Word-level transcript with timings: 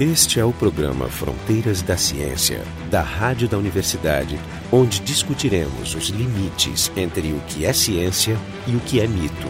Este 0.00 0.40
é 0.40 0.44
o 0.44 0.52
programa 0.52 1.06
Fronteiras 1.06 1.82
da 1.82 1.98
Ciência, 1.98 2.62
da 2.90 3.02
Rádio 3.02 3.46
da 3.46 3.58
Universidade, 3.58 4.40
onde 4.72 5.00
discutiremos 5.00 5.94
os 5.94 6.08
limites 6.08 6.90
entre 6.96 7.30
o 7.32 7.40
que 7.46 7.66
é 7.66 7.74
ciência 7.74 8.36
e 8.66 8.74
o 8.74 8.80
que 8.80 9.00
é 9.00 9.06
mito. 9.06 9.48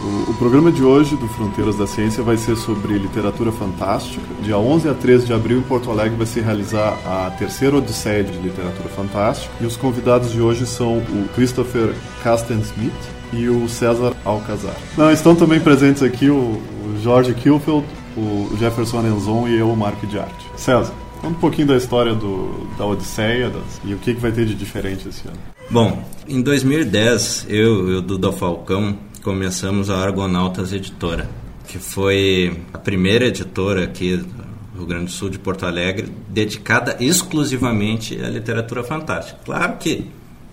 O, 0.00 0.30
o, 0.30 0.34
programa 0.38 0.72
de 0.72 0.82
hoje 0.82 1.14
do 1.16 1.28
Fronteiras 1.28 1.76
da 1.76 1.86
Ciência 1.86 2.22
vai 2.22 2.38
ser 2.38 2.56
sobre 2.56 2.96
literatura 2.96 3.52
fantástica. 3.52 4.24
Dia 4.42 4.56
11 4.56 4.88
a 4.88 4.94
13 4.94 5.26
de 5.26 5.32
abril, 5.34 5.58
em 5.58 5.62
Porto 5.62 5.90
Alegre, 5.90 6.16
vai 6.16 6.26
se 6.26 6.40
realizar 6.40 6.98
a 7.04 7.30
terceira 7.32 7.76
Odisseia 7.76 8.24
de 8.24 8.38
Literatura 8.38 8.88
Fantástica. 8.88 9.52
E 9.60 9.66
os 9.66 9.76
convidados 9.76 10.32
de 10.32 10.40
hoje 10.40 10.66
são 10.66 10.98
o 10.98 11.28
Christopher 11.34 11.94
Casten 12.22 12.60
Smith 12.60 12.92
e 13.32 13.48
o 13.48 13.68
César 13.68 14.14
Alcazar. 14.24 14.76
Não, 14.96 15.12
estão 15.12 15.34
também 15.34 15.60
presentes 15.60 16.02
aqui 16.02 16.30
o, 16.30 16.34
o 16.34 17.00
Jorge 17.02 17.34
Kilfeld, 17.34 17.84
o 18.16 18.56
Jefferson 18.58 19.06
Enzon 19.06 19.48
e 19.48 19.58
eu, 19.58 19.70
o 19.70 19.76
Marco 19.76 20.06
de 20.06 20.18
Arte. 20.18 20.46
César, 20.56 20.92
conta 21.20 21.36
um 21.36 21.40
pouquinho 21.40 21.68
da 21.68 21.76
história 21.76 22.14
do, 22.14 22.68
da 22.76 22.86
Odisseia 22.86 23.50
das, 23.50 23.80
e 23.84 23.94
o 23.94 23.98
que, 23.98 24.14
que 24.14 24.20
vai 24.20 24.32
ter 24.32 24.46
de 24.46 24.54
diferente 24.54 25.08
esse 25.08 25.26
ano. 25.26 25.38
Bom, 25.70 26.02
em 26.26 26.40
2010, 26.40 27.46
eu 27.48 27.90
e 27.90 27.94
o 27.96 28.00
Duda 28.02 28.32
Falcão 28.32 28.96
começamos 29.22 29.90
a 29.90 29.98
Argonautas 29.98 30.72
Editora, 30.72 31.28
que 31.66 31.78
foi 31.78 32.58
a 32.72 32.78
primeira 32.78 33.26
editora 33.26 33.84
aqui 33.84 34.16
do 34.16 34.78
Rio 34.78 34.86
Grande 34.86 35.04
do 35.06 35.10
Sul, 35.10 35.28
de 35.28 35.38
Porto 35.38 35.66
Alegre, 35.66 36.10
dedicada 36.28 36.96
exclusivamente 37.00 38.18
à 38.22 38.28
literatura 38.30 38.82
fantástica. 38.82 39.38
Claro 39.44 39.76
que 39.76 40.06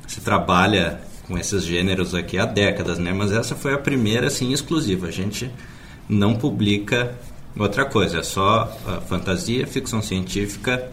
se 0.08 0.20
trabalha 0.20 1.00
com 1.28 1.38
esses 1.38 1.64
gêneros 1.64 2.14
aqui 2.14 2.38
há 2.38 2.46
décadas, 2.46 3.00
né? 3.00 3.14
Mas 3.14 3.32
essa 3.32 3.56
foi 3.56 3.74
a 3.74 3.78
primeira, 3.78 4.28
assim, 4.28 4.52
exclusiva. 4.52 5.08
A 5.08 5.12
gente 5.12 5.50
não 6.08 6.36
publica 6.36 7.16
outra 7.64 7.86
coisa, 7.86 8.20
é 8.20 8.24
só 8.24 8.72
fantasia, 9.08 9.66
ficção 9.66 10.02
científica 10.02 10.92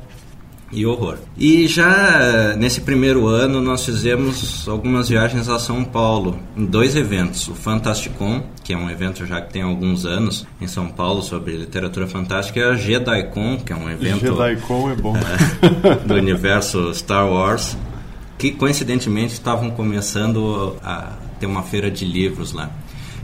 e 0.72 0.86
horror. 0.86 1.18
E 1.36 1.68
já 1.68 2.56
nesse 2.56 2.80
primeiro 2.80 3.26
ano 3.26 3.60
nós 3.60 3.84
fizemos 3.84 4.66
algumas 4.66 5.08
viagens 5.08 5.48
a 5.48 5.58
São 5.58 5.84
Paulo, 5.84 6.38
em 6.56 6.64
dois 6.64 6.96
eventos. 6.96 7.46
O 7.48 7.54
Fantasticon, 7.54 8.42
que 8.64 8.72
é 8.72 8.76
um 8.76 8.90
evento 8.90 9.26
já 9.26 9.40
que 9.40 9.52
tem 9.52 9.62
alguns 9.62 10.06
anos 10.06 10.46
em 10.60 10.66
São 10.66 10.88
Paulo 10.88 11.22
sobre 11.22 11.56
literatura 11.56 12.06
fantástica, 12.06 12.58
e 12.58 12.62
a 12.62 12.74
JediCon, 12.74 13.58
que 13.58 13.72
é 13.72 13.76
um 13.76 13.90
evento... 13.90 14.34
JediCon 14.34 14.90
é 14.90 14.94
bom. 14.94 15.14
do 16.06 16.14
universo 16.14 16.92
Star 16.94 17.30
Wars, 17.30 17.76
que 18.38 18.50
coincidentemente 18.50 19.34
estavam 19.34 19.70
começando 19.70 20.76
a 20.82 21.12
ter 21.38 21.46
uma 21.46 21.62
feira 21.62 21.90
de 21.90 22.04
livros 22.04 22.52
lá. 22.52 22.70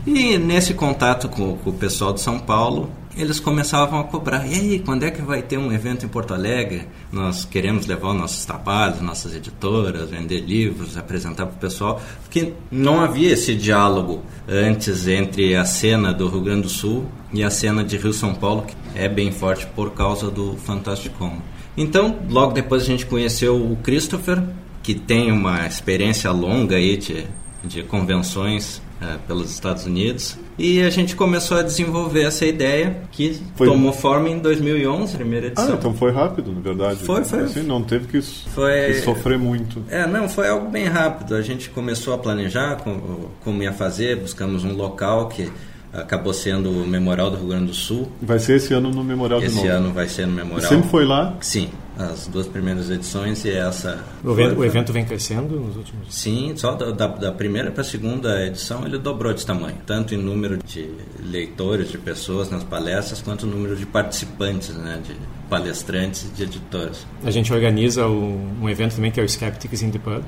E 0.05 0.37
nesse 0.37 0.73
contato 0.73 1.27
com, 1.27 1.57
com 1.57 1.69
o 1.71 1.73
pessoal 1.73 2.13
de 2.13 2.21
São 2.21 2.39
Paulo, 2.39 2.89
eles 3.19 3.37
começavam 3.37 3.99
a 3.99 4.03
cobrar. 4.05 4.47
E 4.47 4.53
aí, 4.53 4.79
quando 4.79 5.03
é 5.03 5.11
que 5.11 5.21
vai 5.21 5.41
ter 5.41 5.57
um 5.57 5.73
evento 5.73 6.05
em 6.05 6.09
Porto 6.09 6.33
Alegre? 6.33 6.87
Nós 7.11 7.43
queremos 7.43 7.85
levar 7.85 8.11
os 8.11 8.15
nossos 8.15 8.45
trabalhos, 8.45 9.01
nossas 9.01 9.35
editoras, 9.35 10.09
vender 10.09 10.39
livros, 10.39 10.97
apresentar 10.97 11.45
para 11.45 11.55
o 11.55 11.59
pessoal. 11.59 12.01
Porque 12.23 12.53
não 12.71 13.01
havia 13.01 13.33
esse 13.33 13.53
diálogo 13.55 14.23
antes 14.47 15.05
entre 15.05 15.53
a 15.53 15.65
cena 15.65 16.13
do 16.13 16.29
Rio 16.29 16.41
Grande 16.41 16.61
do 16.61 16.69
Sul 16.69 17.07
e 17.33 17.43
a 17.43 17.51
cena 17.51 17.83
de 17.83 17.97
Rio 17.97 18.13
São 18.13 18.33
Paulo, 18.33 18.63
que 18.63 18.73
é 18.95 19.09
bem 19.09 19.33
forte 19.33 19.67
por 19.67 19.91
causa 19.91 20.31
do 20.31 20.55
Fantasticom. 20.55 21.39
Então, 21.75 22.19
logo 22.29 22.53
depois 22.53 22.83
a 22.83 22.85
gente 22.85 23.05
conheceu 23.05 23.57
o 23.57 23.75
Christopher, 23.83 24.41
que 24.81 24.95
tem 24.95 25.29
uma 25.29 25.67
experiência 25.67 26.31
longa 26.31 26.77
aí 26.77 26.95
de, 26.95 27.25
de 27.65 27.83
convenções 27.83 28.81
é, 29.01 29.17
pelos 29.27 29.51
Estados 29.51 29.85
Unidos. 29.85 30.37
E 30.57 30.81
a 30.81 30.89
gente 30.89 31.15
começou 31.15 31.57
a 31.57 31.61
desenvolver 31.61 32.23
essa 32.23 32.45
ideia 32.45 33.01
que 33.11 33.41
foi... 33.55 33.67
tomou 33.67 33.93
forma 33.93 34.29
em 34.29 34.39
2011, 34.39 35.15
primeira 35.15 35.47
ah, 35.47 35.49
edição. 35.49 35.71
Ah, 35.71 35.77
então 35.77 35.93
foi 35.93 36.11
rápido, 36.11 36.51
na 36.51 36.59
verdade. 36.59 36.99
Foi, 37.03 37.23
foi. 37.23 37.43
Assim, 37.43 37.63
não 37.63 37.81
teve 37.81 38.07
que, 38.07 38.21
foi... 38.21 38.87
que, 38.87 39.01
sofrer 39.01 39.37
muito. 39.37 39.83
É, 39.89 40.05
não, 40.05 40.27
foi 40.27 40.49
algo 40.49 40.69
bem 40.69 40.85
rápido. 40.85 41.35
A 41.35 41.41
gente 41.41 41.69
começou 41.69 42.13
a 42.13 42.17
planejar 42.17 42.77
como, 42.77 43.31
como 43.43 43.63
ia 43.63 43.71
fazer, 43.71 44.17
buscamos 44.17 44.63
um 44.63 44.73
local 44.73 45.29
que 45.29 45.49
acabou 45.93 46.33
sendo 46.33 46.69
o 46.69 46.85
Memorial 46.85 47.31
do 47.31 47.37
Rio 47.37 47.47
Grande 47.47 47.67
do 47.67 47.73
Sul. 47.73 48.11
Vai 48.21 48.37
ser 48.37 48.57
esse 48.57 48.73
ano 48.73 48.91
no 48.91 49.03
Memorial 49.03 49.41
esse 49.41 49.55
novo? 49.55 49.67
Esse 49.67 49.75
ano 49.75 49.93
vai 49.93 50.07
ser 50.07 50.27
no 50.27 50.33
Memorial. 50.33 50.65
E 50.71 50.75
sempre 50.75 50.89
foi 50.89 51.05
lá? 51.05 51.35
Sim 51.41 51.69
as 51.99 52.27
duas 52.27 52.47
primeiras 52.47 52.89
edições 52.89 53.43
e 53.43 53.51
essa. 53.51 54.01
O 54.23 54.31
evento, 54.31 54.59
o 54.59 54.65
evento 54.65 54.93
vem 54.93 55.03
crescendo 55.03 55.59
nos 55.59 55.75
últimos 55.75 56.15
Sim, 56.15 56.53
só 56.55 56.73
da, 56.73 56.91
da, 56.91 57.07
da 57.07 57.31
primeira 57.31 57.71
para 57.71 57.81
a 57.81 57.83
segunda 57.83 58.45
edição 58.45 58.85
ele 58.85 58.97
dobrou 58.97 59.33
de 59.33 59.45
tamanho, 59.45 59.75
tanto 59.85 60.15
em 60.15 60.17
número 60.17 60.57
de 60.63 60.89
leitores, 61.21 61.91
de 61.91 61.97
pessoas 61.97 62.49
nas 62.49 62.63
palestras, 62.63 63.21
quanto 63.21 63.43
o 63.43 63.47
número 63.47 63.75
de 63.75 63.85
participantes, 63.85 64.69
né, 64.75 65.01
de 65.05 65.13
palestrantes 65.49 66.23
e 66.23 66.27
de 66.29 66.43
editores. 66.43 67.05
A 67.23 67.31
gente 67.31 67.51
organiza 67.51 68.07
o, 68.07 68.49
um 68.61 68.69
evento 68.69 68.95
também 68.95 69.11
que 69.11 69.19
é 69.19 69.23
o 69.23 69.27
Skeptics 69.27 69.81
in 69.81 69.91
the 69.91 69.99
Pub. 69.99 70.23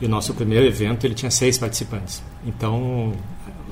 E 0.00 0.06
o 0.06 0.08
nosso 0.08 0.34
primeiro 0.34 0.66
evento 0.66 1.06
ele 1.06 1.14
tinha 1.14 1.30
seis 1.30 1.56
participantes. 1.56 2.20
Então, 2.44 3.12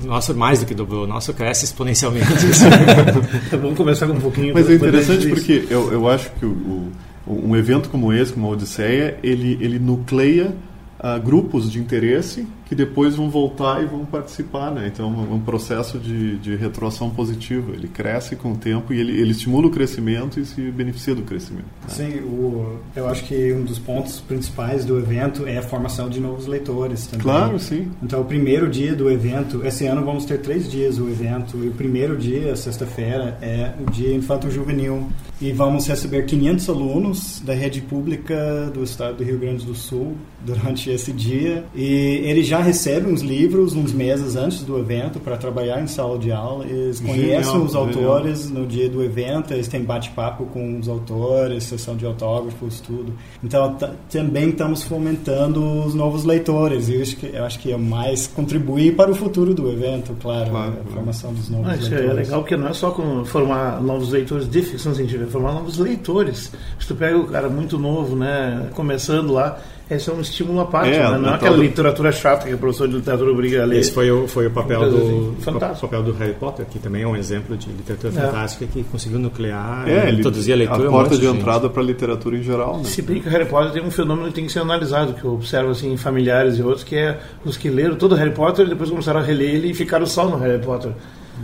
nosso 0.01 0.33
mais 0.33 0.61
do 0.61 0.65
que 0.65 0.73
dobrou, 0.73 1.03
o 1.03 1.07
nosso 1.07 1.33
cresce 1.33 1.65
exponencialmente. 1.65 2.25
Vamos 3.51 3.75
começar 3.75 4.07
com 4.07 4.13
um 4.13 4.21
pouquinho. 4.21 4.53
Mas 4.53 4.69
é 4.69 4.75
interessante 4.75 5.27
porque 5.27 5.67
eu, 5.69 5.91
eu 5.91 6.07
acho 6.07 6.31
que 6.31 6.45
o, 6.45 6.49
o 6.49 6.91
um 7.33 7.55
evento 7.55 7.89
como 7.89 8.11
esse, 8.11 8.33
como 8.33 8.47
a 8.47 8.49
Odisseia, 8.49 9.17
ele, 9.23 9.57
ele 9.61 9.79
nucleia 9.79 10.55
uh, 11.01 11.19
grupos 11.19 11.71
de 11.71 11.79
interesse 11.79 12.47
que 12.65 12.75
depois 12.75 13.15
vão 13.15 13.29
voltar 13.29 13.83
e 13.83 13.85
vão 13.85 14.05
participar, 14.05 14.71
né? 14.71 14.87
Então 14.87 15.07
é 15.29 15.33
um 15.33 15.41
processo 15.41 15.99
de, 15.99 16.37
de 16.37 16.55
retroação 16.55 17.09
positiva. 17.09 17.73
Ele 17.73 17.89
cresce 17.89 18.37
com 18.37 18.53
o 18.53 18.55
tempo 18.55 18.93
e 18.93 18.99
ele, 18.99 19.19
ele 19.19 19.31
estimula 19.31 19.67
o 19.67 19.69
crescimento 19.69 20.39
e 20.39 20.45
se 20.45 20.71
beneficia 20.71 21.13
do 21.13 21.23
crescimento. 21.23 21.65
Né? 21.83 21.89
Sim, 21.89 22.19
o, 22.19 22.79
eu 22.95 23.09
acho 23.09 23.25
que 23.25 23.51
um 23.51 23.63
dos 23.65 23.77
pontos 23.77 24.21
principais 24.21 24.85
do 24.85 24.97
evento 24.97 25.45
é 25.45 25.57
a 25.57 25.61
formação 25.61 26.09
de 26.09 26.21
novos 26.21 26.47
leitores 26.47 27.07
também. 27.07 27.23
Claro, 27.23 27.59
sim. 27.59 27.91
Então 28.01 28.21
o 28.21 28.25
primeiro 28.25 28.69
dia 28.69 28.95
do 28.95 29.11
evento, 29.11 29.65
esse 29.65 29.85
ano 29.85 30.05
vamos 30.05 30.23
ter 30.23 30.37
três 30.37 30.71
dias 30.71 30.97
o 30.97 31.09
evento 31.09 31.57
e 31.57 31.67
o 31.67 31.73
primeiro 31.73 32.15
dia, 32.15 32.55
sexta-feira, 32.55 33.37
é 33.41 33.73
o 33.85 33.91
dia 33.91 34.15
infanto 34.15 34.49
juvenil 34.49 35.09
e 35.41 35.51
vamos 35.51 35.87
receber 35.87 36.25
500 36.25 36.69
alunos 36.69 37.41
da 37.43 37.53
rede 37.53 37.81
pública 37.81 38.69
do 38.71 38.83
estado 38.83 39.17
do 39.17 39.23
Rio 39.23 39.39
Grande 39.39 39.65
do 39.65 39.73
Sul 39.73 40.15
durante 40.45 40.89
esse 40.89 41.11
dia 41.11 41.63
e 41.75 42.21
eles 42.23 42.47
já 42.47 42.59
recebem 42.59 43.11
os 43.11 43.21
livros 43.21 43.73
uns 43.73 43.91
meses 43.91 44.35
antes 44.35 44.61
do 44.63 44.77
evento 44.77 45.19
para 45.19 45.37
trabalhar 45.37 45.81
em 45.81 45.87
sala 45.87 46.17
de 46.19 46.31
aula. 46.31 46.65
Eles 46.65 46.99
conhecem 46.99 47.43
genial, 47.43 47.63
os 47.63 47.75
autores 47.75 48.43
genial. 48.43 48.61
no 48.61 48.67
dia 48.67 48.89
do 48.89 49.03
evento, 49.03 49.53
eles 49.53 49.67
têm 49.67 49.83
bate-papo 49.83 50.45
com 50.45 50.79
os 50.79 50.87
autores, 50.87 51.63
sessão 51.63 51.95
de 51.95 52.05
autógrafos, 52.05 52.79
tudo. 52.79 53.13
Então 53.43 53.75
também 54.09 54.49
estamos 54.49 54.83
fomentando 54.83 55.83
os 55.85 55.95
novos 55.95 56.23
leitores 56.23 56.87
e 56.89 56.95
eu 56.95 57.01
acho 57.01 57.17
que, 57.17 57.25
eu 57.25 57.43
acho 57.43 57.59
que 57.59 57.71
é 57.71 57.77
mais 57.77 58.27
contribuir 58.27 58.95
para 58.95 59.09
o 59.09 59.15
futuro 59.15 59.55
do 59.55 59.71
evento, 59.71 60.15
claro, 60.21 60.51
claro 60.51 60.73
a 60.85 60.93
formação 60.93 61.33
dos 61.33 61.49
novos 61.49 61.67
ah, 61.67 61.75
isso 61.75 61.89
leitores. 61.89 62.11
É 62.11 62.13
legal 62.13 62.39
porque 62.41 62.57
não 62.57 62.67
é 62.67 62.73
só 62.73 62.95
formar 63.25 63.81
novos 63.81 64.11
leitores 64.11 64.47
de 64.47 64.61
ficção 64.61 64.93
científica, 64.93 65.25
é 65.25 65.30
formar 65.31 65.53
novos 65.53 65.77
leitores. 65.77 66.51
Se 66.79 66.87
tu 66.87 66.95
pega 66.95 67.17
o 67.17 67.25
cara 67.25 67.49
muito 67.49 67.77
novo, 67.77 68.15
né, 68.15 68.69
começando 68.73 69.33
lá, 69.33 69.59
esse 69.89 70.09
é 70.09 70.13
um 70.13 70.21
estímulo 70.21 70.61
à 70.61 70.65
parte, 70.65 70.93
é, 70.93 70.99
né? 70.99 71.17
não 71.17 71.31
é 71.31 71.35
aquela 71.35 71.57
do... 71.57 71.61
literatura 71.61 72.13
chata 72.13 72.47
que 72.47 72.53
o 72.53 72.57
professor 72.57 72.87
de 72.87 72.95
literatura 72.95 73.29
obriga 73.29 73.63
a 73.63 73.65
ler. 73.65 73.79
Esse 73.79 73.91
foi 73.91 74.09
o, 74.09 74.25
foi 74.25 74.47
o 74.47 74.51
papel 74.51 74.89
do 74.89 74.97
assim. 74.97 75.81
papel 75.81 76.01
do 76.01 76.13
Harry 76.13 76.33
Potter, 76.33 76.65
que 76.65 76.79
também 76.79 77.03
é 77.03 77.07
um 77.07 77.15
exemplo 77.15 77.57
de 77.57 77.69
literatura 77.69 78.13
é. 78.13 78.15
fantástica 78.15 78.65
que 78.67 78.83
conseguiu 78.83 79.19
nuclear 79.19 79.89
é, 79.89 80.09
e 80.09 80.15
introduzir 80.15 80.53
a 80.53 80.57
leitura. 80.57 80.87
A 80.87 80.91
porta 80.91 81.17
de 81.17 81.25
entrada 81.25 81.69
para 81.69 81.81
a 81.81 81.85
literatura 81.85 82.37
em 82.37 82.41
geral. 82.41 82.77
Né? 82.77 82.85
Se 82.85 83.01
bem 83.01 83.21
que 83.21 83.27
Harry 83.27 83.43
Potter 83.45 83.73
tem 83.73 83.83
um 83.83 83.91
fenômeno 83.91 84.29
que 84.29 84.33
tem 84.35 84.45
que 84.45 84.51
ser 84.53 84.59
analisado, 84.59 85.13
que 85.13 85.25
eu 85.25 85.33
observo 85.33 85.71
assim, 85.71 85.91
em 85.91 85.97
familiares 85.97 86.57
e 86.57 86.61
outros, 86.61 86.85
que 86.85 86.95
é 86.95 87.19
os 87.43 87.57
que 87.57 87.69
leram 87.69 87.95
todo 87.95 88.15
Harry 88.15 88.31
Potter 88.31 88.67
e 88.67 88.69
depois 88.69 88.89
começaram 88.89 89.19
a 89.19 89.23
reler 89.23 89.55
ele 89.55 89.71
e 89.71 89.73
ficaram 89.73 90.05
só 90.05 90.25
no 90.25 90.37
Harry 90.37 90.63
Potter. 90.63 90.93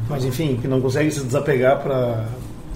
Mas 0.10 0.24
enfim, 0.24 0.58
que 0.62 0.70
não 0.70 0.80
conseguem 0.80 1.12
se 1.12 1.22
desapegar 1.22 1.82
para 1.82 2.24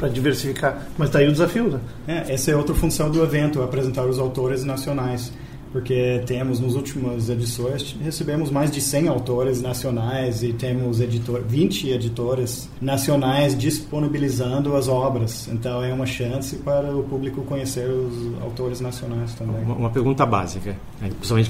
para 0.01 0.09
diversificar. 0.09 0.88
Mas 0.98 1.09
está 1.09 1.19
aí 1.19 1.27
o 1.27 1.31
desafio, 1.31 1.69
né? 1.69 1.80
É, 2.07 2.33
essa 2.33 2.50
é 2.50 2.56
outra 2.56 2.74
função 2.74 3.12
do 3.12 3.24
evento, 3.24 3.62
apresentar 3.62 4.03
os 4.06 4.18
autores 4.18 4.63
nacionais 4.63 5.31
porque 5.71 6.21
temos 6.25 6.59
nas 6.59 6.73
últimas 6.73 7.29
edições 7.29 7.95
recebemos 8.03 8.51
mais 8.51 8.69
de 8.69 8.81
100 8.81 9.07
autores 9.07 9.62
nacionais 9.62 10.44
e 10.44 10.53
temos 10.53 11.00
editor 11.00 11.41
20 11.47 11.89
editoras 11.89 12.69
nacionais 12.81 13.57
disponibilizando 13.57 14.75
as 14.75 14.88
obras. 14.88 15.47
Então 15.51 15.83
é 15.83 15.94
uma 15.94 16.06
chance 16.06 16.57
para 16.57 16.95
o 16.95 17.03
público 17.03 17.41
conhecer 17.44 17.89
os 17.89 18.41
autores 18.41 18.81
nacionais 18.81 19.33
também. 19.33 19.63
Uma, 19.63 19.75
uma 19.75 19.89
pergunta 19.89 20.25
básica, 20.25 20.75
né? 21.00 21.09
principalmente 21.09 21.50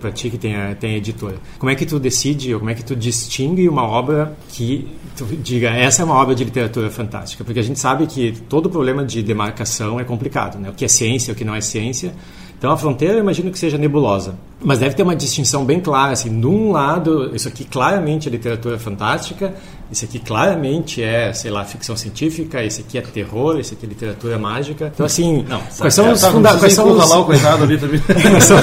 para 0.00 0.12
ti 0.12 0.30
que 0.30 0.38
tem 0.38 0.56
a, 0.56 0.74
tem 0.74 0.94
a 0.94 0.96
editora. 0.96 1.36
Como 1.58 1.70
é 1.70 1.74
que 1.74 1.84
tu 1.84 1.98
decide 1.98 2.54
ou 2.54 2.60
como 2.60 2.70
é 2.70 2.74
que 2.74 2.84
tu 2.84 2.96
distingue 2.96 3.68
uma 3.68 3.82
obra 3.82 4.36
que 4.48 4.88
tu 5.16 5.26
diga 5.26 5.70
essa 5.70 6.02
é 6.02 6.04
uma 6.04 6.14
obra 6.14 6.34
de 6.34 6.44
literatura 6.44 6.90
fantástica? 6.90 7.44
Porque 7.44 7.60
a 7.60 7.62
gente 7.62 7.78
sabe 7.78 8.06
que 8.06 8.32
todo 8.48 8.70
problema 8.70 9.04
de 9.04 9.22
demarcação 9.22 10.00
é 10.00 10.04
complicado, 10.04 10.58
né? 10.58 10.70
O 10.70 10.72
que 10.72 10.84
é 10.84 10.88
ciência, 10.88 11.32
o 11.32 11.36
que 11.36 11.44
não 11.44 11.54
é 11.54 11.60
ciência 11.60 12.14
Então 12.60 12.70
a 12.70 12.76
fronteira 12.76 13.14
eu 13.14 13.20
imagino 13.20 13.50
que 13.50 13.58
seja 13.58 13.78
nebulosa. 13.78 14.34
Mas 14.62 14.78
deve 14.78 14.94
ter 14.94 15.02
uma 15.02 15.16
distinção 15.16 15.64
bem 15.64 15.80
clara, 15.80 16.12
assim, 16.12 16.38
de 16.38 16.46
um 16.46 16.70
lado, 16.70 17.34
isso 17.34 17.48
aqui 17.48 17.64
claramente 17.64 18.28
é 18.28 18.30
literatura 18.30 18.78
fantástica, 18.78 19.54
isso 19.90 20.04
aqui 20.04 20.18
claramente 20.18 21.02
é, 21.02 21.32
sei 21.32 21.50
lá, 21.50 21.64
ficção 21.64 21.96
científica, 21.96 22.62
esse 22.62 22.82
aqui 22.82 22.98
é 22.98 23.00
terror, 23.00 23.58
esse 23.58 23.72
aqui 23.72 23.86
é 23.86 23.88
literatura 23.88 24.38
mágica. 24.38 24.90
Então, 24.94 25.06
assim, 25.06 25.42
Não, 25.48 25.58
quais 25.78 25.94
são 25.94 26.06
é, 26.08 26.12
os 26.12 26.20
Tá, 26.20 26.30
funda- 26.32 26.52
não 26.52 26.58
quais 26.58 26.74
precisa 26.76 27.06
são 27.06 27.20
os, 27.20 27.26
coitado 27.26 27.62
ali 27.64 27.78
também. 27.78 27.98
quais 28.04 28.44
são- 28.44 28.58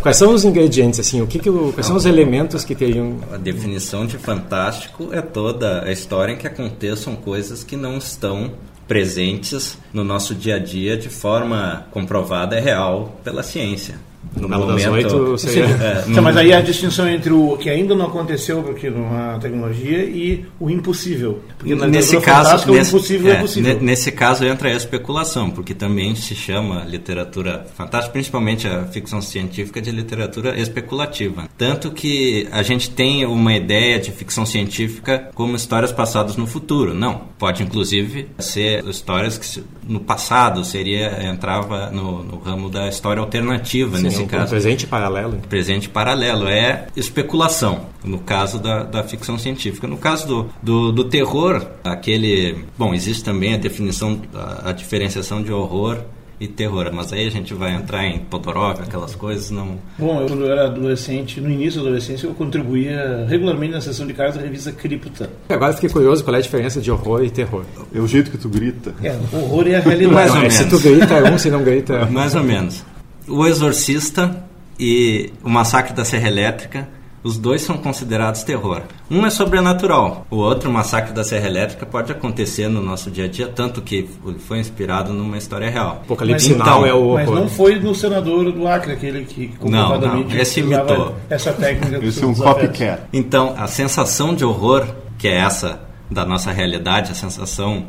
quais 0.00 0.16
são 0.16 0.32
os 0.32 0.44
ingredientes, 0.46 0.98
assim, 0.98 1.20
o 1.20 1.26
que, 1.26 1.38
que 1.38 1.50
o- 1.50 1.70
quais 1.74 1.86
são 1.86 1.96
os 1.96 2.06
elementos 2.06 2.64
que 2.64 2.74
teriam 2.74 3.16
A 3.30 3.36
definição 3.36 4.06
de 4.06 4.16
fantástico 4.16 5.10
é 5.12 5.20
toda 5.20 5.84
a 5.84 5.92
história 5.92 6.32
em 6.32 6.36
que 6.38 6.46
aconteçam 6.46 7.14
coisas 7.14 7.62
que 7.62 7.76
não 7.76 7.98
estão 7.98 8.52
presentes 8.88 9.78
no 9.92 10.02
nosso 10.02 10.34
dia 10.34 10.56
a 10.56 10.58
dia 10.58 10.96
de 10.96 11.10
forma 11.10 11.86
comprovada 11.92 12.56
e 12.58 12.60
real 12.60 13.20
pela 13.22 13.42
ciência. 13.42 14.07
No 14.36 14.48
Melo 14.48 14.66
das 14.66 14.84
Oito 14.86 15.38
seria- 15.38 15.64
É, 15.64 16.02
Sim, 16.02 16.20
mas 16.20 16.36
aí 16.36 16.52
a 16.52 16.60
distinção 16.60 17.08
entre 17.08 17.32
o 17.32 17.56
que 17.56 17.70
ainda 17.70 17.94
não 17.94 18.06
aconteceu 18.06 18.62
porque 18.62 18.90
não 18.90 19.12
há 19.16 19.38
tecnologia 19.38 20.04
e 20.04 20.44
o 20.60 20.68
impossível. 20.70 21.40
Porque 21.58 21.74
na 21.74 21.86
nesse 21.86 22.20
caso, 22.20 22.70
nesse, 22.72 22.92
o 22.94 22.96
impossível 22.98 23.32
é, 23.32 23.36
é, 23.36 23.40
possível. 23.40 23.74
ne- 23.74 23.80
nesse 23.80 24.12
caso 24.12 24.44
entra 24.44 24.68
a 24.68 24.72
especulação, 24.72 25.50
porque 25.50 25.72
também 25.74 26.14
se 26.14 26.34
chama 26.34 26.84
literatura 26.84 27.66
fantástica, 27.76 28.12
principalmente 28.12 28.66
a 28.66 28.84
ficção 28.86 29.20
científica, 29.22 29.80
de 29.80 29.90
literatura 29.90 30.58
especulativa. 30.60 31.48
Tanto 31.56 31.90
que 31.90 32.46
a 32.52 32.62
gente 32.62 32.90
tem 32.90 33.24
uma 33.24 33.54
ideia 33.54 33.98
de 33.98 34.10
ficção 34.12 34.44
científica 34.44 35.30
como 35.34 35.56
histórias 35.56 35.92
passadas 35.92 36.36
no 36.36 36.46
futuro. 36.46 36.92
Não, 36.94 37.22
pode 37.38 37.62
inclusive 37.62 38.28
ser 38.38 38.84
histórias 38.86 39.38
que 39.38 39.62
no 39.88 40.00
passado 40.00 40.64
seria 40.64 41.24
entrava 41.24 41.90
no, 41.90 42.22
no 42.22 42.38
ramo 42.38 42.68
da 42.68 42.88
história 42.88 43.20
alternativa 43.20 43.96
Sim, 43.96 44.07
nesse 44.08 44.22
um, 44.22 44.24
um 44.24 44.28
caso 44.28 44.50
presente 44.50 44.86
paralelo. 44.86 45.38
presente 45.48 45.88
paralelo, 45.88 46.48
é 46.48 46.86
especulação, 46.96 47.86
no 48.04 48.18
caso 48.18 48.58
da, 48.58 48.82
da 48.82 49.02
ficção 49.02 49.38
científica. 49.38 49.86
No 49.86 49.96
caso 49.96 50.26
do, 50.26 50.50
do, 50.62 50.92
do 50.92 51.04
terror, 51.04 51.64
aquele. 51.84 52.64
Bom, 52.76 52.94
existe 52.94 53.24
também 53.24 53.54
a 53.54 53.56
definição, 53.56 54.20
a, 54.34 54.70
a 54.70 54.72
diferenciação 54.72 55.42
de 55.42 55.52
horror 55.52 55.98
e 56.40 56.46
terror, 56.46 56.88
mas 56.92 57.12
aí 57.12 57.26
a 57.26 57.30
gente 57.30 57.52
vai 57.52 57.74
entrar 57.74 58.06
em 58.06 58.20
Todorov, 58.20 58.80
aquelas 58.80 59.14
coisas, 59.14 59.50
não. 59.50 59.78
Bom, 59.98 60.20
eu, 60.20 60.28
quando 60.28 60.44
eu 60.44 60.52
era 60.52 60.66
adolescente, 60.66 61.40
no 61.40 61.50
início 61.50 61.80
da 61.80 61.88
adolescência, 61.88 62.26
eu 62.26 62.34
contribuía 62.34 63.26
regularmente 63.28 63.72
na 63.72 63.80
sessão 63.80 64.06
de 64.06 64.14
cartas 64.14 64.36
da 64.36 64.42
revista 64.42 64.70
Cripta. 64.70 65.30
Agora 65.48 65.72
fiquei 65.72 65.90
curioso 65.90 66.22
qual 66.22 66.36
é 66.36 66.38
a 66.38 66.42
diferença 66.42 66.80
de 66.80 66.90
horror 66.90 67.24
e 67.24 67.30
terror. 67.30 67.64
É 67.92 67.98
o 67.98 68.06
jeito 68.06 68.30
que 68.30 68.38
tu 68.38 68.48
grita. 68.48 68.94
É, 69.02 69.16
horror 69.32 69.66
é 69.66 69.76
a 69.76 69.80
realidade. 69.80 70.14
Mais 70.14 70.30
ou 70.30 70.42
é, 70.42 70.50
se 70.50 70.64
menos. 70.64 70.80
tu 70.80 70.88
grita 70.88 71.14
é 71.14 71.32
um, 71.32 71.38
se 71.38 71.50
não 71.50 71.64
grita 71.64 71.94
é 71.94 72.04
Mais 72.04 72.34
ou 72.34 72.44
menos. 72.44 72.84
O 73.28 73.46
Exorcista 73.46 74.44
e 74.78 75.32
o 75.42 75.50
Massacre 75.50 75.92
da 75.92 76.04
Serra 76.04 76.28
Elétrica, 76.28 76.88
os 77.22 77.36
dois 77.36 77.62
são 77.62 77.76
considerados 77.76 78.42
terror. 78.42 78.82
Um 79.10 79.26
é 79.26 79.30
sobrenatural, 79.30 80.26
o 80.30 80.36
outro, 80.36 80.70
o 80.70 80.72
Massacre 80.72 81.12
da 81.12 81.24
Serra 81.24 81.46
Elétrica, 81.46 81.84
pode 81.84 82.12
acontecer 82.12 82.68
no 82.68 82.80
nosso 82.80 83.10
dia 83.10 83.24
a 83.24 83.28
dia, 83.28 83.48
tanto 83.48 83.82
que 83.82 84.08
foi 84.46 84.58
inspirado 84.60 85.12
numa 85.12 85.36
história 85.36 85.68
real. 85.68 86.00
Apocalipse 86.04 86.54
Mas 86.54 86.60
então, 86.60 86.86
é 86.86 86.94
o 86.94 87.14
Mas 87.14 87.28
não 87.28 87.48
foi 87.48 87.78
do 87.78 87.94
senador 87.94 88.50
do 88.52 88.66
Acre, 88.66 88.92
aquele 88.92 89.24
que 89.24 89.48
comprovadamente 89.48 90.34
não, 90.34 90.40
esse 90.40 90.62
usava 90.62 90.92
imitou. 90.92 91.16
essa 91.28 91.52
técnica 91.52 92.04
Esse 92.06 92.22
é 92.22 92.26
um 92.26 92.34
copycat. 92.34 93.02
Então, 93.12 93.54
a 93.58 93.66
sensação 93.66 94.34
de 94.34 94.44
horror, 94.44 94.86
que 95.18 95.26
é 95.26 95.38
essa 95.38 95.80
da 96.10 96.24
nossa 96.24 96.52
realidade, 96.52 97.10
a 97.10 97.14
sensação. 97.14 97.86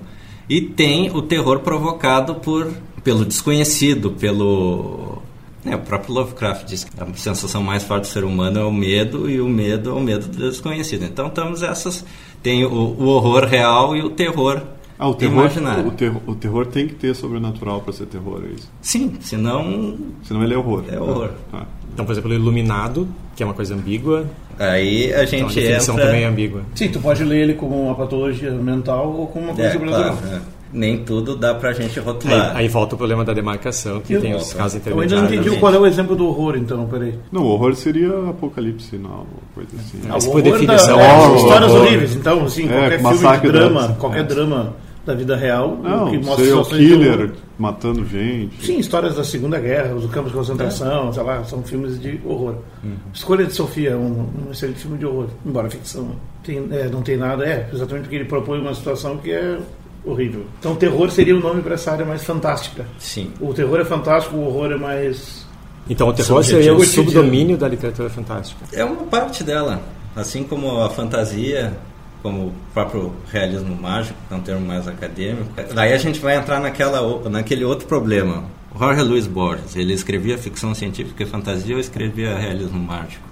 E 0.49 0.59
tem 0.61 1.11
o 1.11 1.21
terror 1.21 1.59
provocado 1.59 2.35
por 2.35 2.73
pelo 3.03 3.25
desconhecido, 3.25 4.11
pelo. 4.11 5.18
É, 5.65 5.75
o 5.75 5.79
próprio 5.79 6.13
Lovecraft 6.13 6.65
diz 6.65 6.83
que 6.85 6.91
a 7.01 7.05
sensação 7.15 7.61
mais 7.61 7.83
forte 7.83 8.03
do 8.03 8.07
ser 8.07 8.23
humano 8.23 8.59
é 8.59 8.63
o 8.63 8.71
medo, 8.71 9.29
e 9.29 9.41
o 9.41 9.47
medo 9.49 9.89
é 9.89 9.93
o 9.93 9.99
medo 9.99 10.27
do 10.27 10.49
desconhecido. 10.49 11.03
Então, 11.03 11.29
temos 11.29 11.61
essas. 11.63 12.05
Tem 12.41 12.63
o, 12.63 12.69
o 12.71 13.05
horror 13.07 13.43
real 13.45 13.95
e 13.95 14.01
o 14.01 14.09
terror 14.09 14.61
Ah, 14.97 15.09
o 15.09 15.13
terror, 15.13 15.33
imaginário. 15.45 15.87
o, 15.87 15.91
terror, 15.91 16.21
o 16.25 16.35
terror 16.35 16.65
tem 16.67 16.87
que 16.87 16.95
ter 16.95 17.13
sobrenatural 17.13 17.81
para 17.81 17.91
ser 17.91 18.05
terror, 18.05 18.41
é 18.49 18.53
isso. 18.53 18.71
Sim, 18.81 19.17
senão. 19.19 19.97
Senão 20.23 20.41
ele 20.43 20.53
é 20.53 20.57
horror. 20.57 20.83
É 20.89 20.97
horror. 20.99 21.31
Ah. 21.51 21.65
Então, 21.93 22.05
por 22.05 22.13
exemplo, 22.13 22.33
Iluminado, 22.33 23.07
que 23.35 23.43
é 23.43 23.45
uma 23.45 23.53
coisa 23.55 23.75
ambígua, 23.75 24.25
Aí 24.57 25.05
a 25.13 25.23
então 25.23 25.23
a 25.23 25.25
gente 25.25 25.55
definição 25.55 25.95
entra. 25.95 26.07
também 26.07 26.23
é 26.23 26.27
ambígua. 26.27 26.61
Sim, 26.75 26.89
tu 26.89 26.99
pode 26.99 27.23
ler 27.23 27.43
ele 27.43 27.53
como 27.53 27.81
uma 27.81 27.95
patologia 27.95 28.51
mental 28.51 29.09
ou 29.13 29.27
como 29.27 29.45
uma 29.45 29.53
coisa 29.55 29.69
É, 29.69 29.73
sobrenatural. 29.73 30.17
claro, 30.17 30.35
é. 30.35 30.41
Nem 30.71 31.03
tudo 31.03 31.35
dá 31.35 31.55
pra 31.55 31.73
gente 31.73 31.97
Aí, 31.99 32.05
rotular. 32.05 32.55
aí 32.55 32.67
volta 32.67 32.93
o 32.93 32.97
problema 32.97 33.25
da 33.25 33.33
demarcação, 33.33 33.99
que 34.01 34.13
Eu- 34.13 34.21
tem 34.21 34.35
os 34.35 34.53
casos 34.53 34.75
Eu 34.75 34.79
ainda 34.79 34.89
não 34.89 35.03
intermediários. 35.03 35.31
entendi 35.31 35.43
também. 35.45 35.59
qual 35.59 35.73
é 35.73 35.79
o 35.79 35.85
exemplo 35.87 36.15
do 36.15 36.27
horror, 36.27 36.55
então, 36.57 36.85
peraí. 36.87 37.15
Não, 37.31 37.41
o 37.41 37.47
horror 37.47 37.73
seria 37.75 38.09
apocalipse 38.29 38.89
sinal, 38.89 39.25
coisa 39.55 39.69
assim. 39.77 39.99
Mas 40.07 40.25
o 40.25 40.31
por 40.31 40.41
horror 40.41 40.51
definição, 40.59 40.97
da, 40.97 41.03
é, 41.03 41.13
horror, 41.17 41.35
histórias 41.37 41.71
horror. 41.71 41.85
horríveis. 41.87 42.15
Então, 42.15 42.43
assim, 42.45 42.65
É, 42.65 42.67
qualquer 42.67 42.99
filme 42.99 43.37
de 43.39 43.47
drama, 43.51 43.87
da- 43.87 43.93
qualquer 43.95 44.19
é. 44.19 44.23
drama 44.23 44.73
da 45.05 45.15
vida 45.15 45.35
real, 45.35 45.75
Não, 45.81 46.11
que 46.11 46.17
mostra 46.19 46.35
serial 46.45 46.63
de 46.63 46.69
killer 46.69 47.31
matando 47.57 48.05
gente. 48.05 48.63
Sim, 48.63 48.77
histórias 48.77 49.15
da 49.15 49.23
Segunda 49.23 49.59
Guerra, 49.59 49.95
os 49.95 50.05
campos 50.11 50.31
de 50.31 50.37
concentração, 50.37 51.11
sei 51.11 51.23
lá, 51.23 51.43
são 51.45 51.63
filmes 51.63 51.99
de 51.99 52.19
horror. 52.23 52.55
Uhum. 52.83 52.93
Escolha 53.11 53.43
de 53.45 53.53
Sofia 53.53 53.91
é 53.91 53.95
um, 53.95 54.27
um 54.47 54.51
excelente 54.51 54.79
filme 54.81 54.99
de 54.99 55.05
horror, 55.07 55.27
embora 55.43 55.67
ficção. 55.67 56.09
Tem, 56.43 56.63
é, 56.71 56.87
não 56.89 57.01
tem 57.01 57.17
nada, 57.17 57.43
é, 57.43 57.67
exatamente 57.73 58.03
porque 58.03 58.15
ele 58.17 58.25
propõe 58.25 58.59
uma 58.59 58.73
situação 58.75 59.17
que 59.17 59.31
é 59.31 59.57
horrível. 60.05 60.45
Então, 60.59 60.75
terror 60.75 61.09
seria 61.11 61.35
o 61.35 61.39
nome 61.39 61.61
para 61.61 61.75
essa 61.75 61.91
área 61.91 62.05
mais 62.05 62.23
fantástica. 62.23 62.85
Sim. 62.97 63.31
O 63.39 63.53
terror 63.53 63.79
é 63.79 63.85
fantástico, 63.85 64.35
o 64.35 64.47
horror 64.47 64.71
é 64.71 64.77
mais. 64.77 65.45
Então, 65.89 66.07
o 66.07 66.13
terror 66.13 66.43
Subjetivo 66.43 66.83
seria 66.83 67.03
o 67.03 67.05
subdomínio 67.05 67.57
da 67.57 67.67
literatura 67.67 68.09
fantástica. 68.09 68.65
É 68.71 68.83
uma 68.83 69.03
parte 69.03 69.43
dela. 69.43 69.81
Assim 70.15 70.43
como 70.43 70.81
a 70.81 70.89
fantasia, 70.89 71.73
como 72.21 72.47
o 72.47 72.53
próprio 72.73 73.13
realismo 73.31 73.75
mágico, 73.75 74.17
que 74.27 74.33
é 74.33 74.37
um 74.37 74.41
termo 74.41 74.65
mais 74.65 74.87
acadêmico. 74.87 75.49
Daí 75.73 75.93
a 75.93 75.97
gente 75.97 76.19
vai 76.19 76.35
entrar 76.35 76.59
naquela, 76.59 77.29
naquele 77.29 77.63
outro 77.63 77.87
problema. 77.87 78.43
Jorge 78.77 79.01
Luiz 79.01 79.27
Borges, 79.27 79.75
ele 79.75 79.93
escrevia 79.93 80.37
ficção 80.37 80.75
científica 80.75 81.23
e 81.23 81.25
fantasia 81.25 81.75
ou 81.75 81.81
escrevia 81.81 82.37
realismo 82.37 82.79
mágico? 82.79 83.27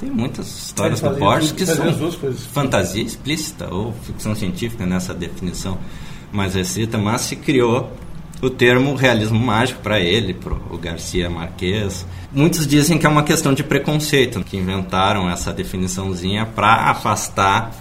Tem 0.00 0.08
muitas 0.08 0.46
histórias 0.46 1.00
do 1.00 1.10
Borges 1.10 1.52
que 1.52 1.66
são 1.66 1.92
fantasia 2.52 3.02
explícita 3.02 3.72
ou 3.72 3.92
ficção 4.04 4.34
científica 4.34 4.86
nessa 4.86 5.12
definição 5.12 5.76
mais 6.32 6.54
restrita, 6.54 6.98
mas 6.98 7.22
se 7.22 7.36
criou 7.36 7.90
o 8.40 8.48
termo 8.48 8.94
realismo 8.94 9.38
mágico 9.38 9.80
para 9.82 9.98
ele, 9.98 10.32
para 10.32 10.54
o 10.54 10.78
Garcia 10.78 11.28
Marquez. 11.28 12.06
Muitos 12.32 12.66
dizem 12.66 12.98
que 12.98 13.06
é 13.06 13.08
uma 13.08 13.22
questão 13.22 13.52
de 13.52 13.64
preconceito, 13.64 14.42
que 14.44 14.56
inventaram 14.56 15.28
essa 15.28 15.52
definiçãozinha 15.52 16.46
para 16.46 16.90
afastar 16.90 17.72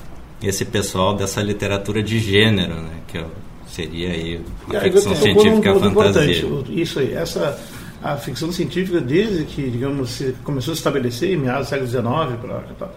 esse 0.41 0.65
pessoal 0.65 1.15
dessa 1.15 1.41
literatura 1.41 2.01
de 2.01 2.19
gênero, 2.19 2.75
né, 2.75 2.93
que 3.07 3.23
seria 3.67 4.11
aí 4.11 4.41
a 4.73 4.79
aí 4.79 4.91
ficção 4.91 5.13
num 5.13 5.21
científica 5.21 5.73
ponto 5.73 5.91
fantasia. 5.91 6.45
Isso 6.69 6.99
aí, 6.99 7.13
essa 7.13 7.59
a 8.01 8.15
ficção 8.15 8.51
científica 8.51 9.01
desde 9.01 9.43
que 9.45 9.69
digamos 9.69 10.11
se 10.11 10.35
começou 10.43 10.71
a 10.71 10.75
se 10.75 10.79
estabelecer 10.79 11.33
em 11.33 11.37
meados 11.37 11.67
do 11.67 11.69
século 11.71 11.89
XIX 11.89 12.03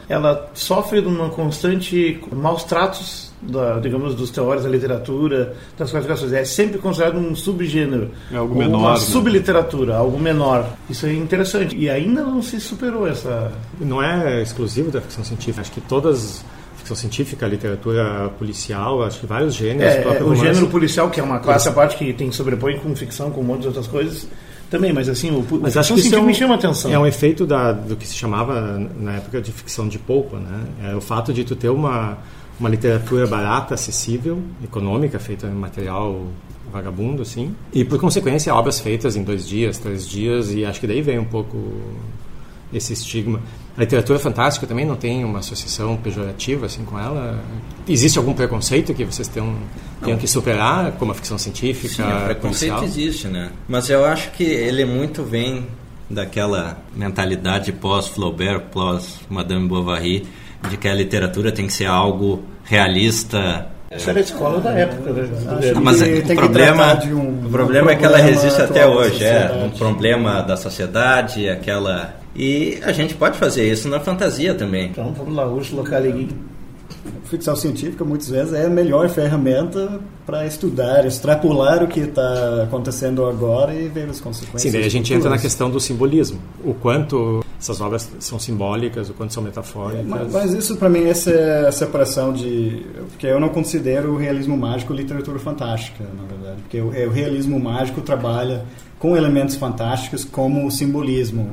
ela 0.09 0.51
sofre 0.53 1.01
de 1.01 1.09
uma 1.09 1.31
constante 1.31 2.21
maus 2.31 2.65
tratos 2.65 3.30
da, 3.43 3.79
digamos 3.79 4.15
dos 4.15 4.31
teóricos 4.31 4.65
da 4.65 4.71
literatura 4.71 5.55
das 5.79 5.91
classificações 5.91 6.33
é 6.33 6.45
sempre 6.45 6.79
considerado 6.79 7.19
um 7.19 7.35
subgênero 7.35 8.11
É 8.31 8.37
algo 8.37 8.55
menor, 8.55 8.79
uma 8.79 8.93
né? 8.93 8.99
subliteratura 8.99 9.97
algo 9.97 10.19
menor 10.19 10.69
isso 10.89 11.07
é 11.07 11.13
interessante 11.15 11.77
e 11.77 11.89
ainda 11.89 12.23
não 12.23 12.43
se 12.43 12.61
superou 12.61 13.07
essa 13.07 13.53
Não 13.79 14.03
é 14.03 14.43
exclusivo 14.43 14.91
da 14.91 15.01
ficção 15.01 15.25
científica. 15.25 15.61
Acho 15.61 15.73
que 15.73 15.81
todas 15.81 16.45
ficção 16.77 16.97
científica, 16.97 17.47
literatura 17.47 18.31
policial, 18.39 19.03
acho 19.03 19.21
que 19.21 19.27
vários 19.27 19.55
gêneros. 19.55 19.95
É, 19.95 20.03
é, 20.03 20.09
o 20.09 20.25
romance. 20.25 20.41
gênero 20.41 20.67
policial, 20.69 21.11
que 21.11 21.21
é 21.21 21.23
uma 21.23 21.39
classe 21.39 21.69
à 21.69 21.73
parte 21.73 21.97
que 21.97 22.13
tem 22.13 22.31
sobrepõe 22.33 22.79
com 22.79 22.95
ficção, 22.97 23.31
com 23.31 23.41
um 23.41 23.45
monte 23.45 23.63
de 23.63 23.69
outras 23.69 23.87
coisas, 23.87 24.27
também, 24.71 24.93
mas 24.93 25.09
assim, 25.09 25.31
o, 25.31 25.45
Mas 25.61 25.77
acho 25.77 25.95
que 25.95 26.01
isso 26.01 26.15
é 26.15 26.19
um, 26.19 26.25
me 26.25 26.35
chama 26.35 26.55
a 26.55 26.57
atenção. 26.57 26.93
é 26.93 26.99
um 26.99 27.07
efeito 27.07 27.47
da, 27.47 27.73
do 27.73 27.97
que 27.97 28.07
se 28.07 28.15
chamava 28.15 28.79
na 28.99 29.17
época 29.17 29.41
de 29.41 29.53
ficção 29.53 29.89
de 29.89 29.99
polpa, 29.99 30.39
né? 30.39 30.91
É 30.91 30.95
o 30.95 31.01
fato 31.01 31.33
de 31.33 31.45
tu 31.45 31.57
ter 31.57 31.69
uma, 31.69 32.19
uma 32.61 32.69
literatura 32.69 33.27
barata, 33.27 33.75
acessível, 33.75 34.41
econômica, 34.63 35.19
feita 35.19 35.47
em 35.47 35.55
material 35.55 36.27
vagabundo, 36.71 37.23
assim, 37.23 37.57
e 37.73 37.85
por 37.85 37.99
consequência 37.99 38.55
obras 38.55 38.79
feitas 38.79 39.17
em 39.17 39.25
dois 39.25 39.49
dias, 39.49 39.79
três 39.79 40.07
dias, 40.09 40.53
e 40.53 40.65
acho 40.65 40.79
que 40.79 40.87
daí 40.87 41.03
vem 41.03 41.19
um 41.19 41.25
pouco 41.25 41.59
esse 42.73 42.93
estigma. 42.93 43.41
A 43.77 43.81
literatura 43.81 44.19
fantástica 44.19 44.67
também 44.67 44.85
não 44.85 44.95
tem 44.95 45.25
uma 45.25 45.41
associação 45.41 45.97
pejorativa 45.97 46.67
assim 46.67 46.85
com 46.85 46.99
ela? 46.99 47.43
Existe 47.89 48.19
algum 48.19 48.35
preconceito 48.35 48.95
que 48.95 49.05
vocês 49.05 49.27
tenham, 49.27 49.57
tenham 50.05 50.19
que 50.19 50.29
superar, 50.29 50.93
como 50.93 51.11
a 51.11 51.15
ficção 51.15 51.39
científica, 51.39 51.95
Sim, 51.95 52.03
o 52.03 52.25
preconceito 52.27 52.75
policial? 52.75 52.85
existe, 52.85 53.27
né? 53.27 53.51
Mas 53.67 53.91
eu 53.91 54.05
acho 54.05 54.31
que 54.33 54.45
ele 54.45 54.85
muito 54.85 55.25
vem 55.25 55.67
daquela 56.09 56.79
mentalidade 56.95 57.73
pós-Flaubert, 57.73 58.67
pós-Madame 58.73 59.67
Bovary, 59.67 60.27
de 60.69 60.77
que 60.77 60.89
a 60.89 60.95
literatura 60.95 61.51
tem 61.53 61.67
que 61.67 61.73
ser 61.73 61.87
algo 61.87 62.43
realista 62.65 63.67
Essa 63.91 64.11
era 64.11 64.21
a 64.21 64.23
escola 64.23 64.61
da 64.61 64.71
época. 64.71 65.11
Né? 65.13 65.29
Ah, 65.75 65.81
mas 65.81 66.01
o 66.01 66.35
problema, 66.35 66.99
um- 67.07 67.47
o 67.47 67.51
problema 67.51 67.91
é 67.93 67.97
que 67.97 68.05
ela 68.05 68.19
resiste 68.19 68.61
até 68.63 68.87
hoje, 68.87 69.25
é 69.25 69.51
um 69.65 69.71
problema 69.71 70.43
da 70.43 70.57
sociedade, 70.57 71.49
aquela 71.49 72.15
e 72.37 72.79
a 72.85 72.93
gente 72.93 73.15
pode 73.15 73.37
fazer 73.37 73.69
isso 73.71 73.89
na 73.89 73.99
fantasia 73.99 74.55
também. 74.55 74.91
Então 74.91 75.13
vamos 75.13 75.35
lá, 75.35 75.47
Ursula 75.47 75.83
K. 75.83 75.99
Ficção 77.25 77.57
científica, 77.57 78.05
muitas 78.05 78.29
vezes, 78.29 78.53
é 78.53 78.67
a 78.67 78.71
melhor 78.71 79.09
ferramenta 79.09 80.01
para 80.27 80.47
estudar, 80.47 81.07
extrapolar 81.07 81.83
o 81.83 81.89
que 81.89 82.01
está 82.01 82.65
acontecendo 82.65 83.25
agora 83.25 83.75
e 83.75 83.89
ver 83.89 84.09
as 84.09 84.21
consequências. 84.21 84.63
Sim, 84.63 84.71
daí 84.71 84.85
a 84.85 84.91
gente 84.91 85.13
entra 85.13 85.29
na 85.29 85.37
futuras. 85.37 85.43
questão 85.43 85.71
do 85.71 85.81
simbolismo. 85.81 86.41
O 86.65 86.75
quanto 86.75 87.45
essas 87.61 87.81
obras 87.81 88.11
são 88.19 88.39
simbólicas, 88.39 89.11
o 89.11 89.15
quanto 89.15 89.35
são 89.35 89.43
metafóricas. 89.43 90.07
Mas, 90.07 90.33
mas 90.33 90.55
isso 90.55 90.77
para 90.77 90.89
mim 90.89 91.05
essa 91.05 91.31
é 91.31 91.69
a 91.69 91.73
separação 91.73 92.33
de 92.33 92.87
porque 93.11 93.27
eu 93.27 93.39
não 93.39 93.51
considero 93.51 94.13
o 94.13 94.17
realismo 94.17 94.57
mágico 94.57 94.95
literatura 94.95 95.39
fantástica 95.39 96.05
na 96.17 96.25
verdade 96.25 96.63
porque 96.63 96.81
o, 96.81 96.87
o 96.87 97.11
realismo 97.11 97.61
mágico 97.61 98.01
trabalha 98.01 98.65
com 99.01 99.17
elementos 99.17 99.57
fantásticos 99.57 100.25
como 100.25 100.65
o 100.67 100.71
simbolismo. 100.71 101.49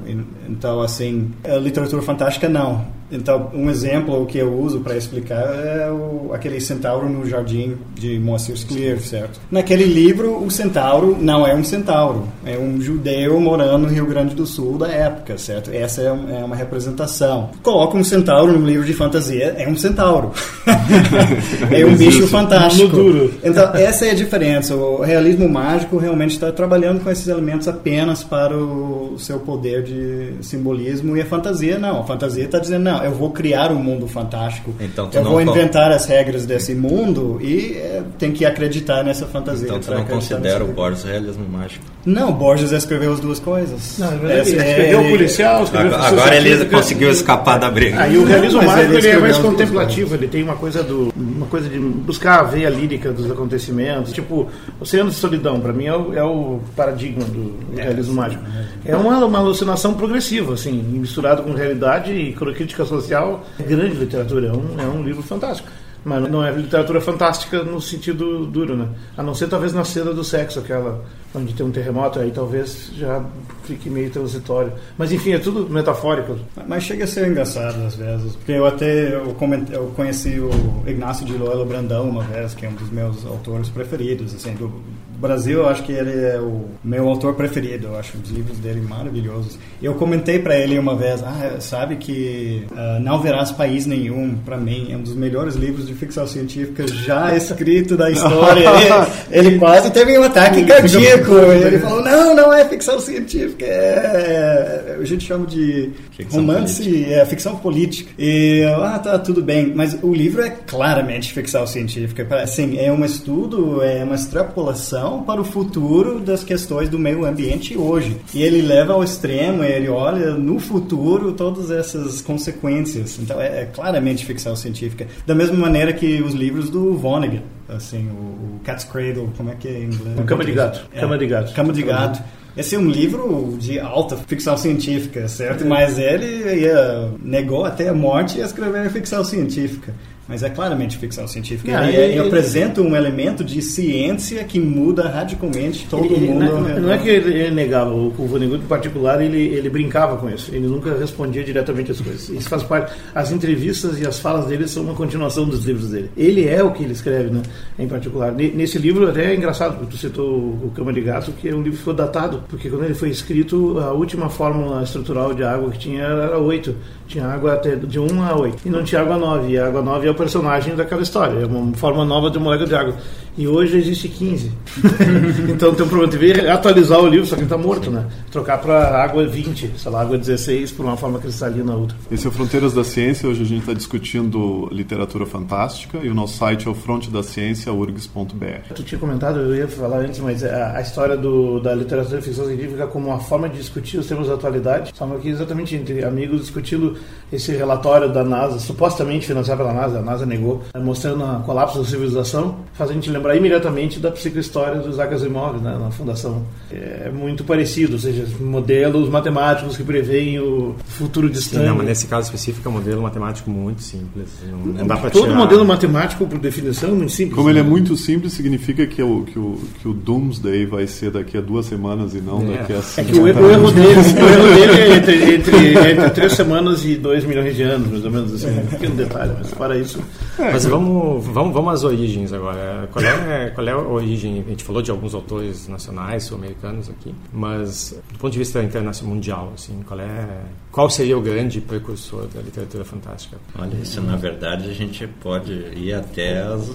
Então 0.47 0.81
assim 0.81 1.31
a 1.43 1.55
literatura 1.55 2.01
fantástica 2.03 2.47
não. 2.47 2.95
Então 3.09 3.49
um 3.53 3.69
exemplo 3.69 4.25
que 4.25 4.37
eu 4.37 4.53
uso 4.53 4.81
para 4.81 4.97
explicar 4.97 5.41
é 5.65 5.89
o, 5.89 6.31
aquele 6.33 6.59
centauro 6.59 7.07
no 7.07 7.25
jardim 7.25 7.77
de 7.95 8.19
Moacir 8.19 8.57
Clear 8.67 8.99
certo? 8.99 9.39
Naquele 9.49 9.85
livro 9.85 10.43
o 10.43 10.51
centauro 10.51 11.17
não 11.17 11.47
é 11.47 11.55
um 11.55 11.63
centauro. 11.63 12.27
É 12.45 12.57
um 12.57 12.81
judeu 12.81 13.39
morando 13.39 13.83
no 13.83 13.87
Rio 13.87 14.05
Grande 14.05 14.35
do 14.35 14.45
Sul 14.45 14.77
da 14.77 14.89
época 14.89 15.37
certo? 15.37 15.71
Essa 15.73 16.01
é, 16.01 16.11
um- 16.11 16.29
é 16.37 16.43
uma 16.43 16.55
representação. 16.55 17.51
Coloca 17.63 17.95
um 17.97 18.03
centauro 18.03 18.51
num 18.59 18.65
livro 18.67 18.85
de 18.85 18.91
fantasia 18.93 19.55
é 19.57 19.65
um 19.69 19.75
centauro. 19.77 20.33
É 21.71 21.85
um 21.85 21.95
bicho 21.95 22.27
fantástico. 22.27 22.95
No 22.97 23.03
duro. 23.03 23.33
então 23.43 23.73
essa 23.75 24.05
é 24.05 24.11
a 24.11 24.15
diferença. 24.15 24.75
O 24.75 25.01
realismo 25.01 25.47
mágico 25.47 25.97
realmente 25.97 26.31
está 26.31 26.51
trabalhando 26.51 27.01
com 27.03 27.09
esses 27.09 27.27
elementos 27.37 27.67
apenas 27.67 28.23
para 28.23 28.55
o 28.55 29.15
seu 29.17 29.39
poder 29.39 29.83
de 29.83 30.33
simbolismo 30.41 31.15
e 31.17 31.21
a 31.21 31.25
fantasia 31.25 31.77
não 31.77 32.01
a 32.01 32.03
fantasia 32.03 32.45
está 32.45 32.59
dizendo 32.59 32.83
não 32.83 33.03
eu 33.03 33.11
vou 33.11 33.31
criar 33.31 33.71
um 33.71 33.75
mundo 33.81 34.07
fantástico 34.07 34.73
Então, 34.79 35.09
eu 35.13 35.23
não 35.23 35.31
vou 35.31 35.41
inventar 35.41 35.91
as 35.91 36.05
regras 36.05 36.45
desse 36.45 36.73
mundo 36.75 37.39
e 37.41 37.73
é, 37.77 38.03
tem 38.17 38.31
que 38.31 38.45
acreditar 38.45 39.03
nessa 39.03 39.25
fantasia 39.25 39.67
Então 39.67 39.79
tu 39.79 39.87
pra 39.87 39.97
não 39.97 40.05
considera 40.05 40.63
o 40.63 40.67
Borges 40.67 41.03
realismo 41.03 41.45
mágico. 41.49 41.85
não 42.05 42.31
Borges 42.31 42.71
escreveu 42.71 43.13
as 43.13 43.19
duas 43.19 43.39
coisas 43.39 43.97
Não, 43.97 44.11
é 44.11 44.15
Ele 44.15 44.31
é- 44.31 44.41
escreveu 44.41 45.01
o 45.01 45.09
policial, 45.09 45.63
escreveu 45.63 45.95
Agora, 45.95 46.35
ele 46.35 46.65
conseguiu 46.65 47.09
escapar 47.09 47.57
da 47.57 47.69
briga. 47.69 48.01
Aí 48.01 48.17
o 48.17 48.25
realismo 48.25 48.61
mágico 48.61 48.93
ele 48.93 49.07
ele 49.07 49.17
é 49.17 49.19
mais 49.19 49.37
contemplativo, 49.37 50.13
ele 50.15 50.27
tem 50.27 50.43
uma 50.43 50.55
coisa 50.55 50.83
do 50.83 51.11
uma 51.15 51.45
coisa 51.47 51.69
de 51.69 51.77
buscar 51.79 52.39
a 52.39 52.43
veia 52.43 52.69
lírica 52.69 53.11
dos 53.11 53.29
acontecimentos. 53.29 54.11
Tipo, 54.11 54.47
Oceano 54.79 55.09
de 55.09 55.15
Solidão, 55.15 55.59
para 55.59 55.73
mim 55.73 55.85
é 55.85 55.95
o, 55.95 56.13
é 56.13 56.23
o 56.23 56.59
paradigma 56.75 57.23
do, 57.27 57.51
do 57.71 57.75
realismo 57.75 58.15
mágico. 58.15 58.43
É 58.85 58.95
uma, 58.95 59.23
uma 59.25 59.39
alucinação 59.39 59.93
progressiva, 59.93 60.53
assim, 60.53 60.73
misturado 60.73 61.43
com 61.43 61.53
realidade 61.53 62.11
e 62.11 62.33
crítica 62.33 62.85
social. 62.85 63.45
É 63.59 63.63
grande 63.63 63.95
literatura, 63.95 64.47
é 64.47 64.51
um, 64.51 64.79
é 64.79 64.85
um 64.85 65.03
livro 65.03 65.21
fantástico. 65.23 65.69
Mas 66.05 66.29
não 66.31 66.41
é 66.45 66.51
literatura 66.51 67.01
fantástica 67.01 67.63
no 67.63 67.81
sentido 67.81 68.45
duro, 68.45 68.77
né? 68.77 68.87
A 69.17 69.23
não 69.23 69.35
ser 69.35 69.47
talvez 69.47 69.73
na 69.73 69.83
cena 69.83 70.13
do 70.13 70.23
sexo, 70.23 70.59
aquela 70.59 71.03
onde 71.35 71.53
tem 71.53 71.65
um 71.65 71.71
terremoto, 71.71 72.19
aí 72.19 72.31
talvez 72.31 72.91
já 72.95 73.21
fique 73.63 73.89
meio 73.89 74.09
transitório. 74.09 74.71
Mas 74.97 75.11
enfim, 75.11 75.33
é 75.33 75.39
tudo 75.39 75.69
metafórico. 75.69 76.37
Mas 76.65 76.83
chega 76.83 77.03
a 77.03 77.07
ser 77.07 77.27
engraçado 77.27 77.85
às 77.85 77.95
vezes, 77.95 78.35
porque 78.37 78.53
eu 78.53 78.65
até 78.65 79.15
eu, 79.15 79.33
coment- 79.33 79.69
eu 79.69 79.87
conheci 79.97 80.39
o 80.39 80.49
Ignácio 80.87 81.25
de 81.25 81.33
Loyola 81.33 81.65
Brandão 81.65 82.07
uma 82.09 82.23
vez, 82.23 82.53
que 82.53 82.65
é 82.65 82.69
um 82.69 82.75
dos 82.75 82.89
meus 82.89 83.25
autores 83.25 83.67
preferidos, 83.67 84.33
assim, 84.33 84.53
do 84.53 84.71
Brasil, 85.17 85.59
eu 85.59 85.67
acho 85.67 85.83
que 85.83 85.91
ele 85.91 86.11
é 86.11 86.39
o 86.39 86.65
meu 86.83 87.07
autor 87.07 87.33
preferido, 87.33 87.87
eu 87.87 87.97
acho 87.97 88.17
os 88.17 88.29
livros 88.29 88.57
dele 88.59 88.81
maravilhosos. 88.81 89.57
Eu 89.81 89.95
comentei 89.95 90.37
para 90.37 90.55
ele 90.55 90.77
uma 90.77 90.95
vez, 90.95 91.23
ah, 91.23 91.57
sabe 91.59 91.95
que 91.95 92.65
ah, 92.75 92.99
Não 93.01 93.19
Verás 93.19 93.51
País 93.51 93.85
Nenhum, 93.87 94.35
para 94.45 94.57
mim, 94.57 94.89
é 94.91 94.95
um 94.97 95.01
dos 95.01 95.15
melhores 95.15 95.55
livros 95.55 95.87
de 95.87 95.95
ficção 95.95 96.27
científica 96.27 96.87
já 96.87 97.35
escrito 97.35 97.97
da 97.97 98.11
história. 98.11 98.69
ele, 99.31 99.47
ele 99.47 99.59
quase 99.59 99.89
teve 99.89 100.17
um 100.19 100.23
ataque 100.23 100.63
cardíaco. 100.65 101.33
Ele 101.33 101.79
falou, 101.79 102.03
não, 102.03 102.35
não 102.35 102.53
é 102.53 102.63
ficção 102.65 102.99
científica, 102.99 103.65
é, 103.65 104.97
a 104.99 105.03
gente 105.03 105.25
chama 105.25 105.47
de 105.47 105.91
Ficção 106.17 106.41
romance, 106.41 107.05
é 107.13 107.23
ficção 107.25 107.55
política. 107.57 108.11
E, 108.17 108.63
ah, 108.63 108.97
tá, 108.97 109.19
tudo 109.19 109.39
bem. 109.39 109.71
Mas 109.75 109.95
o 110.01 110.11
livro 110.11 110.41
é 110.41 110.49
claramente 110.49 111.31
ficção 111.31 111.67
científica. 111.67 112.27
Assim, 112.41 112.79
é 112.79 112.91
um 112.91 113.05
estudo, 113.05 113.83
é 113.83 114.03
uma 114.03 114.15
extrapolação 114.15 115.06
para 115.23 115.41
o 115.41 115.43
futuro 115.43 116.19
das 116.19 116.43
questões 116.43 116.89
do 116.89 116.99
meio 116.99 117.25
ambiente 117.25 117.77
hoje. 117.77 118.17
E 118.33 118.41
ele 118.41 118.61
leva 118.61 118.93
ao 118.93 119.03
extremo, 119.03 119.63
ele 119.63 119.87
olha 119.87 120.31
no 120.31 120.59
futuro 120.59 121.33
todas 121.33 121.71
essas 121.71 122.21
consequências. 122.21 123.17
Então, 123.19 123.39
é, 123.41 123.61
é 123.61 123.65
claramente 123.65 124.25
ficção 124.25 124.55
científica. 124.55 125.07
Da 125.25 125.33
mesma 125.33 125.57
maneira 125.57 125.93
que 125.93 126.21
os 126.21 126.33
livros 126.33 126.69
do 126.69 126.95
Vonnegut, 126.95 127.43
assim, 127.69 128.07
o, 128.09 128.55
o 128.55 128.59
Cat's 128.63 128.83
Cradle, 128.83 129.29
como 129.35 129.49
é 129.49 129.55
que 129.55 129.67
é 129.67 129.79
em 129.79 129.85
inglês? 129.85 130.25
Cama 130.25 130.45
de 130.45 130.51
Gato. 130.51 130.87
É, 130.93 130.99
Cama 130.99 131.17
de 131.17 131.27
Gato. 131.27 131.53
Cama 131.53 131.73
de 131.73 131.83
Gato. 131.83 132.23
Esse 132.57 132.75
é 132.75 132.79
um 132.79 132.89
livro 132.89 133.55
de 133.59 133.79
alta 133.79 134.17
ficção 134.17 134.57
científica, 134.57 135.27
certo? 135.27 135.63
Mas 135.63 135.99
ele 135.99 136.61
ia, 136.61 137.11
negou 137.21 137.63
até 137.63 137.89
a 137.89 137.93
morte 137.93 138.39
e 138.39 138.41
escrever 138.41 138.89
ficção 138.89 139.23
científica. 139.23 139.93
Mas 140.27 140.43
é 140.43 140.49
claramente 140.49 140.97
ficção 140.97 141.25
científica. 141.27 141.79
Ah, 141.79 141.87
ele, 141.87 141.95
ele- 141.97 142.13
ele 142.13 142.27
apresenta 142.27 142.81
um 142.81 142.95
elemento 142.95 143.43
de 143.43 143.61
ciência 143.61 144.43
que 144.43 144.59
muda 144.59 145.07
radicalmente 145.07 145.87
todo 145.89 146.03
Ele- 146.05 146.27
mundo. 146.27 146.43
não, 146.45 146.79
não 146.81 146.91
é 146.91 146.97
que 146.97 147.07
ele, 147.07 147.49
negava, 147.51 147.91
o, 147.93 148.07
o 148.07 148.27
Vonnegut 148.27 148.61
em 148.63 148.67
particular, 148.67 149.21
ele, 149.21 149.37
ele 149.37 149.69
brincava 149.69 150.17
com 150.17 150.29
isso. 150.29 150.53
Ele 150.53 150.67
nunca 150.67 150.97
respondia 150.97 151.43
diretamente 151.43 151.91
as 151.91 152.01
coisas. 152.01 152.27
Isso 152.29 152.49
faz 152.49 152.63
parte. 152.63 152.93
As 153.15 153.31
entrevistas 153.31 153.99
e 154.01 154.05
as 154.05 154.19
falas 154.19 154.47
dele 154.47 154.67
são 154.67 154.83
uma 154.83 154.93
continuação 154.93 155.45
dos 155.45 155.63
livros 155.65 155.91
dele. 155.91 156.09
Ele 156.17 156.45
é 156.47 156.61
o 156.61 156.71
que 156.71 156.83
ele 156.83 156.93
escreve, 156.93 157.29
né? 157.29 157.41
Em 157.79 157.87
particular. 157.87 158.31
Ne- 158.33 158.51
Nesse 158.51 158.77
livro 158.77 159.07
até 159.09 159.31
é 159.31 159.35
engraçado, 159.35 159.77
porque 159.77 159.91
tu 159.91 159.97
citou 159.97 160.27
o 160.27 160.71
Cama 160.75 160.91
de 160.91 160.99
Gato, 161.01 161.31
que 161.31 161.47
é 161.47 161.53
um 161.53 161.57
livro 161.57 161.71
que 161.71 161.77
ficou 161.77 161.93
datado, 161.93 162.43
porque 162.49 162.69
quando 162.69 162.83
ele 162.83 162.93
foi 162.95 163.09
escrito, 163.09 163.79
a 163.79 163.93
última 163.93 164.29
fórmula 164.29 164.83
estrutural 164.83 165.33
de 165.33 165.43
água 165.43 165.69
que 165.71 165.79
tinha 165.79 166.03
era 166.03 166.37
8. 166.37 166.75
Tinha 167.07 167.25
água 167.25 167.53
até 167.53 167.75
de 167.75 167.99
1 167.99 168.23
a 168.23 168.35
8. 168.35 168.67
E 168.67 168.69
não 168.69 168.83
tinha 168.83 169.01
água 169.01 169.17
9. 169.17 169.49
E 169.49 169.57
a 169.57 169.67
água 169.67 169.81
9 169.81 170.07
é 170.07 170.11
o 170.11 170.15
personagem 170.15 170.75
daquela 170.75 171.01
história. 171.01 171.39
É 171.39 171.45
uma 171.45 171.73
forma 171.75 172.03
nova 172.03 172.29
de 172.29 172.37
molécula 172.37 172.67
de 172.67 172.75
água. 172.75 172.95
E 173.37 173.47
hoje 173.47 173.77
existe 173.77 174.09
15. 174.09 174.51
então 175.47 175.75
tem 175.75 175.85
um 175.85 175.89
problema. 175.89 176.11
Teve 176.11 176.49
atualizar 176.49 176.99
o 176.99 177.07
livro, 177.07 177.27
só 177.27 177.35
que 177.35 177.41
ele 177.41 177.45
está 177.45 177.57
morto, 177.57 177.91
né? 177.91 178.07
Trocar 178.31 178.57
para 178.57 179.03
água 179.03 179.27
20, 179.27 179.73
sei 179.77 179.91
lá, 179.91 180.01
água 180.01 180.17
16 180.17 180.71
por 180.71 180.83
uma 180.83 180.97
forma 180.97 181.19
cristalina 181.19 181.75
outra. 181.75 181.95
Esse 182.09 182.25
é 182.25 182.29
o 182.29 182.31
Fronteiras 182.31 182.73
da 182.73 182.83
Ciência. 182.83 183.29
Hoje 183.29 183.43
a 183.43 183.45
gente 183.45 183.59
está 183.59 183.73
discutindo 183.73 184.67
literatura 184.71 185.27
fantástica 185.27 185.99
e 185.99 186.09
o 186.09 186.15
nosso 186.15 186.37
site 186.37 186.67
é 186.67 186.71
o 186.71 186.73
frontedaciencia.urgs.br. 186.73 188.73
Tu 188.73 188.83
tinha 188.83 188.99
comentado, 188.99 189.39
eu 189.39 189.55
ia 189.55 189.67
falar 189.67 189.99
antes, 189.99 190.19
mas 190.19 190.43
a, 190.43 190.77
a 190.77 190.81
história 190.81 191.15
do, 191.15 191.59
da 191.59 191.75
literatura 191.75 192.19
e 192.19 192.23
ficção 192.23 192.47
científica 192.47 192.87
como 192.87 193.09
uma 193.09 193.19
forma 193.19 193.47
de 193.47 193.57
discutir 193.57 193.99
os 193.99 194.07
temas 194.07 194.27
da 194.27 194.33
atualidade. 194.33 194.91
Estamos 194.91 195.17
aqui 195.17 195.29
exatamente 195.29 195.75
entre 195.75 196.03
amigos 196.03 196.41
discutindo 196.41 196.97
esse 197.31 197.51
relatório 197.51 198.11
da 198.11 198.23
NASA, 198.23 198.57
supostamente 198.57 199.27
financiado 199.27 199.61
pela 199.61 199.73
NASA, 199.73 199.99
a 199.99 200.01
NASA 200.01 200.25
negou, 200.25 200.63
mostrando 200.75 201.23
o 201.23 201.43
colapso 201.43 201.79
da 201.79 201.85
civilização, 201.85 202.59
faz 202.73 202.89
a 202.89 202.93
gente 202.93 203.09
lembrar 203.09 203.26
imediatamente 203.35 203.99
da 203.99 204.11
psicohistória 204.11 204.79
dos 204.79 204.93
Isaac 204.93 205.13
Asimov, 205.13 205.59
né, 205.61 205.77
na 205.79 205.91
Fundação. 205.91 206.43
É 206.71 207.09
muito 207.13 207.43
parecido, 207.43 207.93
ou 207.93 207.99
seja, 207.99 208.25
modelos 208.39 209.09
matemáticos 209.09 209.75
que 209.75 209.83
preveem 209.83 210.39
o 210.39 210.75
futuro 210.85 211.27
Sim, 211.27 211.33
distante. 211.33 211.65
não, 211.65 211.75
mas 211.75 211.87
nesse 211.87 212.07
caso 212.07 212.27
específico 212.27 212.67
é 212.67 212.71
um 212.71 212.73
modelo 212.75 213.01
matemático 213.01 213.49
muito 213.49 213.81
simples. 213.81 214.27
Não, 214.49 214.57
não 214.73 214.87
dá 214.87 214.97
para 214.97 215.09
Todo 215.09 215.23
tirar... 215.25 215.35
modelo 215.35 215.65
matemático, 215.65 216.25
por 216.25 216.37
definição, 216.39 216.89
é 216.89 216.93
muito 216.93 217.11
simples. 217.11 217.35
Como 217.35 217.49
ele 217.49 217.59
é 217.59 217.63
né? 217.63 217.69
muito 217.69 217.95
simples, 217.95 218.33
significa 218.33 218.85
que 218.85 219.01
o, 219.01 219.23
que, 219.23 219.37
o, 219.39 219.59
que 219.81 219.87
o 219.87 219.93
Doomsday 219.93 220.65
vai 220.65 220.85
ser 220.87 221.11
daqui 221.11 221.37
a 221.37 221.41
duas 221.41 221.65
semanas 221.65 222.13
e 222.13 222.21
não 222.21 222.41
É. 222.41 222.57
daqui 222.57 222.73
a 222.73 222.77
É 222.77 222.81
cinco. 222.81 223.11
que 223.11 223.19
o, 223.19 223.27
erro- 223.27 223.41
o 223.45 223.51
erro 223.51 223.71
dele, 223.71 223.87
o 223.87 223.89
erro 224.27 224.55
dele 224.55 224.81
é 224.81 224.95
entre, 224.97 225.35
entre, 225.35 225.91
entre 225.91 226.09
três 226.11 226.33
semanas 226.33 226.85
e 226.85 226.95
dois 226.95 227.23
milhões 227.25 227.55
de 227.55 227.63
anos, 227.63 227.87
mais 227.89 228.05
ou 228.05 228.11
menos 228.11 228.33
assim. 228.33 228.59
Um 228.59 228.65
pequeno 228.67 228.95
detalhe, 228.95 229.31
mas 229.37 229.51
para 229.53 229.77
isso. 229.77 229.99
Mas 230.37 230.65
vamos, 230.65 231.25
vamos, 231.27 231.53
vamos 231.53 231.73
às 231.73 231.83
origens 231.83 232.31
agora. 232.33 232.87
Qual 232.91 233.03
é, 233.03 233.16
qual 233.53 233.67
é 233.67 233.71
a 233.71 233.77
origem? 233.77 234.43
A 234.45 234.49
gente 234.49 234.63
falou 234.63 234.81
de 234.81 234.91
alguns 234.91 235.13
autores 235.13 235.67
nacionais, 235.67 236.23
sul-americanos 236.23 236.89
aqui, 236.89 237.13
mas 237.33 237.95
do 238.13 238.19
ponto 238.19 238.31
de 238.33 238.39
vista 238.39 238.61
internacional, 238.63 239.13
mundial, 239.15 239.51
assim, 239.55 239.81
qual 239.87 239.99
é, 239.99 240.27
qual 240.71 240.89
seria 240.89 241.17
o 241.17 241.21
grande 241.21 241.59
precursor 241.61 242.27
da 242.33 242.41
literatura 242.41 242.83
fantástica? 242.85 243.37
Olha, 243.57 243.75
isso 243.81 244.01
na 244.01 244.15
verdade 244.15 244.69
a 244.69 244.73
gente 244.73 245.05
pode 245.07 245.51
ir 245.75 245.93
até 245.93 246.39
as 246.41 246.71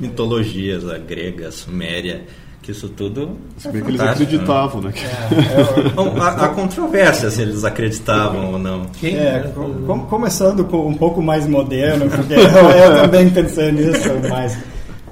mitologias, 0.00 0.88
a 0.88 0.98
grega, 0.98 1.48
a 1.48 1.52
suméria, 1.52 2.24
que 2.62 2.70
isso 2.70 2.88
tudo. 2.88 3.36
Se 3.58 3.68
é 3.68 3.72
bem 3.72 3.82
que 3.82 3.88
eles 3.90 4.00
fantástico, 4.00 4.30
né? 4.32 4.36
acreditavam, 4.38 4.80
né? 4.80 4.92
Bom, 5.94 6.14
há, 6.20 6.28
há 6.28 6.48
controvérsia 6.48 7.30
se 7.30 7.42
eles 7.42 7.62
acreditavam 7.64 8.52
ou 8.52 8.58
não. 8.58 8.86
Quem? 9.00 9.16
É, 9.18 9.52
com- 9.54 9.74
com- 9.86 10.00
começando 10.06 10.64
com 10.64 10.88
um 10.88 10.94
pouco 10.94 11.20
mais 11.22 11.46
moderno, 11.46 12.08
porque 12.08 12.32
eu, 12.34 12.38
eu 12.40 13.02
também 13.02 13.28
pensei 13.30 13.70
nisso, 13.70 14.08
mas 14.30 14.56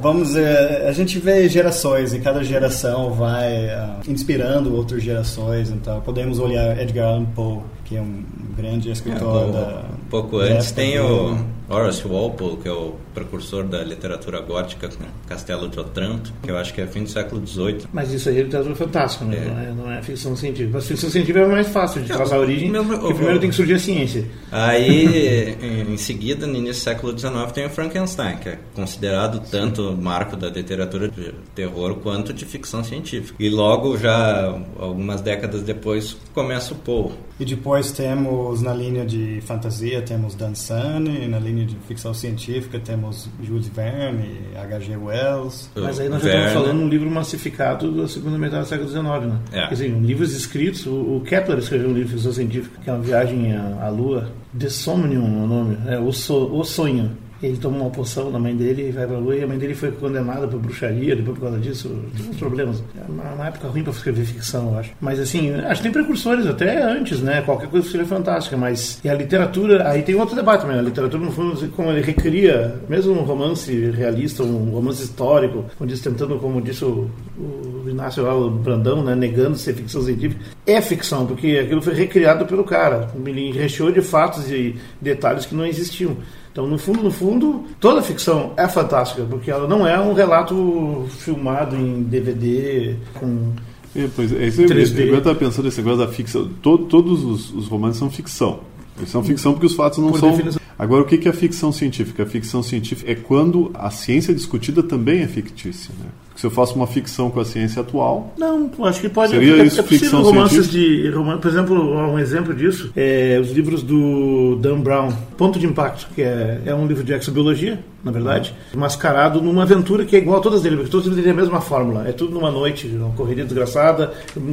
vamos 0.03 0.37
é, 0.37 0.89
a 0.89 0.93
gente 0.93 1.19
vê 1.19 1.49
gerações 1.49 2.13
e 2.13 2.19
cada 2.19 2.43
geração 2.43 3.11
vai 3.13 3.67
uh, 3.67 4.11
inspirando 4.11 4.75
outras 4.75 5.03
gerações 5.03 5.71
então 5.71 6.01
podemos 6.01 6.39
olhar 6.39 6.79
Edgar 6.81 7.09
Allan 7.09 7.25
Poe 7.27 7.61
que 7.85 7.97
é 7.97 8.01
um 8.01 8.23
grande 8.57 8.91
escritor 8.91 9.49
É, 9.49 9.53
da 9.53 9.85
um 9.93 10.09
pouco 10.11 10.39
antes 10.39 10.73
tem 10.73 10.99
o 10.99 11.39
Horace 11.69 12.07
Walpole, 12.07 12.57
que 12.59 12.69
é 12.69 12.73
o 12.73 12.95
precursor 13.15 13.65
da 13.65 13.83
literatura 13.83 14.41
gótica 14.41 14.91
Castelo 15.29 15.69
de 15.69 15.79
Otranto, 15.81 16.33
que 16.43 16.51
eu 16.51 16.57
acho 16.59 16.73
que 16.75 16.81
é 16.81 16.87
fim 16.87 17.05
do 17.05 17.09
século 17.11 17.47
XVIII. 17.47 17.87
Mas 17.93 18.13
isso 18.13 18.29
aí 18.29 18.39
é 18.41 18.43
literatura 18.43 18.75
fantástica, 18.75 19.25
né? 19.25 19.37
É. 19.37 19.45
Não, 19.49 19.59
é, 19.61 19.73
não 19.87 19.93
é 19.93 20.03
ficção 20.03 20.37
científica. 20.37 20.71
Mas 20.75 20.87
ficção 20.87 21.09
científica 21.11 21.41
é 21.41 21.47
mais 21.47 21.69
fácil 21.69 22.03
de 22.03 22.09
traçar 22.09 22.39
a 22.39 22.41
origem, 22.41 22.71
mesmo- 22.71 22.99
porque 22.99 23.15
primeiro 23.15 23.41
tem 23.41 23.51
que 23.51 23.57
surgir 23.57 23.75
a 23.75 23.79
ciência. 23.79 24.25
Aí, 24.51 25.57
em- 25.63 25.93
em 25.93 25.97
seguida, 25.97 26.47
no 26.47 26.57
início 26.57 26.83
do 26.83 26.85
século 26.85 27.19
XIX, 27.19 27.53
tem 27.53 27.67
o 27.67 27.71
Frankenstein, 27.71 28.37
que 28.37 28.49
é 28.51 28.59
considerado 28.75 29.43
tanto 29.51 29.97
marco 30.01 30.37
da 30.37 30.49
literatura 30.51 31.09
de 31.09 31.33
terror 31.55 31.97
quanto 31.97 32.33
de 32.33 32.45
ficção 32.45 32.83
científica. 32.85 33.37
E 33.39 33.49
logo, 33.49 33.97
já 33.97 34.55
algumas 34.79 35.21
décadas 35.21 35.63
depois, 35.63 36.17
começa 36.35 36.73
o 36.73 36.77
Poe. 36.77 37.13
E 37.41 37.45
depois 37.45 37.91
temos 37.93 38.63
na 38.63 38.73
linha 38.75 39.05
de 39.05 39.41
fantasia 39.43 40.01
temos 40.03 40.35
Dan 40.35 40.55
Sane, 40.55 41.27
na 41.27 41.39
linha 41.39 41.62
de 41.65 41.77
ficção 41.87 42.13
científica 42.13 42.79
temos 42.79 43.29
Jules 43.43 43.69
Verne, 43.69 44.41
H.G. 44.57 44.97
Wells. 44.97 45.71
Mas 45.75 46.01
aí 46.01 46.09
nós 46.09 46.23
já 46.23 46.29
Verne. 46.29 46.47
estamos 46.47 46.53
falando 46.53 46.79
de 46.79 46.85
um 46.85 46.89
livro 46.89 47.11
massificado 47.11 47.93
da 47.93 48.09
segunda 48.09 48.39
metade 48.39 48.63
do 48.63 48.69
século 48.69 48.89
XIX, 48.89 49.05
né? 49.05 49.39
É. 49.53 49.61
Quer 49.69 49.75
dizer, 49.75 49.89
livros 49.89 50.33
escritos. 50.35 50.87
O, 50.87 51.17
o 51.17 51.23
Kepler 51.25 51.59
escreveu 51.59 51.89
um 51.89 51.93
livro 51.93 52.09
de 52.09 52.15
ficção 52.15 52.33
científica, 52.33 52.81
que 52.83 52.91
é 52.91 52.93
uma 52.93 53.03
viagem 53.03 53.55
à, 53.55 53.87
à 53.87 53.89
Lua. 53.89 54.31
The 54.59 54.69
Somnium 54.69 55.41
é 55.41 55.45
o 55.45 55.47
nome. 55.47 55.79
É 55.87 55.99
o, 55.99 56.13
so, 56.13 56.53
o 56.53 56.65
Sonho. 56.65 57.17
Ele 57.43 57.57
toma 57.57 57.79
uma 57.79 57.91
poção 57.91 58.31
da 58.31 58.39
mãe 58.39 58.55
dele 58.55 58.89
e 58.89 58.93
vai 58.93 59.07
pra 59.07 59.19
Lua. 59.19 59.35
E 59.35 59.43
a 59.43 59.47
mãe 59.47 59.59
dele 59.59 59.75
foi 59.75 59.91
condenada 59.91 60.47
por 60.47 60.61
bruxaria, 60.61 61.17
depois 61.17 61.37
por 61.37 61.45
causa 61.45 61.59
disso. 61.59 61.91
Tive 62.15 62.31
uns 62.31 62.37
problemas. 62.37 62.85
É 62.97 63.11
uma, 63.11 63.25
uma 63.33 63.47
época 63.49 63.69
ruim 63.69 63.83
pra 63.83 63.93
escrever 63.93 64.25
ficção, 64.25 64.71
eu 64.71 64.79
acho. 64.79 64.93
Mas 65.01 65.19
assim, 65.19 65.53
acho 65.53 65.77
que 65.77 65.83
tem 65.83 65.93
precursores 65.93 66.47
até 66.47 66.83
antes, 66.83 67.21
né? 67.21 67.43
Qualquer 67.43 67.69
coisa 67.69 67.89
seria 67.89 68.07
fantástica. 68.07 68.57
Mas. 68.57 69.01
E 69.03 69.09
a 69.09 69.15
literatura. 69.15 69.89
Aí 69.89 70.03
tem 70.03 70.15
outro 70.15 70.37
debate, 70.37 70.65
né? 70.67 70.79
A 70.79 70.83
literatura, 70.83 71.25
no 71.25 71.33
fundo, 71.33 71.69
como 71.71 71.91
ele 71.91 72.03
recria, 72.03 72.81
mesmo 72.89 73.13
um 73.13 73.25
romance 73.25 73.91
realista, 73.91 74.45
um 74.45 74.71
romance 74.71 75.03
histórico, 75.03 75.65
disse, 75.81 76.05
tentando, 76.05 76.39
como 76.39 76.63
disse 76.63 76.85
o, 76.85 77.11
o 77.37 77.89
Inácio 77.89 78.25
o 78.25 78.51
Brandão, 78.51 79.03
né? 79.03 79.17
Negando 79.17 79.57
ser 79.57 79.75
ficção 79.75 80.03
científica. 80.03 80.41
É 80.65 80.81
ficção, 80.81 81.27
porque 81.27 81.59
aquilo 81.59 81.83
foi 81.83 81.95
recriado 81.95 82.47
pelo 82.47 82.63
cara. 82.63 83.09
Ele 83.27 83.51
recheou 83.51 83.91
de 83.91 84.01
fatos 84.01 84.49
e 84.51 84.77
detalhes 85.01 85.45
que 85.45 85.55
não 85.55 85.67
existiam. 85.67 86.17
Então, 86.53 86.67
no 86.67 86.77
fundo, 86.77 87.03
no 87.03 87.11
fundo, 87.11 87.65
toda 87.81 88.03
ficção 88.03 88.53
é 88.59 88.69
fantástica, 88.69 89.25
porque 89.29 89.51
ela 89.51 89.67
não 89.67 89.87
é 89.87 89.99
um 89.99 90.13
relato 90.13 91.07
filmado 91.19 91.75
em 91.75 92.03
DVD 92.03 92.95
com 93.15 93.53
É, 93.97 94.07
pois 94.15 94.31
é, 94.33 94.47
isso 94.49 94.61
eu, 94.63 94.69
3D. 94.69 95.07
eu 95.09 95.19
estava 95.19 95.35
pensando 95.35 95.65
nesse 95.65 95.79
negócio 95.81 96.07
da 96.07 96.13
ficção. 96.13 96.49
To- 96.61 96.79
todos 96.79 97.25
os, 97.25 97.53
os 97.55 97.69
romances 97.69 97.99
são 97.99 98.11
ficção. 98.11 98.61
Eles 98.99 99.09
são 99.11 99.25
ficção 99.25 99.53
porque 99.55 99.67
os 99.67 99.75
fatos 99.75 99.99
não 99.99 100.11
Por 100.11 100.21
são. 100.21 100.31
definição. 100.33 100.61
Agora, 100.79 101.03
o 101.03 101.07
que 101.07 101.27
é 101.29 101.33
ficção 101.33 101.73
científica? 101.73 102.25
A 102.25 102.27
ficção 102.27 102.63
científica 102.63 103.11
é 103.11 103.15
quando 103.15 103.71
a 103.73 103.89
ciência 103.91 104.35
discutida 104.35 104.83
também 104.83 105.23
é 105.23 105.27
fictícia. 105.29 105.95
Né? 105.99 106.07
Se 106.35 106.47
eu 106.47 106.51
faço 106.51 106.75
uma 106.75 106.87
ficção 106.87 107.31
com 107.31 107.41
a 107.41 107.45
ciência 107.45 107.83
atual, 107.83 108.33
Não, 108.39 108.71
acho 108.85 109.01
que 109.01 109.09
pode. 109.09 109.33
Seria 109.33 109.63
é, 109.63 109.67
isso, 109.67 109.81
é 109.81 109.83
possível 109.83 109.99
ficção 110.09 110.23
romances 110.23 110.71
de. 110.71 111.11
roman- 111.11 111.39
por 111.39 111.49
exemplo, 111.51 111.95
um 111.95 112.19
exemplo 112.19 112.55
disso 112.55 112.91
é 112.97 113.39
os 113.41 113.51
livros 113.53 113.83
do 113.83 114.57
Dan 114.57 114.81
Brown, 114.81 115.13
Ponto 115.37 115.59
de 115.59 115.67
Impacto, 115.67 116.09
que 116.15 116.23
é, 116.23 116.61
é 116.67 116.75
um 116.75 116.87
livro 116.87 117.05
de 117.05 117.13
exobiologia, 117.13 117.79
na 118.03 118.11
verdade, 118.11 118.55
mascarado 118.75 119.41
numa 119.41 119.63
aventura 119.63 120.05
que 120.05 120.17
é 120.17 120.19
igual 120.19 120.39
a 120.39 120.43
todas 120.43 120.63
dele, 120.63 120.77
porque 120.77 120.91
todos 120.91 121.07
eles 121.07 121.23
têm 121.23 121.33
a 121.33 121.37
mesma 121.37 121.61
fórmula. 121.61 122.09
É 122.09 122.13
tudo 122.13 122.35
numa 122.35 122.51
noite, 122.51 122.87
uma 122.89 123.11
correria 123.11 123.45
desgraçada, 123.45 124.13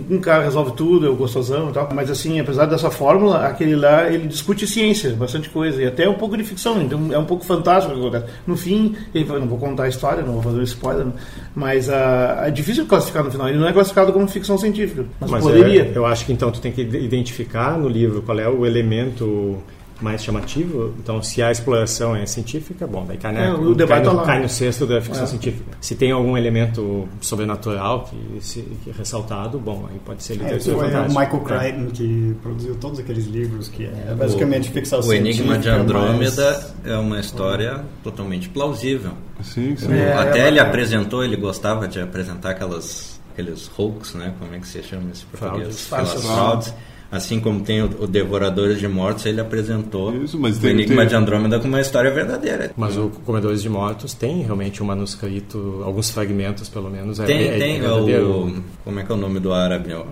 um 0.10 0.20
cara 0.20 0.44
resolve 0.44 0.74
tudo, 0.74 1.08
é 1.08 1.10
o 1.10 1.16
gostosão 1.16 1.70
e 1.70 1.74
tal. 1.74 1.90
Mas 1.96 2.12
assim, 2.12 2.40
apesar 2.40 2.66
dessa 2.66 2.92
fórmula, 2.92 3.46
aquele 3.48 3.76
lá 3.76 4.08
ele 4.12 4.28
discute 4.28 4.68
ciência, 4.68 5.12
bastante 5.14 5.50
coisa, 5.50 5.82
e 5.82 5.88
até 5.88 6.08
um 6.08 6.14
pouco 6.16 6.38
de 6.38 6.44
ficção, 6.44 6.82
então 6.82 7.08
é 7.12 7.18
um 7.18 7.26
pouco 7.26 7.44
fantástico 7.46 7.96
o 7.96 8.00
que 8.00 8.08
acontece. 8.18 8.34
No 8.46 8.56
fim, 8.58 8.96
ele 9.16 9.26
fala, 9.26 9.40
não 9.40 9.48
vou 9.48 9.58
contar 9.58 9.84
a 9.84 9.88
história, 9.90 10.22
não 10.24 10.34
vou 10.34 10.42
fazer 10.44 10.60
um 10.60 10.64
spoiler, 10.64 11.08
mas 11.56 11.69
ah, 11.90 12.46
é 12.48 12.52
difícil 12.52 12.86
classificar 12.86 13.24
no 13.24 13.30
final. 13.30 13.48
Ele 13.50 13.60
não 13.60 13.68
é 13.68 13.74
classificado 13.74 14.12
como 14.12 14.28
ficção 14.28 14.58
científica, 14.58 15.06
mas, 15.20 15.30
Mas 15.30 15.44
poderia. 15.44 15.84
é, 15.84 15.92
eu 15.94 16.06
acho 16.06 16.26
que 16.26 16.34
então 16.34 16.52
tu 16.52 16.60
tem 16.60 16.72
que 16.72 16.82
identificar 16.82 17.78
no 17.78 17.88
livro 17.88 18.22
qual 18.22 18.40
é 18.40 18.48
o 18.48 18.66
elemento 18.66 19.62
mais 20.02 20.24
chamativo. 20.24 20.94
Então, 21.00 21.22
se 21.22 21.42
a 21.42 21.52
exploração 21.52 22.16
é 22.16 22.26
científica, 22.26 22.88
bom, 22.88 23.06
daí 23.08 23.18
cai, 23.18 23.34
na- 23.34 23.40
É, 23.46 23.54
o 23.54 23.76
cai, 23.76 24.02
tá 24.02 24.12
no, 24.12 24.16
lá. 24.18 24.24
cai 24.26 24.42
no 24.42 24.48
cesto 24.50 24.86
da 24.86 25.02
ficção 25.02 25.24
É. 25.24 25.28
científica. 25.28 25.72
Se 25.82 25.96
tem 25.96 26.12
algum 26.12 26.38
elemento 26.38 27.08
sobrenatural 27.22 28.06
que, 28.06 28.44
se, 28.44 28.62
que 28.84 28.90
é 28.90 28.94
ressaltado, 28.94 29.60
bom, 29.60 29.88
aí 29.92 30.00
pode 30.06 30.24
ser 30.24 30.34
É, 30.34 30.36
literatura 30.38 30.76
foi 30.78 30.88
o 30.88 30.92
fantástica. 30.92 31.20
Michael 31.20 31.42
Crichton 31.44 31.92
que 31.94 32.36
produziu 32.42 32.76
todos 32.76 33.00
aqueles 33.00 33.26
livros 33.26 33.68
que 33.70 33.86
é 33.86 34.16
basicamente 34.18 34.70
ficção 34.72 35.00
O 35.00 35.04
científica. 35.04 35.44
Enigma 35.44 35.58
de 35.58 35.70
Andrômeda 35.70 36.52
mas- 36.84 36.92
é 36.92 36.98
uma 36.98 37.20
história 37.20 37.84
totalmente 38.04 38.50
plausível. 38.50 39.12
sim, 39.44 39.76
sim. 39.76 39.92
É, 39.94 40.14
Até 40.14 40.40
é 40.42 40.48
ele 40.48 40.60
apresentou, 40.60 41.24
ele 41.24 41.36
gostava 41.36 41.88
de 41.88 42.00
apresentar 42.00 42.52
aquelas, 42.52 43.20
aqueles 43.34 43.70
hoax, 43.78 44.14
né? 44.16 44.34
Como 44.40 44.54
é 44.54 44.60
que 44.60 44.68
se 44.68 44.82
chama 44.84 45.12
esse 45.12 45.26
português? 45.26 45.82
Fraudes. 45.88 46.14
Falsas. 46.14 46.24
fraudes. 46.26 46.74
Assim 47.12 47.40
como 47.40 47.62
tem 47.62 47.82
o, 47.82 48.04
o 48.04 48.08
Devoradores 48.08 48.80
de 48.80 48.88
Mortos, 48.88 49.26
ele 49.26 49.42
apresentou 49.42 50.16
Isso, 50.24 50.38
mas 50.40 50.58
o 50.58 50.62
tem- 50.62 50.70
Enigma 50.72 50.98
tem- 50.98 51.08
de 51.08 51.16
Andrômeda 51.16 51.58
como 51.60 51.74
uma 51.74 51.82
história 51.82 52.12
verdadeira. 52.12 52.72
Mas 52.78 52.96
o 52.98 53.10
Comedores 53.26 53.62
de 53.64 53.70
Mortos 53.70 54.14
tem 54.14 54.44
realmente 54.44 54.84
um 54.84 54.86
manuscrito, 54.86 55.82
alguns 55.84 56.12
fragmentos 56.12 56.70
pelo 56.70 56.90
menos. 56.90 57.20
é- 57.20 57.26
Tem, 57.26 57.48
é, 57.48 57.58
tem 57.58 57.78
é 57.78 57.80
verdadeiro. 57.82 58.30
o... 58.48 58.64
Como 58.84 59.00
é 59.00 59.04
que 59.04 59.12
é 59.12 59.16
o 59.16 59.18
nome 59.18 59.40
do 59.40 59.52
árabe? 59.52 59.90
Eu 59.92 60.06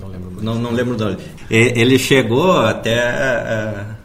não 0.00 0.08
lembro. 0.08 0.30
Não, 0.40 0.54
não 0.54 0.72
lembro 0.72 0.96
do 0.96 1.04
nome. 1.04 1.16
E- 1.50 1.72
Ele 1.78 1.98
chegou 1.98 2.52
até 2.52 3.00
a, 3.08 3.96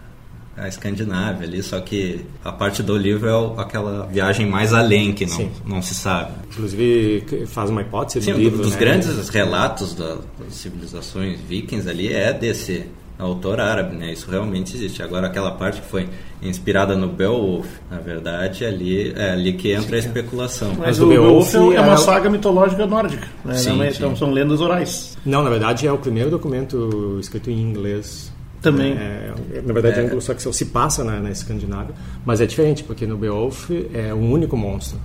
a 0.57 0.67
Escandinávia 0.67 1.45
ali, 1.47 1.61
só 1.61 1.79
que 1.81 2.25
a 2.43 2.51
parte 2.51 2.81
do 2.81 2.97
livro 2.97 3.27
é 3.27 3.61
aquela 3.61 4.05
viagem 4.05 4.45
mais 4.45 4.73
além 4.73 5.11
que 5.13 5.25
não, 5.25 5.35
Sim. 5.35 5.51
não 5.65 5.81
se 5.81 5.93
sabe. 5.93 6.31
Inclusive, 6.51 7.45
faz 7.47 7.69
uma 7.69 7.81
hipótese 7.81 8.21
Sim, 8.25 8.31
do 8.33 8.37
livro. 8.39 8.57
dos 8.63 8.71
né? 8.73 8.79
grandes 8.79 9.29
relatos 9.29 9.93
da- 9.93 10.17
das 10.39 10.53
civilizações 10.53 11.39
vikings 11.41 11.89
ali 11.89 12.11
é 12.13 12.31
desse 12.31 12.85
autor 13.19 13.59
árabe, 13.61 13.95
né? 13.95 14.11
Isso 14.11 14.29
realmente 14.29 14.75
existe. 14.75 15.01
Agora 15.01 15.27
aquela 15.27 15.51
parte 15.51 15.79
que 15.81 15.87
foi 15.87 16.07
inspirada 16.41 16.95
no 16.97 17.07
Beowulf, 17.07 17.65
na 17.89 17.97
verdade, 17.97 18.65
ali 18.65 19.13
é 19.15 19.31
ali 19.31 19.53
que 19.53 19.71
entra 19.71 19.95
a 19.95 19.99
especulação. 19.99 20.69
Mas, 20.69 20.79
Mas 20.79 20.99
o 20.99 21.05
o 21.05 21.09
Beowulf 21.09 21.51
Beowulf 21.51 21.75
é 21.77 21.81
uma 21.81 21.93
é- 21.93 21.97
saga 21.97 22.29
mitológica 22.29 22.85
nórdica. 22.85 23.27
Né? 23.43 23.55
Sim, 23.55 23.69
Não 23.77 23.83
é- 23.83 23.91
sim. 23.91 23.97
Então 23.97 24.15
são 24.15 24.31
lendas 24.31 24.59
orais. 24.61 25.17
Não, 25.25 25.43
na 25.43 25.49
verdade 25.49 25.87
é 25.87 25.91
o 25.91 25.97
primeiro 25.97 26.29
documento 26.29 27.17
escrito 27.19 27.49
em 27.49 27.59
inglês. 27.61 28.33
Também. 28.71 28.93
É, 28.93 29.31
na 29.63 29.73
verdade, 29.73 29.99
É. 29.99 30.15
é. 30.15 30.19
só 30.19 30.33
que 30.33 30.41
se 30.41 30.65
passa 30.65 31.03
na, 31.03 31.19
na 31.19 31.29
Escandinávia. 31.29 31.93
Mas 32.25 32.41
é 32.41 32.45
diferente, 32.45 32.83
porque 32.83 33.05
no 33.05 33.15
Beowulf 33.15 33.69
é 33.93 34.13
um 34.13 34.31
único 34.31 34.57
monstro. 34.57 34.99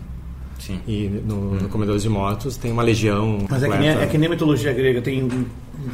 Sim. 0.59 0.79
E 0.87 1.09
no, 1.27 1.55
no 1.55 1.69
Comedores 1.69 2.03
de 2.03 2.09
Mortos 2.09 2.57
tem 2.57 2.71
uma 2.71 2.83
legião. 2.83 3.47
Mas 3.49 3.63
é 3.63 3.69
que, 3.69 3.79
nem, 3.79 3.89
é 3.89 4.07
que 4.07 4.19
nem 4.19 4.27
a 4.27 4.31
mitologia 4.31 4.73
grega, 4.73 5.01
tem 5.01 5.29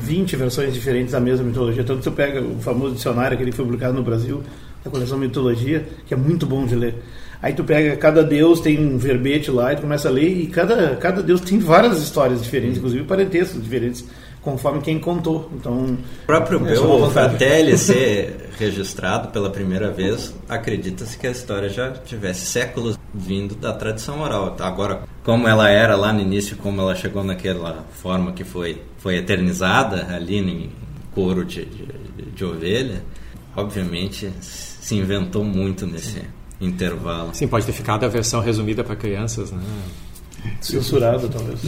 20 0.01 0.37
versões 0.37 0.75
diferentes 0.75 1.13
da 1.13 1.21
mesma 1.21 1.45
mitologia. 1.45 1.85
Tanto 1.85 1.99
que 1.99 2.05
tu 2.05 2.13
pega 2.13 2.41
o 2.41 2.59
famoso 2.61 2.95
dicionário, 2.95 3.35
aquele 3.35 3.51
que 3.51 3.57
foi 3.57 3.65
publicado 3.65 3.95
no 3.95 4.03
Brasil, 4.03 4.43
da 4.85 4.91
coleção 4.91 5.19
Mitologia, 5.19 5.87
que 6.07 6.15
é 6.15 6.17
muito 6.17 6.47
bom 6.47 6.67
de 6.67 6.75
ler. 6.75 6.95
Aí 7.43 7.53
tu 7.53 7.63
pega, 7.65 7.97
cada 7.97 8.23
deus 8.23 8.61
tem 8.61 8.79
um 8.79 8.97
verbete 8.97 9.51
lá 9.51 9.73
e 9.73 9.77
tu 9.77 9.83
começa 9.83 10.09
a 10.09 10.11
ler, 10.11 10.29
e 10.29 10.47
cada, 10.47 10.97
cada 10.97 11.23
deus 11.23 11.41
tem 11.41 11.59
várias 11.59 12.03
histórias 12.03 12.43
diferentes, 12.43 12.79
inclusive 12.79 13.05
parentescos 13.05 13.63
diferentes, 13.63 14.05
conforme 14.47 14.81
quem 14.81 15.01
contou. 15.01 15.51
Então, 15.53 15.99
O 16.23 16.27
próprio 16.27 16.65
É, 16.69 16.75
vantagem. 16.77 17.35
até 17.35 17.59
ele 17.59 17.75
ser 17.77 18.49
registrado 18.57 19.29
pela 19.29 19.51
primeira 19.51 19.91
vez, 19.91 20.33
acredita-se 20.49 21.19
que 21.19 21.27
a 21.27 21.33
história 21.33 21.69
já 21.69 21.91
tivesse 21.91 22.47
séculos 22.47 22.97
vindo 23.13 23.57
da 23.57 23.73
tradição 23.73 24.21
oral. 24.21 24.55
Agora, 24.61 25.03
como 25.25 25.49
ela 25.49 25.69
era 25.69 25.97
lá 25.97 26.13
no 26.13 26.21
início, 26.21 26.57
como 26.59 26.81
ela 26.81 26.95
chegou 26.95 27.25
naquela 27.25 27.85
forma 27.91 28.31
que 28.31 28.45
foi, 28.45 28.81
foi 28.99 29.17
eternizada 29.17 30.15
ali 30.15 30.39
em 30.39 30.71
couro 31.13 31.45
de, 31.45 31.65
de, 31.65 31.87
de 32.33 32.45
ovelha, 32.45 33.03
obviamente 33.57 34.33
se 34.41 34.95
inventou 34.95 35.43
muito 35.43 35.89
nesse 35.89 36.23
intervalo. 36.61 37.31
Sim, 37.33 37.49
pode 37.49 37.67
ter 37.67 37.73
ficado 37.73 38.05
a 38.05 38.09
versão 38.09 38.41
resumida 38.41 38.85
para 38.85 38.95
crianças, 38.95 39.51
né? 39.51 39.61
censurado 40.61 41.29
talvez. 41.29 41.61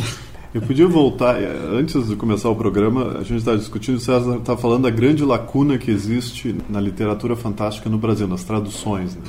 Eu 0.55 0.63
podia 0.63 0.89
voltar, 0.89 1.41
eh, 1.43 1.47
antes 1.73 2.09
de 2.09 2.17
começar 2.17 2.49
o 2.49 2.57
programa, 2.57 3.19
a 3.19 3.23
gente 3.23 3.37
estava 3.39 3.59
discutindo, 3.59 3.97
o 3.97 4.01
César 4.01 4.37
estava 4.39 4.59
falando 4.59 4.85
da 4.85 4.91
grande 4.91 5.23
lacuna 5.25 5.77
que 5.77 5.91
existe 5.91 6.55
na 6.71 6.81
literatura 6.81 7.37
fantástica 7.37 7.91
no 7.91 7.99
Brasil, 7.99 8.27
nas 8.27 8.45
traduções. 8.45 9.15
Né? 9.15 9.23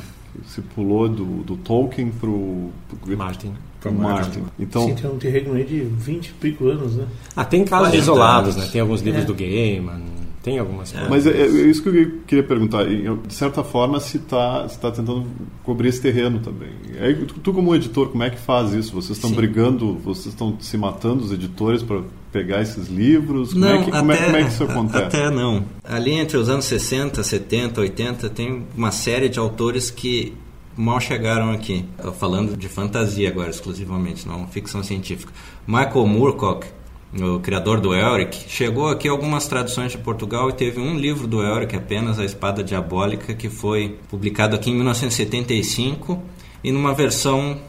Se 0.48 0.62
pulou 0.62 1.10
do, 1.10 1.26
do 1.44 1.58
Tolkien 1.58 2.10
para 2.10 2.30
o 2.30 2.72
Martin. 3.18 3.52
pro 3.82 3.92
Martin. 3.94 4.44
Então, 4.58 4.86
Sim, 4.88 4.96
tem 4.96 5.10
um 5.12 5.16
interregno 5.16 5.54
aí 5.56 5.66
de 5.66 5.80
20 5.82 6.28
e 6.28 6.34
pico 6.34 6.68
anos, 6.68 6.96
né? 6.96 7.06
Ah, 7.36 7.44
tem 7.44 7.66
casos 7.66 7.88
40 7.90 7.98
isolados, 7.98 8.54
anos. 8.56 8.66
né? 8.68 8.72
Tem 8.72 8.80
alguns 8.82 9.02
livros 9.02 9.24
É. 9.24 9.28
do 9.28 9.34
Gaiman. 9.34 10.02
Tem 10.42 10.58
algumas 10.58 10.92
coisas. 10.92 11.10
Mas 11.10 11.28
é, 11.28 11.32
é 11.32 11.48
isso 11.48 11.84
que 11.84 11.90
eu 11.90 12.12
queria 12.26 12.44
perguntar. 12.44 12.86
De 12.86 13.34
certa 13.34 13.64
forma, 13.64 14.00
se 14.00 14.18
está 14.18 14.68
se 14.70 14.80
tá 14.80 14.90
tentando 14.90 15.28
cobrir 15.64 15.90
esse 15.90 16.02
terreno 16.02 16.40
também. 16.40 16.70
Aí, 17.00 17.14
tu, 17.26 17.36
tu, 17.36 17.54
como 17.54 17.76
editor, 17.76 18.10
como 18.10 18.24
é 18.24 18.30
que 18.30 18.40
faz 18.40 18.74
isso? 18.74 18.94
Vocês 18.94 19.18
estão 19.18 19.32
brigando, 19.32 19.96
vocês 19.96 20.28
estão 20.28 20.58
se 20.60 20.78
matando, 20.78 21.24
os 21.24 21.32
editores, 21.34 21.84
para 21.84 22.02
pegar 22.32 22.62
esses 22.62 22.88
livros? 22.88 23.54
Como, 23.54 23.66
não, 23.66 23.74
é 23.74 23.84
que, 23.84 23.90
até, 23.90 24.00
como, 24.00 24.12
é, 24.14 24.18
como 24.18 24.38
é 24.38 24.44
que 24.44 24.50
isso 24.50 24.64
acontece? 24.64 25.04
Até 25.04 25.30
não. 25.30 25.66
Ali 25.84 26.14
entre 26.14 26.38
os 26.38 26.48
anos 26.48 26.66
60, 26.66 27.22
70, 27.22 27.82
80, 27.82 28.30
tem 28.30 28.66
uma 28.78 28.92
série 28.92 29.28
de 29.28 29.40
autores 29.40 29.92
que 29.92 30.34
mal 30.76 31.02
chegaram 31.02 31.52
aqui. 31.52 31.86
Falando 32.18 32.56
de 32.56 32.70
fantasia 32.70 33.28
agora, 33.28 33.50
exclusivamente, 33.50 34.26
não 34.26 34.48
ficção 34.48 34.82
científica. 34.82 35.34
Michael 35.68 36.08
Moorcock, 36.08 36.66
o 37.14 37.40
criador 37.40 37.82
do 37.82 37.94
Elric, 37.94 38.46
chegou 38.48 38.88
aqui 38.88 39.08
algumas 39.08 39.48
traduções 39.48 39.92
de 39.92 39.98
Portugal 39.98 40.50
e 40.50 40.54
teve 40.54 40.80
um 40.80 40.96
livro 40.96 41.28
do 41.28 41.44
Elric 41.44 41.76
apenas, 41.76 42.20
A 42.20 42.26
Espada 42.26 42.64
Diabólica, 42.64 43.34
que 43.34 43.50
foi 43.50 43.98
publicado 44.10 44.56
aqui 44.56 44.70
em 44.70 44.76
1975 44.76 46.22
e 46.64 46.72
numa 46.72 46.94
versão 46.94 47.60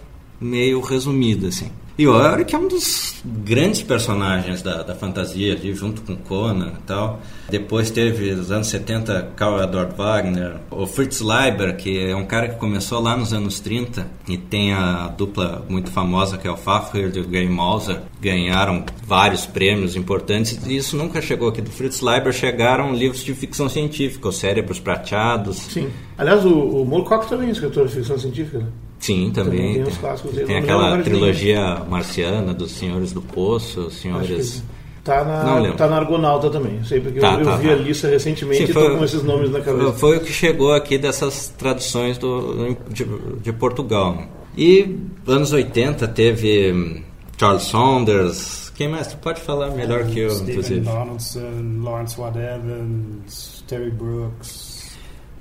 meio 0.40 0.80
resumida, 0.80 1.48
assim. 1.48 1.70
E 1.98 2.06
o 2.06 2.18
Elric 2.18 2.54
é 2.54 2.58
um 2.58 2.68
dos 2.68 3.20
grandes 3.24 3.82
personagens 3.82 4.62
da, 4.62 4.82
da 4.82 4.94
fantasia, 4.94 5.52
ali, 5.52 5.74
junto 5.74 6.02
com 6.02 6.16
Conan 6.16 6.72
e 6.78 6.82
tal. 6.86 7.20
Depois 7.50 7.90
teve, 7.90 8.32
nos 8.34 8.50
anos 8.50 8.68
70, 8.68 9.32
Karl 9.36 9.62
Edward 9.62 9.94
Wagner. 9.96 10.56
O 10.70 10.86
Fritz 10.86 11.20
Leiber, 11.20 11.76
que 11.76 12.10
é 12.10 12.16
um 12.16 12.24
cara 12.24 12.48
que 12.48 12.56
começou 12.56 13.00
lá 13.00 13.16
nos 13.16 13.32
anos 13.32 13.60
30 13.60 14.06
e 14.28 14.38
tem 14.38 14.72
a 14.72 15.08
dupla 15.08 15.64
muito 15.68 15.90
famosa 15.90 16.38
que 16.38 16.46
é 16.46 16.50
o 16.50 16.56
Fafnir 16.56 17.12
e 17.14 17.20
o 17.20 17.28
Gary 17.28 17.48
Mauser. 17.48 18.00
Ganharam 18.20 18.84
vários 19.04 19.44
prêmios 19.46 19.96
importantes 19.96 20.58
e 20.66 20.76
isso 20.76 20.96
nunca 20.96 21.20
chegou 21.20 21.48
aqui. 21.48 21.60
Do 21.60 21.70
Fritz 21.70 22.00
Leiber 22.00 22.32
chegaram 22.32 22.94
livros 22.94 23.22
de 23.24 23.34
ficção 23.34 23.68
científica, 23.68 24.28
Os 24.28 24.38
Cérebros 24.38 24.78
Prateados. 24.78 25.56
Sim. 25.56 25.90
Aliás, 26.16 26.44
o, 26.44 26.54
o 26.54 26.84
Moorcock 26.84 27.28
também 27.28 27.48
é 27.48 27.52
escritor 27.52 27.86
de 27.86 27.94
ficção 27.94 28.18
científica, 28.18 28.58
né? 28.58 28.66
Sim, 29.00 29.32
também. 29.34 29.72
também 29.72 29.84
tem, 29.84 29.94
clássicos 29.94 30.36
tem 30.46 30.58
aquela 30.58 31.02
trilogia 31.02 31.82
marciana 31.88 32.52
dos 32.52 32.70
Senhores 32.72 33.12
do 33.12 33.22
Poço, 33.22 33.90
Senhores. 33.90 34.62
Tá 35.02 35.24
na, 35.24 35.72
tá 35.72 35.88
na 35.88 35.96
Argonauta 35.96 36.50
também. 36.50 36.84
Sei 36.84 37.00
porque 37.00 37.18
tá, 37.18 37.32
eu, 37.32 37.44
tá, 37.44 37.52
eu, 37.52 37.58
vi 37.58 37.68
tá. 37.68 37.72
a 37.72 37.76
lista 37.76 38.08
recentemente 38.08 38.58
Sim, 38.58 38.64
e 38.64 38.66
estou 38.66 38.98
com 38.98 39.02
esses 39.02 39.22
nomes 39.22 39.50
na 39.50 39.60
cabeça. 39.60 39.92
Foi 39.94 40.18
o 40.18 40.20
que 40.20 40.30
chegou 40.30 40.74
aqui 40.74 40.98
dessas 40.98 41.48
traduções 41.48 42.18
do, 42.18 42.76
de, 42.90 43.06
de 43.42 43.52
Portugal. 43.52 44.22
E 44.56 44.98
anos 45.26 45.52
80 45.52 46.06
teve 46.08 46.70
hum, 46.72 47.02
Charles 47.38 47.62
Saunders. 47.62 48.70
Quem 48.76 48.88
mais? 48.88 49.06
Tu 49.06 49.16
pode 49.16 49.40
falar 49.40 49.70
melhor 49.70 50.04
que 50.04 50.20
eu, 50.20 50.30
Stephen 50.30 50.50
inclusive. 50.50 50.80
Donaldson, 50.80 51.82
Lawrence 51.82 52.20
Watt 52.20 52.36
Evans, 52.38 53.64
Terry 53.66 53.90
Brooks. 53.90 54.69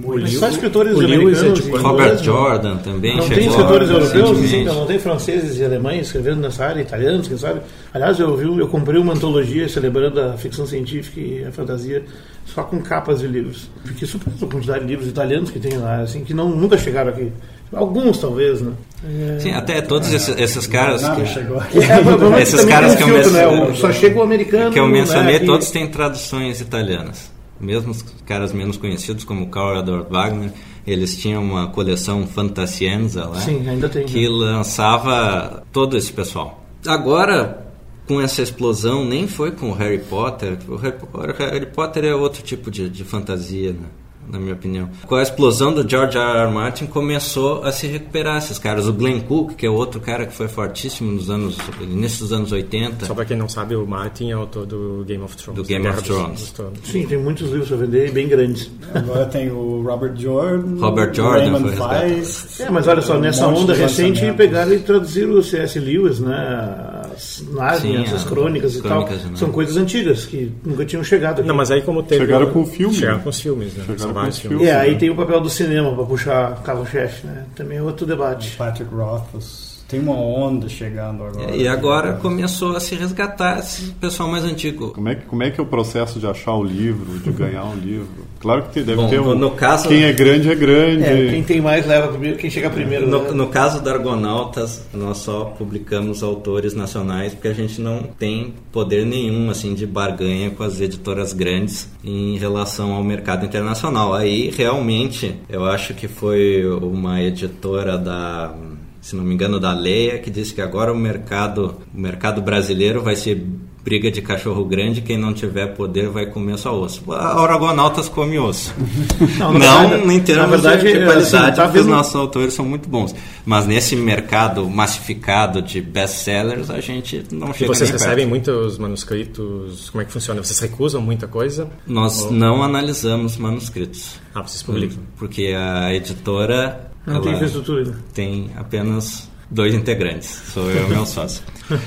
Mas 0.02 0.34
só 0.34 0.48
escritores 0.48 0.96
o 0.96 1.02
americanos 1.02 1.44
é 1.44 1.52
tipo, 1.52 1.78
Robert 1.78 2.24
Jordan 2.24 2.78
também 2.78 3.18
não 3.18 3.28
tem 3.28 3.48
escritores 3.48 3.90
europeus 3.90 4.40
assim, 4.40 4.64
não 4.64 4.86
tem 4.86 4.98
franceses 4.98 5.58
e 5.58 5.66
alemães 5.66 6.08
escrevendo 6.08 6.40
nessa 6.40 6.66
área 6.66 6.82
italianos 6.82 7.28
quem 7.28 7.38
sabe 7.38 7.60
aliás 7.94 8.18
eu 8.18 8.36
vi 8.38 8.46
eu 8.46 8.68
comprei 8.70 9.00
uma 9.00 9.14
antologia 9.14 9.68
celebrando 9.68 10.22
a 10.22 10.38
ficção 10.38 10.66
científica 10.66 11.20
e 11.20 11.44
a 11.44 11.52
fantasia 11.52 12.02
só 12.46 12.64
com 12.64 12.82
capas 12.82 13.20
de 13.20 13.28
livros 13.28 13.70
porque 13.84 14.06
surpreso 14.06 14.46
a 14.46 14.48
quantidade 14.48 14.86
de 14.86 14.88
livros 14.88 15.10
italianos 15.10 15.52
que 15.52 15.60
tem 15.60 15.78
lá 15.78 15.98
assim 15.98 16.24
que 16.24 16.34
não 16.34 16.48
nunca 16.50 16.78
chegaram 16.78 17.10
aqui 17.10 17.30
Alguns, 17.72 18.18
talvez, 18.18 18.62
né? 18.62 18.72
É... 19.06 19.40
Sim, 19.40 19.52
até 19.52 19.80
todos 19.80 20.12
esses, 20.12 20.36
esses 20.40 20.66
caras. 20.66 21.04
Nada 21.04 21.22
que, 21.22 21.28
chegou 21.28 21.60
aqui. 21.60 21.78
É, 21.86 22.42
esses 22.42 22.66
caras 22.66 22.96
que 22.96 23.04
eu, 23.04 23.08
filtro, 23.10 23.30
né? 23.30 23.76
Só 23.76 23.92
chega 23.94 24.18
o 24.18 24.24
americano. 24.24 24.72
Que 24.72 24.80
eu 24.80 24.88
mencionei, 24.88 25.40
né? 25.40 25.46
todos 25.46 25.70
têm 25.70 25.88
traduções 25.88 26.62
italianas 26.62 27.30
mesmo 27.60 27.91
os 27.91 28.02
caras 28.26 28.54
menos 28.54 28.78
conhecidos 28.78 29.24
como 29.24 29.50
Karl 29.50 29.80
Edward 29.80 30.08
Wagner, 30.10 30.52
eles 30.86 31.17
tinham 31.17 31.43
uma 31.43 31.67
coleção 31.67 32.26
Fantasienza 32.26 33.26
lá, 33.26 33.39
Sim, 33.39 33.67
ainda 33.67 33.89
tem, 33.89 34.06
que 34.06 34.22
né? 34.22 34.30
lançava 34.30 35.63
todo 35.72 35.98
esse 35.98 36.12
pessoal. 36.12 36.63
Agora, 36.86 37.67
com 38.08 38.19
essa 38.19 38.41
explosão, 38.41 39.06
nem 39.06 39.28
foi 39.28 39.52
com 39.52 39.69
o 39.69 39.74
Harry 39.74 40.00
Potter. 40.00 40.58
O 40.67 40.76
Harry, 40.76 40.95
Harry 41.38 41.65
Potter 41.67 42.06
é 42.06 42.15
outro 42.15 42.41
tipo 42.41 42.72
de, 42.72 42.89
de 42.89 43.04
fantasia, 43.04 43.74
né? 43.74 43.88
Na 44.30 44.39
minha 44.39 44.54
opinião. 44.54 44.89
Com 45.06 45.15
a 45.15 45.24
explosão 45.24 45.74
do 45.74 45.88
George 45.88 46.18
R. 46.18 46.38
R. 46.39 46.52
Martin, 46.52 46.86
começou 46.86 47.63
a 47.63 47.72
se 47.72 47.88
recuperar 47.88 48.38
esses 48.38 48.60
caras. 48.60 48.88
O 48.88 48.94
Glenn 48.94 49.22
Cook, 49.22 49.56
que 49.56 49.65
é 49.65 49.70
outro 49.70 50.00
cara 50.00 50.26
que 50.26 50.34
foi 50.34 50.48
fortíssimo 50.48 51.12
nos 51.12 51.30
anos, 51.30 51.58
início 51.82 52.20
dos 52.20 52.34
anos 52.34 52.52
80. 52.52 53.06
Só 53.06 53.13
para 53.13 53.26
quem 53.26 53.38
não 53.38 53.50
sabe, 53.50 53.76
o 53.76 53.86
Martin 53.86 54.30
é 54.30 54.34
autor 54.34 54.65
do 54.65 55.04
Game 55.06 55.24
of 55.24 55.36
Thrones. 55.36 55.62
Do 55.62 55.68
Game 55.68 55.88
of 55.88 56.04
Thrones. 56.04 56.54
Sim, 56.84 57.06
tem 57.06 57.18
muitos 57.18 57.50
livros 57.50 57.72
a 57.72 57.76
vender 57.76 58.12
bem 58.12 58.28
grandes. 58.28 58.70
Agora 58.94 59.26
tem 59.26 59.50
o 59.52 59.82
Robert 59.82 60.15
Jordan. 60.15 60.80
Robert 60.80 61.13
Jordan 61.13 61.60
foi 61.60 61.76
Faz, 61.76 62.60
É, 62.60 62.70
mas 62.70 62.88
olha 62.88 63.02
só, 63.02 63.18
nessa 63.18 63.48
um 63.48 63.56
onda 63.56 63.74
recente 63.74 64.32
pegaram 64.34 64.74
e 64.74 64.80
traduziram 64.80 65.34
o 65.34 65.44
C.S. 65.44 65.80
Lewis, 65.80 66.20
né? 66.20 66.99
As 67.20 67.44
Nárnias, 67.52 68.14
as 68.14 68.24
crônicas 68.24 68.76
e 68.76 68.82
crônicas, 68.82 69.22
tal. 69.22 69.32
Né? 69.32 69.38
São 69.38 69.52
coisas 69.52 69.76
antigas 69.76 70.26
que 70.26 70.52
nunca 70.64 70.86
tinham 70.86 71.04
chegado 71.04 71.40
aqui. 71.40 71.48
Não, 71.48 71.56
mas 71.56 71.70
aí 71.70 71.82
como 71.82 72.02
teve... 72.02 72.26
Chegaram 72.26 72.52
com 72.52 72.62
o 72.62 72.66
filme. 72.66 72.96
Chegaram 72.96 73.20
com 73.20 73.30
os 73.30 73.42
filmes, 73.42 73.74
né? 73.74 73.84
Chegaram 73.86 74.14
mais 74.14 74.40
filmes. 74.40 74.68
É, 74.68 74.76
aí 74.76 74.98
tem 74.98 75.10
o 75.10 75.16
papel 75.16 75.42
do 75.42 75.50
cinema 75.50 75.94
para 75.94 76.06
puxar 76.06 76.64
carro-chefe, 76.64 77.28
né? 77.28 77.46
Também 77.56 77.78
é 77.78 77.82
outro 77.82 78.06
debate. 78.06 78.56
Patrick 78.56 78.94
Rothfuss. 78.94 79.69
Tem 79.89 79.99
uma 79.99 80.13
onda 80.13 80.69
chegando 80.69 81.23
agora. 81.23 81.56
E 81.56 81.67
agora 81.67 82.13
começou 82.13 82.75
a 82.75 82.80
se 82.80 82.93
resgatar 82.93 83.58
esse 83.58 83.91
pessoal 83.93 84.30
mais 84.30 84.43
antigo. 84.43 84.91
Como 84.91 85.10
é 85.10 85.15
que, 85.15 85.25
como 85.25 85.41
é, 85.41 85.49
que 85.49 85.60
é 85.60 85.63
o 85.63 85.65
processo 85.65 86.19
de 86.19 86.28
achar 86.28 86.54
o 86.54 86.63
livro, 86.63 87.17
de 87.17 87.32
ganhar 87.32 87.65
um 87.65 87.75
livro? 87.75 88.28
Claro 88.39 88.65
que 88.71 88.82
deve 88.82 89.02
Bom, 89.02 89.10
ter 89.10 89.19
um. 89.19 89.34
No 89.34 89.49
caso, 89.49 89.88
quem 89.88 90.04
é 90.04 90.13
grande 90.13 90.47
é 90.47 90.54
grande. 90.54 91.04
É, 91.04 91.30
quem 91.32 91.43
tem 91.43 91.60
mais 91.60 91.88
leva 91.88 92.08
primeiro, 92.10 92.38
quem 92.38 92.52
chega 92.52 92.69
primeiro. 92.69 93.08
No, 93.08 93.23
né? 93.23 93.32
no 93.32 93.47
caso 93.47 93.82
da 93.82 93.91
Argonautas, 93.93 94.86
nós 94.93 95.17
só 95.17 95.45
publicamos 95.45 96.21
autores 96.21 96.75
nacionais 96.75 97.34
porque 97.34 97.47
a 97.47 97.54
gente 97.54 97.82
não 97.82 98.04
tem 98.04 98.54
poder 98.71 99.08
nenhum 99.08 99.49
assim 99.49 99.73
de 99.73 99.88
barganha 99.88 100.52
com 100.52 100.62
as 100.62 100.80
editoras 100.80 101.34
grandes 101.34 101.89
em 102.04 102.38
relação 102.38 102.93
ao 102.93 103.04
mercado 103.04 103.43
internacional. 103.43 104.13
Aí 104.13 104.52
realmente 104.52 105.36
eu 105.49 105.65
acho 105.65 105.95
que 105.95 106.08
foi 106.08 106.63
uma 106.63 107.23
editora 107.23 107.97
da 107.97 108.54
se 109.02 109.16
não 109.16 109.24
me 109.24 109.34
engano, 109.34 109.60
da 109.60 109.74
Leia, 109.74 110.20
que 110.20 110.30
disse 110.30 110.54
que 110.54 110.62
agora 110.62 110.92
o 110.92 110.98
mercado, 110.98 111.82
o 111.94 112.00
mercado 112.00 112.42
brasileiro 112.42 113.02
vai 113.02 113.16
ser 113.16 113.46
briga 113.84 114.12
de 114.12 114.22
cachorro 114.22 114.65
grande, 114.65 115.02
quem 115.02 115.18
não 115.18 115.34
tiver 115.34 115.68
poder 115.68 116.10
vai 116.10 116.26
comer 116.26 116.58
só 116.58 116.80
osso. 116.80 117.12
A 117.12 117.42
Aragonautas 117.42 118.10
come 118.10 118.38
osso. 118.38 118.74
Não, 119.39 119.54
não 119.54 120.12
em 120.12 120.20
termos 120.20 120.50
verdade, 120.50 120.86
de 120.86 121.06
qualidade, 121.06 121.20
assim, 121.20 121.56
tá 121.56 121.63
porque 121.63 121.80
os 121.80 121.86
nossos 121.86 122.15
autores 122.15 122.54
são 122.54 122.65
muito 122.65 122.89
bons. 122.89 123.15
Mas 123.46 123.65
nesse 123.65 123.96
mercado 123.96 124.70
massificado 124.70 125.62
de 125.62 125.82
best-sellers, 125.82 126.70
a 126.70 126.80
gente 126.82 127.24
não 127.32 127.54
chega 127.54 127.65
E 127.65 127.68
vocês 127.68 127.89
nem 127.89 127.92
recebem 127.92 128.15
perto. 128.18 128.30
muitos 128.30 128.78
manuscritos? 128.78 129.89
Como 129.89 130.02
é 130.02 130.06
que 130.06 130.12
funciona? 130.12 130.44
Vocês 130.44 130.60
recusam 130.60 131.02
muita 131.02 131.28
coisa? 131.28 131.70
Nós 131.88 132.24
Ou... 132.24 132.32
não 132.32 132.63
analisamos 132.63 133.38
manuscritos. 133.38 134.20
Ah, 134.34 134.42
vocês 134.42 134.63
publicam. 134.63 134.98
Porque 135.18 135.54
a 135.58 135.94
editora... 135.94 136.92
Não 137.06 137.22
tem 137.22 137.34
infraestrutura. 137.34 137.96
Tem 138.13 138.52
apenas 138.56 139.29
dois 139.50 139.74
integrantes, 139.74 140.30
sou 140.54 140.70
eu 140.70 140.86
e 140.86 140.90
meu 140.90 141.06
sócio. 141.08 141.44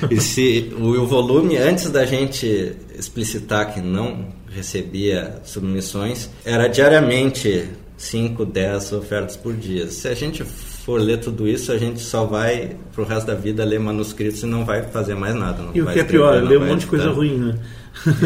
E 0.09 0.19
se 0.19 0.73
o 0.79 1.05
volume, 1.05 1.57
antes 1.57 1.89
da 1.89 2.05
gente 2.05 2.75
explicitar 2.97 3.73
que 3.73 3.81
não 3.81 4.27
recebia 4.49 5.41
submissões, 5.43 6.29
era 6.45 6.67
diariamente 6.67 7.69
5, 7.97 8.45
10 8.45 8.93
ofertas 8.93 9.35
por 9.35 9.53
dia. 9.53 9.87
Se 9.87 10.07
a 10.07 10.13
gente 10.13 10.43
for 10.43 10.99
ler 10.99 11.19
tudo 11.19 11.47
isso, 11.47 11.71
a 11.71 11.77
gente 11.77 12.01
só 12.01 12.25
vai 12.25 12.75
pro 12.93 13.05
resto 13.05 13.27
da 13.27 13.35
vida 13.35 13.63
ler 13.63 13.79
manuscritos 13.79 14.43
e 14.43 14.45
não 14.45 14.65
vai 14.65 14.83
fazer 14.83 15.15
mais 15.15 15.33
nada. 15.33 15.63
e 15.73 15.81
o 15.81 15.85
que 15.87 15.99
é 15.99 16.03
pior, 16.03 16.43
ler 16.43 16.59
um 16.59 16.65
monte 16.65 16.81
de 16.81 16.87
coisa 16.87 17.09
ruim, 17.09 17.37
né? 17.37 17.55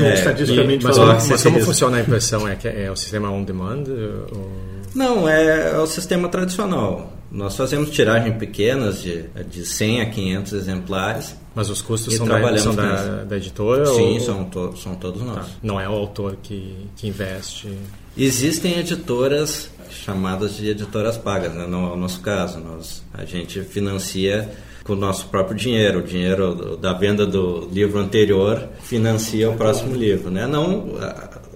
É, 0.02 0.14
Estatisticamente 0.16 0.84
e, 0.84 0.88
mas, 0.88 0.98
falando. 0.98 1.28
Mas 1.30 1.44
como 1.44 1.60
funciona 1.60 1.98
a 1.98 2.02
impressão? 2.02 2.48
É, 2.48 2.56
que 2.56 2.68
é 2.68 2.90
o 2.92 2.96
sistema 2.96 3.30
on 3.30 3.44
demand? 3.44 3.84
Ou... 4.32 4.52
Não, 4.96 5.28
é, 5.28 5.72
é 5.72 5.78
o 5.78 5.86
sistema 5.86 6.30
tradicional. 6.30 7.17
Nós 7.32 7.56
fazemos 7.56 7.90
tiragem 7.90 8.38
pequenas 8.38 9.02
de, 9.02 9.24
de 9.50 9.66
100 9.66 10.02
a 10.02 10.06
500 10.10 10.54
exemplares. 10.54 11.36
Mas 11.54 11.70
os 11.70 11.82
custos 11.82 12.14
são, 12.16 12.26
da, 12.26 12.58
são 12.58 12.76
da, 12.76 13.24
da, 13.24 13.38
editora? 13.38 13.86
Sim, 13.88 14.14
ou... 14.14 14.20
são, 14.20 14.46
to, 14.46 14.78
são 14.78 14.96
todos 14.96 15.22
nossos. 15.22 15.52
Tá. 15.54 15.58
Não 15.62 15.80
é 15.80 15.90
o 15.90 15.94
autor 15.94 16.38
que, 16.42 16.88
que 16.96 17.08
investe? 17.08 17.70
Existem 18.16 18.80
editoras 18.80 19.70
chamadas 19.90 20.56
de 20.56 20.70
editoras 20.70 21.18
pagas, 21.18 21.54
né? 21.54 21.66
não 21.68 21.90
é 21.90 21.94
o 21.94 21.98
nosso 21.98 22.22
caso. 22.22 22.60
Nós, 22.60 23.04
a 23.14 23.26
gente 23.26 23.62
financia 23.62 24.50
com 24.84 24.94
o 24.94 24.96
nosso 24.96 25.28
próprio 25.28 25.58
dinheiro. 25.58 26.00
O 26.00 26.04
dinheiro 26.04 26.78
da 26.78 26.94
venda 26.94 27.26
do 27.26 27.68
livro 27.72 28.00
anterior 28.00 28.70
financia 28.84 29.50
o 29.50 29.58
próximo 29.58 29.96
livro. 29.96 30.32
Né? 30.32 30.48
Não, 30.48 30.94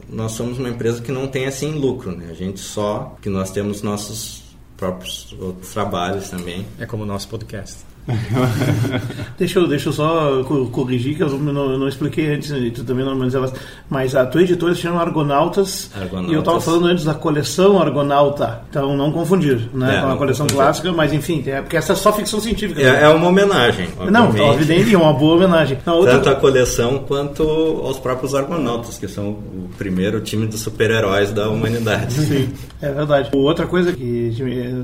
nós 0.09 0.33
somos 0.33 0.59
uma 0.59 0.69
empresa 0.69 1.01
que 1.01 1.11
não 1.11 1.27
tem 1.27 1.45
assim 1.45 1.71
lucro. 1.71 2.11
Né? 2.11 2.27
A 2.29 2.33
gente 2.33 2.59
só, 2.59 3.15
que 3.21 3.29
nós 3.29 3.51
temos 3.51 3.81
nossos 3.81 4.40
próprios 4.81 5.35
trabalhos 5.71 6.31
também. 6.31 6.65
É 6.79 6.87
como 6.87 7.03
o 7.03 7.05
nosso 7.05 7.27
podcast. 7.27 7.90
deixa, 9.37 9.59
eu, 9.59 9.67
deixa 9.67 9.89
eu 9.89 9.93
só 9.93 10.43
corrigir, 10.71 11.15
que 11.15 11.23
eu 11.23 11.29
não, 11.29 11.71
eu 11.71 11.79
não 11.79 11.87
expliquei 11.87 12.33
antes, 12.33 12.49
e 12.51 12.71
tu 12.71 12.83
também 12.83 13.05
não 13.05 13.15
mas, 13.15 13.33
mas 13.89 14.15
a 14.15 14.25
tua 14.25 14.41
editora 14.41 14.73
se 14.73 14.81
chama 14.81 15.01
Argonautas, 15.01 15.91
Argonautas. 15.95 16.31
e 16.31 16.33
eu 16.33 16.39
estava 16.39 16.59
falando 16.59 16.87
antes 16.87 17.05
da 17.05 17.13
coleção 17.13 17.79
Argonauta, 17.79 18.61
então 18.69 18.97
não 18.97 19.11
confundir 19.11 19.69
né, 19.73 19.97
é, 19.97 20.01
com 20.01 20.09
a 20.09 20.17
coleção 20.17 20.47
clássica, 20.47 20.91
mas 20.91 21.13
enfim, 21.13 21.43
é, 21.45 21.61
porque 21.61 21.77
essa 21.77 21.93
é 21.93 21.95
só 21.95 22.11
ficção 22.11 22.39
científica. 22.39 22.81
É, 22.81 23.03
é 23.03 23.07
uma 23.09 23.27
homenagem. 23.27 23.89
Não, 24.09 24.53
evidente, 24.53 24.93
é 24.93 24.97
uma 24.97 25.13
boa 25.13 25.35
homenagem. 25.35 25.77
Não, 25.85 25.97
outra... 25.97 26.13
Tanto 26.13 26.29
a 26.29 26.35
coleção 26.35 26.99
quanto 27.07 27.43
aos 27.43 27.99
próprios 27.99 28.33
Argonautas, 28.33 28.97
que 28.97 29.07
são 29.07 29.29
o 29.29 29.69
primeiro 29.77 30.19
time 30.21 30.47
de 30.47 30.57
super-heróis 30.57 31.31
da 31.31 31.49
humanidade. 31.49 32.13
Sim, 32.13 32.49
é 32.81 32.91
verdade. 32.91 33.29
Outra 33.33 33.67
coisa 33.67 33.93
que 33.93 34.33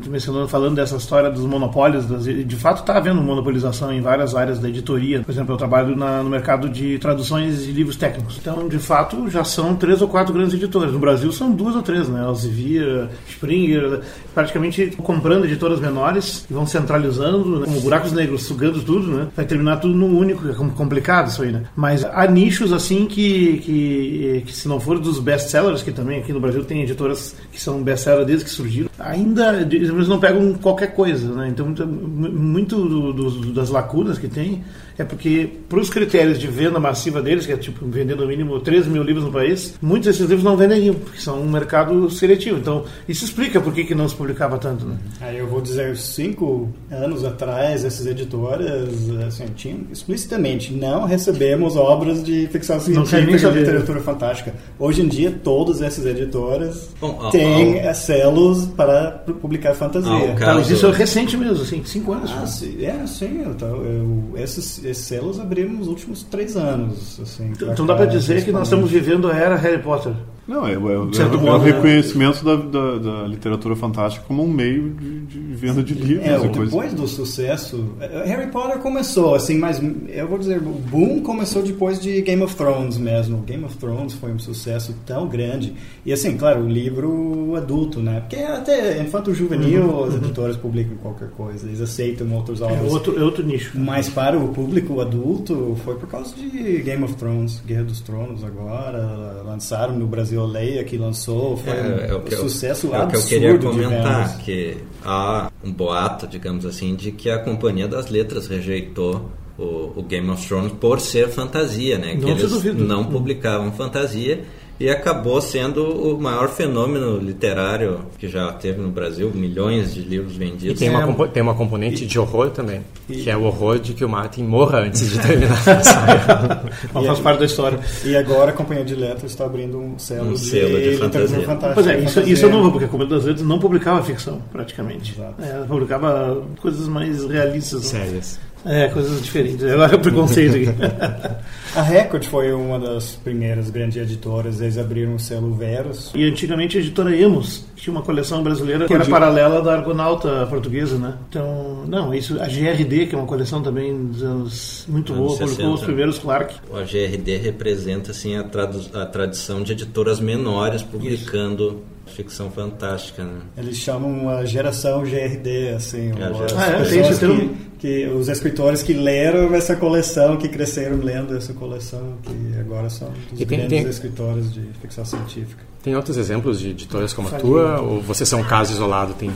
tu 0.04 0.10
mencionou, 0.10 0.48
falando 0.48 0.76
dessa 0.76 0.96
história 0.96 1.30
dos 1.30 1.46
monopólios, 1.46 2.06
das, 2.06 2.26
de 2.26 2.56
fato 2.56 2.82
está 2.82 3.00
havendo 3.08 3.22
monopolização 3.22 3.92
em 3.92 4.02
várias 4.02 4.36
áreas 4.36 4.60
da 4.60 4.70
editoria. 4.70 5.22
Por 5.22 5.32
exemplo, 5.32 5.54
eu 5.54 5.58
trabalho 5.58 5.96
na, 5.96 6.22
no 6.22 6.30
mercado 6.30 6.70
de 6.70 7.00
traduções 7.00 7.66
de 7.66 7.72
livros 7.72 7.96
técnicos. 7.96 8.38
Então, 8.40 8.68
de 8.68 8.80
fato, 8.80 9.30
já 9.30 9.44
são 9.44 9.76
três 9.76 10.02
ou 10.02 10.08
quatro 10.08 10.34
grandes 10.34 10.54
editoras. 10.54 10.92
No 10.92 11.00
Brasil 11.00 11.32
são 11.32 11.52
duas 11.52 11.76
ou 11.76 11.82
três, 11.82 12.08
né? 12.10 12.24
Elsevier, 12.24 13.10
Springer, 13.28 14.02
praticamente 14.34 14.94
comprando 14.98 15.46
editoras 15.46 15.80
menores 15.80 16.46
e 16.50 16.54
vão 16.54 16.66
centralizando, 16.66 17.60
né? 17.60 17.66
como 17.66 17.82
buracos 17.82 18.12
negros, 18.12 18.44
sugando 18.44 18.82
tudo, 18.82 19.08
né? 19.08 19.28
Vai 19.36 19.46
terminar 19.46 19.78
tudo 19.78 19.94
num 19.94 20.18
único, 20.18 20.48
é 20.48 20.54
complicado 20.54 21.30
isso 21.30 21.42
aí, 21.42 21.52
né? 21.52 21.64
Mas 21.76 22.04
há 22.04 22.28
nichos 22.28 22.74
assim 22.74 23.06
que, 23.06 23.58
que, 23.60 24.44
que 24.46 24.54
se 24.54 24.68
não 24.68 24.80
for 24.80 25.00
dos 25.00 25.20
best-sellers, 25.20 25.84
que 25.84 25.92
também 25.92 26.20
aqui 26.20 26.34
no 26.34 26.40
Brasil 26.40 26.64
tem 26.64 26.84
editoras 26.84 27.36
que 27.52 27.62
são 27.62 27.82
best-sellers 27.82 28.28
desde 28.28 28.46
que 28.46 28.52
surgiram, 28.52 28.87
ainda 29.00 29.62
eles 29.62 30.08
não 30.08 30.20
pegam 30.20 30.54
qualquer 30.56 30.94
coisa, 30.94 31.34
né? 31.34 31.50
Então, 31.50 31.68
muito 31.68 32.76
do, 32.76 33.14
do, 33.14 33.54
das 33.54 33.70
lacunas 33.70 34.18
que 34.18 34.28
tem 34.28 34.64
é 34.98 35.04
porque, 35.04 35.50
para 35.70 35.80
os 35.80 35.90
critérios 35.90 36.40
de 36.40 36.48
venda 36.48 36.80
massiva 36.80 37.22
deles, 37.22 37.46
que 37.46 37.52
é 37.52 37.58
tipo 37.58 37.86
vender 37.86 38.16
no 38.16 38.28
mínimo 38.28 38.60
13 38.60 38.90
mil 38.90 39.04
livros 39.04 39.26
no 39.26 39.32
país, 39.32 39.76
muitos 39.82 40.08
desses 40.08 40.22
livros 40.22 40.44
não 40.44 40.58
vendem, 40.58 40.94
porque 40.94 41.20
são 41.20 41.40
um 41.42 41.50
mercado 41.50 42.10
seletivo. 42.10 42.58
Então, 42.58 42.84
isso 43.08 43.26
explica 43.26 43.62
por 43.62 43.74
que, 43.74 43.84
que 43.84 43.96
não 43.96 44.08
se 44.08 44.16
publicava 44.16 44.58
tanto. 44.58 44.86
Né? 44.86 44.98
Aí 45.22 45.38
eu 45.38 45.48
vou 45.48 45.62
dizer, 45.62 45.96
cinco 45.98 46.70
anos 46.92 47.24
atrás, 47.24 47.86
essas 47.86 48.06
editoras 48.08 48.90
assim, 49.28 49.46
tinham 49.56 49.80
explicitamente 49.92 50.74
não 50.74 51.06
recebemos 51.06 51.76
obras 51.76 52.24
de 52.24 52.48
ficção 52.48 52.80
científica 52.80 53.52
de 53.52 53.60
literatura 53.60 54.00
fantástica. 54.02 54.54
Hoje 54.80 55.02
em 55.02 55.08
dia, 55.08 55.40
todas 55.44 55.82
essas 55.82 56.06
editoras 56.06 56.90
Bom, 57.00 57.30
têm 57.32 57.88
ó, 57.88 57.94
selos 57.94 58.66
para 58.68 59.12
publicar 59.42 59.74
fantasia. 59.74 60.12
Ah, 60.12 60.36
caso... 60.36 60.60
Mas 60.60 60.70
isso 60.70 60.86
é 60.88 60.92
recente 60.92 61.38
mesmo, 61.38 61.62
assim, 61.62 61.84
cinco 61.84 62.14
anos. 62.14 62.32
Ah, 62.32 62.46
sim, 62.46 62.84
é, 62.84 63.06
sim. 63.06 63.42
Eu, 63.44 63.86
eu, 63.86 64.34
esses 64.38 64.84
esses 64.90 65.06
selos 65.06 65.40
abriram 65.40 65.74
nos 65.74 65.88
últimos 65.88 66.24
três 66.24 66.56
anos. 66.56 67.20
Assim, 67.22 67.54
então 67.62 67.86
dá 67.86 67.96
para 67.96 68.06
dizer 68.06 68.44
que 68.44 68.52
nós 68.52 68.64
estamos 68.64 68.90
vivendo 68.90 69.30
a 69.30 69.36
era 69.36 69.56
Harry 69.56 69.82
Potter. 69.82 70.14
Não, 70.48 70.66
é, 70.66 70.72
é, 70.72 70.76
é, 70.76 70.78
é 70.78 71.52
o 71.52 71.58
reconhecimento 71.58 72.44
da, 72.44 72.56
da, 72.56 72.98
da, 72.98 73.28
literatura 73.28 73.76
fantástica 73.76 74.24
como 74.26 74.44
um 74.44 74.48
meio 74.48 74.92
de, 74.92 75.20
de 75.26 75.40
venda 75.54 75.84
de 75.84 75.94
livros. 75.94 76.26
É, 76.26 76.40
depois 76.40 76.70
coisa. 76.70 76.96
do 76.96 77.06
sucesso, 77.06 77.94
é, 78.00 78.24
Harry 78.26 78.50
Potter 78.50 78.78
começou 78.80 79.36
assim, 79.36 79.58
mas 79.58 79.82
eu 80.08 80.28
vou 80.28 80.40
dizer, 80.40 80.60
o 80.60 80.72
boom 80.72 81.22
começou 81.22 81.62
depois 81.62 82.00
de 82.00 82.22
Game 82.22 82.42
of 82.42 82.56
Thrones 82.56 82.98
mesmo. 82.98 83.40
Game 83.40 83.66
of 83.66 83.76
Thrones 83.76 84.14
foi 84.14 84.32
um 84.32 84.40
sucesso 84.40 84.96
tão 85.06 85.28
grande 85.28 85.74
e 86.06 86.14
assim, 86.14 86.38
claro, 86.38 86.62
o 86.62 86.70
livro 86.70 87.54
adulto, 87.58 88.00
né? 88.00 88.22
Porque 88.22 88.38
até 88.38 89.02
infanto 89.02 89.34
juvenil 89.34 89.84
uhum, 89.84 90.04
as 90.06 90.16
editoras 90.16 90.56
publicam 90.56 90.96
qualquer 90.98 91.30
coisa, 91.32 91.68
eles 91.68 91.82
aceitam 91.82 92.32
outros 92.34 92.62
álbuns. 92.62 92.90
É 92.90 92.94
outro, 92.94 93.20
é 93.20 93.24
outro 93.24 93.46
nicho. 93.46 93.78
Mas 93.78 94.08
para 94.08 94.38
o 94.38 94.48
público 94.50 95.02
adulto 95.02 95.76
foi 95.84 95.96
por 95.96 96.08
causa 96.08 96.34
de 96.36 96.82
Game 96.82 97.04
of 97.04 97.16
Thrones, 97.16 97.62
Guerra 97.66 97.84
dos 97.84 98.00
Tronos 98.00 98.46
agora 98.46 99.44
lançaram 99.46 99.94
no 99.94 100.08
Brasil 100.08 100.37
Leia 100.46 100.84
que 100.84 100.98
lançou, 100.98 101.58
foi 101.58 101.74
é, 101.74 102.10
é 102.10 102.16
um 102.16 102.38
sucesso 102.38 102.88
eu, 102.88 102.96
é 102.96 103.02
absurdo. 103.02 103.06
É 103.06 103.08
o 103.08 103.08
que 103.10 103.16
eu 103.16 103.40
queria 103.40 103.72
comentar, 103.72 104.38
que 104.40 104.78
há 105.04 105.52
um 105.64 105.72
boato, 105.72 106.28
digamos 106.28 106.66
assim, 106.66 106.96
de 106.96 107.12
que 107.12 107.30
a 107.30 107.40
Companhia 107.40 107.88
das 107.88 108.10
Letras 108.10 108.48
rejeitou 108.48 109.30
o, 109.58 109.94
o 109.96 110.04
Game 110.04 110.30
of 110.30 110.48
Thrones 110.48 110.74
por 110.74 111.00
ser 111.00 111.30
fantasia, 111.30 111.98
né? 111.98 112.14
Não 112.14 112.22
que 112.22 112.30
eles 112.30 112.52
duvido. 112.52 112.84
não 112.84 113.06
publicavam 113.06 113.72
fantasia 113.72 114.44
e 114.80 114.90
acabou 114.90 115.42
sendo 115.42 115.84
o 115.84 116.20
maior 116.20 116.50
fenômeno 116.50 117.18
literário 117.18 118.02
que 118.18 118.28
já 118.28 118.52
teve 118.54 118.80
no 118.80 118.90
Brasil, 118.90 119.32
milhões 119.34 119.94
de 119.94 120.02
livros 120.02 120.36
vendidos. 120.36 120.80
E 120.82 120.86
tem 120.86 120.90
uma, 120.90 121.26
é, 121.26 121.28
tem 121.28 121.44
uma 121.44 121.56
componente 121.56 122.04
e, 122.04 122.08
de 122.08 122.20
horror 122.20 122.52
também, 122.52 122.82
e, 123.10 123.24
que 123.24 123.30
é 123.30 123.36
o 123.36 123.44
horror 123.44 123.80
de 123.80 123.94
que 123.94 124.06
o 124.06 124.10
Martin 124.10 124.44
morra 124.44 124.80
antes 124.82 125.10
de 125.10 125.20
terminar 125.20 125.58
a 125.68 125.82
saga. 125.84 126.64
faz 126.94 127.20
parte 127.20 127.40
da 127.40 127.46
história. 127.46 127.80
E 128.06 128.16
agora 128.16 128.52
a 128.52 128.54
Companhia 128.54 128.86
de 128.86 128.96
Letras 128.96 129.32
está 129.32 129.46
abrindo 129.46 129.80
um 129.80 129.98
selo, 129.98 130.30
um 130.30 130.34
de, 130.34 130.40
selo 130.40 130.80
de, 130.80 130.98
fantasia. 130.98 131.42
fantasia. 131.42 131.74
Pois 131.74 131.88
é, 131.88 132.00
isso, 132.00 132.20
isso 132.22 132.46
é 132.46 132.50
novo, 132.50 132.72
porque 132.72 132.86
a 132.86 132.88
Companhia 132.88 133.16
das 133.16 133.26
Letras 133.26 133.46
não 133.46 133.60
publicava 133.60 134.04
ficção, 134.04 134.42
praticamente. 134.52 135.20
É, 135.40 135.50
ela 135.50 135.66
publicava 135.66 136.44
coisas 136.62 136.88
mais 136.88 137.26
realistas. 137.26 137.86
Sérias. 137.86 138.40
É, 138.66 138.88
coisas 138.90 139.22
diferentes. 139.22 139.64
Agora 139.64 139.94
é 139.94 139.96
o 139.96 140.00
preconceito 140.00 140.56
aqui. 140.56 140.68
a 141.76 141.82
Record 141.82 142.24
foi 142.26 142.52
uma 142.52 142.80
das 142.80 143.16
primeiras 143.16 143.70
grandes 143.70 143.98
editoras. 143.98 144.60
Eles 144.62 144.78
abriram 144.78 145.16
o 145.16 145.20
selo 145.20 145.54
Veros. 145.54 146.12
E 146.16 146.24
antigamente 146.26 146.78
a 146.78 146.82
editora 146.82 147.16
Emos 147.16 147.66
tinha 147.76 147.94
uma 147.94 148.02
coleção 148.02 148.44
brasileira 148.44 148.86
que 148.88 148.94
era 148.94 149.06
paralela 149.06 149.62
da 149.62 149.74
Argonauta 149.74 150.46
portuguesa, 150.48 150.98
né? 150.98 151.16
Então, 151.30 151.86
não, 151.88 152.14
isso, 152.14 152.42
a 152.42 152.48
GRD, 152.48 153.06
que 153.06 153.16
é 153.16 153.18
uma 153.18 153.28
coleção 153.28 153.62
também 153.62 154.08
dos 154.08 154.24
anos 154.24 154.86
muito 154.88 155.14
anos 155.14 155.26
boa, 155.26 155.38
60. 155.38 155.52
publicou 155.52 155.74
os 155.74 155.82
primeiros 155.82 156.20
Clark. 156.20 156.56
A 156.74 156.82
GRD 156.82 157.38
representa, 157.38 158.12
assim, 158.12 158.36
a, 158.36 158.42
a 158.42 159.06
tradição 159.06 159.64
de 159.64 159.74
editoras 159.74 160.20
menores 160.20 160.84
publicando... 160.84 161.68
Isso 161.68 161.97
ficção 162.08 162.50
fantástica, 162.50 163.24
né? 163.24 163.42
Eles 163.58 163.78
chamam 163.78 164.30
a 164.30 164.46
geração 164.46 165.04
GRD, 165.04 165.70
assim. 165.76 166.12
É, 166.12 166.34
geração. 166.34 166.60
Ah, 166.60 166.68
é, 166.68 166.84
tem 166.84 167.04
que, 167.18 167.56
que 167.80 168.08
os 168.08 168.28
escritores 168.28 168.82
que 168.82 168.94
leram 168.94 169.54
essa 169.54 169.76
coleção, 169.76 170.38
que 170.38 170.48
cresceram 170.48 170.98
lendo 170.98 171.36
essa 171.36 171.54
coleção, 171.54 172.18
que 172.24 172.60
agora 172.60 172.90
são 172.90 173.12
os 173.32 173.40
grandes 173.40 173.68
tem, 173.68 173.88
escritores 173.88 174.54
de 174.54 174.62
ficção 174.82 175.06
científica. 175.06 175.64
Tem 175.84 175.96
outros 175.96 176.18
exemplos 176.18 176.60
de 176.60 176.70
editoras 176.70 177.14
como 177.14 177.28
a 177.30 177.32
tua? 177.32 177.80
Ou 177.80 178.02
vocês 178.02 178.28
são 178.28 178.42
um 178.42 178.44
caso 178.44 178.74
isolado? 178.74 179.14
Tem... 179.14 179.32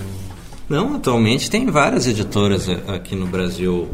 Não, 0.68 0.96
atualmente 0.96 1.50
tem 1.50 1.66
várias 1.68 2.08
editoras 2.08 2.68
aqui 2.88 3.16
no 3.16 3.28
Brasil 3.28 3.90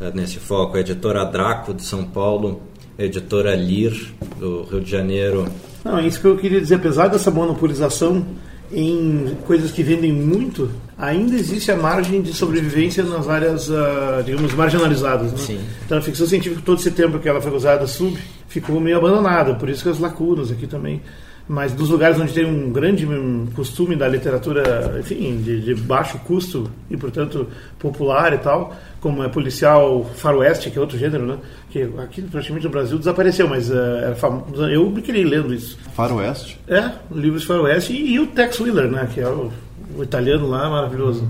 eh, 0.00 0.10
nesse 0.14 0.38
foco. 0.38 0.76
A 0.76 0.80
editora 0.80 1.24
Draco, 1.24 1.72
de 1.72 1.82
São 1.82 2.04
Paulo, 2.04 2.62
editora 2.98 3.54
Lir, 3.54 4.12
do 4.38 4.64
Rio 4.64 4.80
de 4.80 4.90
Janeiro, 4.90 5.46
não, 5.86 5.98
é 5.98 6.06
isso 6.08 6.20
que 6.20 6.26
eu 6.26 6.36
queria 6.36 6.60
dizer. 6.60 6.74
Apesar 6.74 7.06
dessa 7.06 7.30
monopolização 7.30 8.26
em 8.72 9.36
coisas 9.46 9.70
que 9.70 9.84
vendem 9.84 10.12
muito, 10.12 10.68
ainda 10.98 11.36
existe 11.36 11.70
a 11.70 11.76
margem 11.76 12.20
de 12.20 12.34
sobrevivência 12.34 13.04
nas 13.04 13.28
áreas, 13.28 13.68
uh, 13.68 14.20
digamos, 14.24 14.52
marginalizadas. 14.52 15.30
Né? 15.30 15.38
Sim. 15.38 15.60
Então, 15.84 15.98
a 15.98 16.02
ficção 16.02 16.26
científica, 16.26 16.60
todo 16.64 16.80
esse 16.80 16.90
tempo 16.90 17.20
que 17.20 17.28
ela 17.28 17.40
foi 17.40 17.52
usada 17.52 17.86
sub, 17.86 18.18
ficou 18.48 18.80
meio 18.80 18.96
abandonada. 18.96 19.54
Por 19.54 19.68
isso 19.68 19.84
que 19.84 19.88
as 19.88 20.00
lacunas 20.00 20.50
aqui 20.50 20.66
também 20.66 21.00
mas 21.48 21.72
dos 21.72 21.90
lugares 21.90 22.18
onde 22.18 22.32
tem 22.32 22.44
um 22.44 22.70
grande 22.72 23.06
costume 23.54 23.94
da 23.94 24.08
literatura, 24.08 24.96
enfim, 24.98 25.40
de, 25.40 25.60
de, 25.60 25.74
baixo 25.74 26.18
custo 26.18 26.68
e, 26.90 26.96
portanto, 26.96 27.46
popular 27.78 28.32
e 28.32 28.38
tal, 28.38 28.74
como 29.00 29.22
é 29.22 29.28
policial 29.28 30.04
faroeste, 30.16 30.70
que 30.70 30.78
é 30.78 30.80
outro 30.80 30.98
gênero, 30.98 31.24
né? 31.24 31.38
Que 31.70 31.82
aqui 31.98 32.22
praticamente 32.22 32.64
no 32.66 32.72
Brasil 32.72 32.98
desapareceu, 32.98 33.48
mas 33.48 33.70
uh, 33.70 33.74
era. 33.74 34.72
Eu 34.72 34.90
me 34.90 35.00
queria 35.00 35.26
lendo 35.26 35.54
isso. 35.54 35.78
Faroeste? 35.94 36.58
É, 36.66 36.90
livros 37.12 37.44
faroeste 37.44 37.92
e, 37.92 38.14
e, 38.14 38.20
o 38.20 38.26
Tex 38.26 38.58
Willer, 38.58 38.90
né? 38.90 39.08
Que 39.12 39.20
é 39.20 39.28
o, 39.28 39.52
o 39.96 40.02
italiano 40.02 40.48
lá, 40.48 40.68
maravilhoso. 40.68 41.28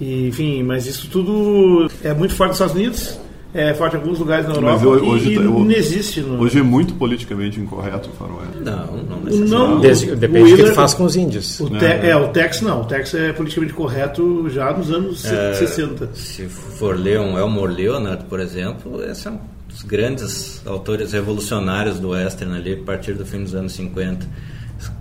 E, 0.00 0.28
enfim, 0.28 0.62
mas 0.62 0.86
isso 0.86 1.08
tudo 1.10 1.90
é 2.02 2.14
muito 2.14 2.34
forte 2.34 2.50
nos 2.50 2.56
Estados 2.56 2.74
Unidos 2.74 3.20
é 3.52 3.74
forte 3.74 3.96
em 3.96 3.98
alguns 3.98 4.18
lugares 4.18 4.46
na 4.46 4.54
Europa 4.54 4.76
Mas 4.76 4.84
hoje, 4.84 5.32
e, 5.32 5.36
tá, 5.36 5.42
não 5.42 5.70
existe. 5.70 6.20
No... 6.20 6.40
Hoje 6.40 6.60
é 6.60 6.62
muito 6.62 6.94
politicamente 6.94 7.60
incorreto 7.60 8.08
o 8.08 8.12
faroeste. 8.12 8.58
Não, 8.60 8.86
não 8.96 9.20
necessariamente. 9.20 9.50
Não, 9.50 9.80
Desde, 9.80 10.16
depende 10.16 10.50
do 10.50 10.56
que 10.56 10.62
ele 10.62 10.72
faz 10.72 10.94
com 10.94 11.04
os 11.04 11.16
índios. 11.16 11.58
O 11.58 11.68
te, 11.68 11.84
é. 11.84 12.10
é. 12.10 12.16
o 12.16 12.28
Tex 12.28 12.60
não. 12.60 12.82
O 12.82 12.84
Tex 12.84 13.12
é 13.14 13.32
politicamente 13.32 13.74
correto 13.74 14.48
já 14.50 14.72
nos 14.72 14.90
anos 14.92 15.24
é, 15.24 15.54
60. 15.54 16.10
Se 16.14 16.46
for 16.46 16.96
ler 16.96 17.18
um 17.18 17.36
Elmore 17.36 17.72
Leonard, 17.72 18.24
por 18.24 18.38
exemplo, 18.38 19.02
esse 19.04 19.26
é 19.26 19.32
um 19.32 19.38
dos 19.68 19.82
grandes 19.82 20.62
autores 20.64 21.12
revolucionários 21.12 21.98
do 21.98 22.10
western 22.10 22.56
ali, 22.56 22.74
a 22.74 22.84
partir 22.84 23.14
do 23.14 23.26
fim 23.26 23.42
dos 23.42 23.54
anos 23.54 23.72
50. 23.72 24.26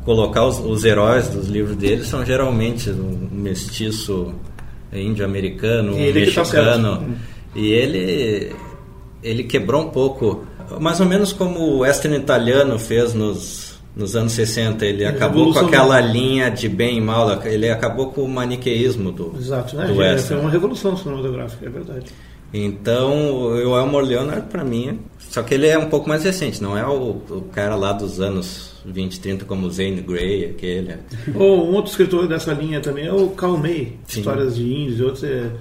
Colocar 0.03 0.45
os, 0.45 0.57
os 0.59 0.83
heróis 0.83 1.27
dos 1.27 1.47
livros 1.47 1.75
dele 1.75 2.03
são 2.03 2.25
geralmente 2.25 2.89
um 2.89 3.29
mestiço 3.31 4.33
índio-americano, 4.91 5.93
um 5.93 5.97
tá 5.97 6.13
mexicano... 6.13 7.15
E 7.55 7.71
ele, 7.71 8.55
ele 9.23 9.43
quebrou 9.43 9.83
um 9.83 9.89
pouco, 9.89 10.45
mais 10.79 10.99
ou 10.99 11.05
menos 11.05 11.33
como 11.33 11.59
o 11.59 11.79
western 11.79 12.17
italiano 12.17 12.77
fez 12.77 13.13
nos, 13.13 13.79
nos 13.95 14.15
anos 14.15 14.33
60 14.33 14.85
ele 14.85 15.05
A 15.05 15.09
acabou 15.09 15.51
com 15.53 15.59
aquela 15.59 15.99
linha 15.99 16.49
de 16.49 16.69
bem 16.69 16.97
e 16.97 17.01
mal, 17.01 17.41
ele 17.45 17.69
acabou 17.69 18.11
com 18.11 18.21
o 18.21 18.29
maniqueísmo 18.29 19.11
do, 19.11 19.35
Exato, 19.37 19.75
né? 19.75 19.85
do 19.87 19.95
western. 19.95 20.27
Foi 20.27 20.39
uma 20.39 20.49
revolução 20.49 20.95
cinematográfica, 20.95 21.65
é 21.65 21.69
verdade. 21.69 22.05
Então, 22.51 23.31
o 23.43 23.77
Elmore 23.77 24.07
Leonard, 24.07 24.47
para 24.47 24.63
mim, 24.63 24.99
só 25.19 25.43
que 25.43 25.53
ele 25.53 25.67
é 25.67 25.77
um 25.77 25.87
pouco 25.87 26.09
mais 26.09 26.23
recente, 26.23 26.61
não 26.61 26.75
é 26.75 26.85
o, 26.85 27.21
o 27.29 27.41
cara 27.51 27.75
lá 27.75 27.93
dos 27.93 28.19
anos 28.19 28.73
20, 28.85 29.19
30 29.19 29.45
como 29.45 29.67
o 29.67 29.71
Zane 29.71 30.01
Grey, 30.01 30.45
aquele. 30.45 30.95
Ou 31.35 31.69
um 31.69 31.75
outro 31.75 31.91
escritor 31.91 32.27
dessa 32.27 32.51
linha 32.53 32.81
também 32.81 33.05
é 33.05 33.13
o 33.13 33.29
Carl 33.29 33.57
May, 33.57 33.93
Sim. 34.07 34.19
Histórias 34.19 34.55
de 34.55 34.63
Índios 34.63 34.99
e 34.99 35.03
outros. 35.03 35.23
É, 35.23 35.51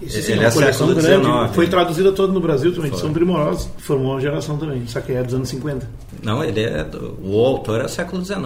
esse 0.00 0.30
Ele 0.32 0.40
uma 0.40 0.48
é 0.48 0.50
coleção 0.52 0.86
grande. 0.88 1.02
XIX, 1.02 1.54
Foi 1.54 1.64
né? 1.64 1.70
traduzida 1.70 2.12
toda 2.12 2.32
no 2.32 2.40
Brasil 2.40 2.72
também, 2.74 2.90
Foi. 2.90 3.00
são 3.00 3.12
primorosos. 3.12 3.68
Formou 3.78 4.12
uma 4.12 4.20
geração 4.20 4.56
também, 4.56 4.86
só 4.86 5.00
que 5.00 5.12
é 5.12 5.22
dos 5.22 5.34
anos 5.34 5.48
50. 5.48 5.88
Não, 6.22 6.42
ele 6.42 6.60
é. 6.60 6.86
o 7.22 7.38
autor 7.44 7.80
é 7.80 7.82
do 7.84 7.88
século 7.90 8.24
XIX. 8.24 8.40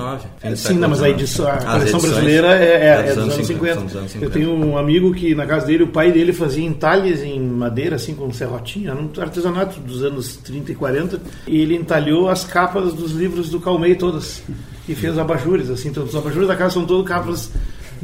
Sim, 0.57 0.75
não, 0.75 0.89
mas 0.89 1.03
a 1.03 1.09
edição, 1.11 1.47
a 1.47 1.57
coleção 1.59 2.01
brasileira 2.01 2.49
é, 2.55 2.65
é- 2.65 2.87
é 3.11 3.15
dos 3.15 3.19
anos 3.19 3.47
50. 3.47 3.75
são 3.75 3.85
dos 3.87 3.97
anos 3.97 4.11
50. 4.13 4.27
Eu 4.27 4.31
tenho 4.31 4.53
um 4.55 4.77
amigo 4.79 5.13
que 5.13 5.35
na 5.35 5.47
casa 5.47 5.67
dele, 5.67 5.85
o 5.85 5.89
pai 5.89 6.11
dele 6.11 6.33
fazia 6.33 6.65
entalhes 6.65 7.23
em 7.23 7.41
madeira, 7.41 7.97
assim, 7.97 8.15
com 8.15 8.33
serrotinha, 8.33 8.95
um 8.95 9.09
artesanato 9.21 9.81
dos 9.81 10.03
anos 10.03 10.37
30 10.37 10.73
e 10.73 10.75
40, 10.75 11.21
e 11.47 11.61
ele 11.61 11.77
entalhou 11.77 12.29
as 12.29 12.45
capas 12.45 12.93
dos 12.95 13.13
livros 13.13 13.51
do 13.51 13.61
Calmei 13.61 13.95
todas. 13.95 14.43
E 14.89 14.95
fez 14.97 15.17
abajures, 15.17 15.71
assim, 15.71 15.91
então 15.91 16.03
os 16.03 16.17
abajures 16.17 16.49
da 16.49 16.57
casa 16.57 16.75
são 16.75 16.85
todos 16.85 17.07
capas 17.07 17.51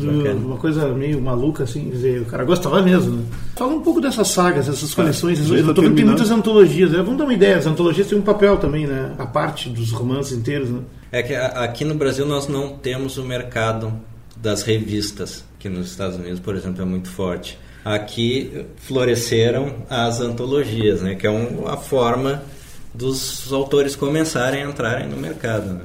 Bacana. 0.06 0.40
uma 0.46 0.56
coisa 0.56 0.88
meio 0.88 1.20
maluca, 1.20 1.64
assim, 1.64 1.88
dizer, 1.90 2.22
o 2.22 2.24
cara 2.26 2.44
gostava 2.44 2.80
mesmo. 2.82 3.16
Né? 3.16 3.22
Fala 3.56 3.74
um 3.74 3.80
pouco 3.80 4.00
dessas 4.00 4.28
sagas, 4.28 4.68
essas 4.68 4.94
coleções. 4.94 5.38
já 5.38 5.54
eu 5.56 5.74
tô 5.74 5.80
vendo 5.82 5.90
que 5.90 5.96
tem 5.96 6.04
muitas 6.04 6.30
antologias, 6.30 6.90
né? 6.92 6.98
vamos 6.98 7.16
dar 7.18 7.24
uma 7.24 7.34
ideia, 7.34 7.56
as 7.58 7.66
antologias 7.66 8.06
têm 8.06 8.18
um 8.18 8.22
papel 8.22 8.56
também, 8.58 8.86
né? 8.86 9.14
A 9.18 9.26
parte 9.26 9.68
dos 9.68 9.90
romances 9.92 10.36
inteiros, 10.38 10.68
né? 10.70 10.80
É 11.10 11.22
que 11.22 11.34
aqui 11.34 11.84
no 11.84 11.94
Brasil 11.94 12.26
nós 12.26 12.46
não 12.48 12.70
temos 12.76 13.16
o 13.18 13.24
mercado 13.24 13.92
das 14.36 14.62
revistas, 14.62 15.42
que 15.58 15.68
nos 15.68 15.90
Estados 15.90 16.16
Unidos, 16.16 16.38
por 16.40 16.54
exemplo, 16.54 16.82
é 16.82 16.84
muito 16.84 17.08
forte. 17.10 17.58
Aqui 17.84 18.64
floresceram 18.76 19.72
as 19.88 20.20
antologias, 20.20 21.00
né, 21.00 21.14
que 21.14 21.26
é 21.26 21.30
um- 21.30 21.66
a 21.66 21.76
forma 21.76 22.42
dos 22.94 23.52
autores 23.52 23.94
começarem 23.96 24.62
a 24.62 24.68
entrarem 24.68 25.08
no 25.08 25.16
mercado. 25.16 25.66
Né? 25.72 25.80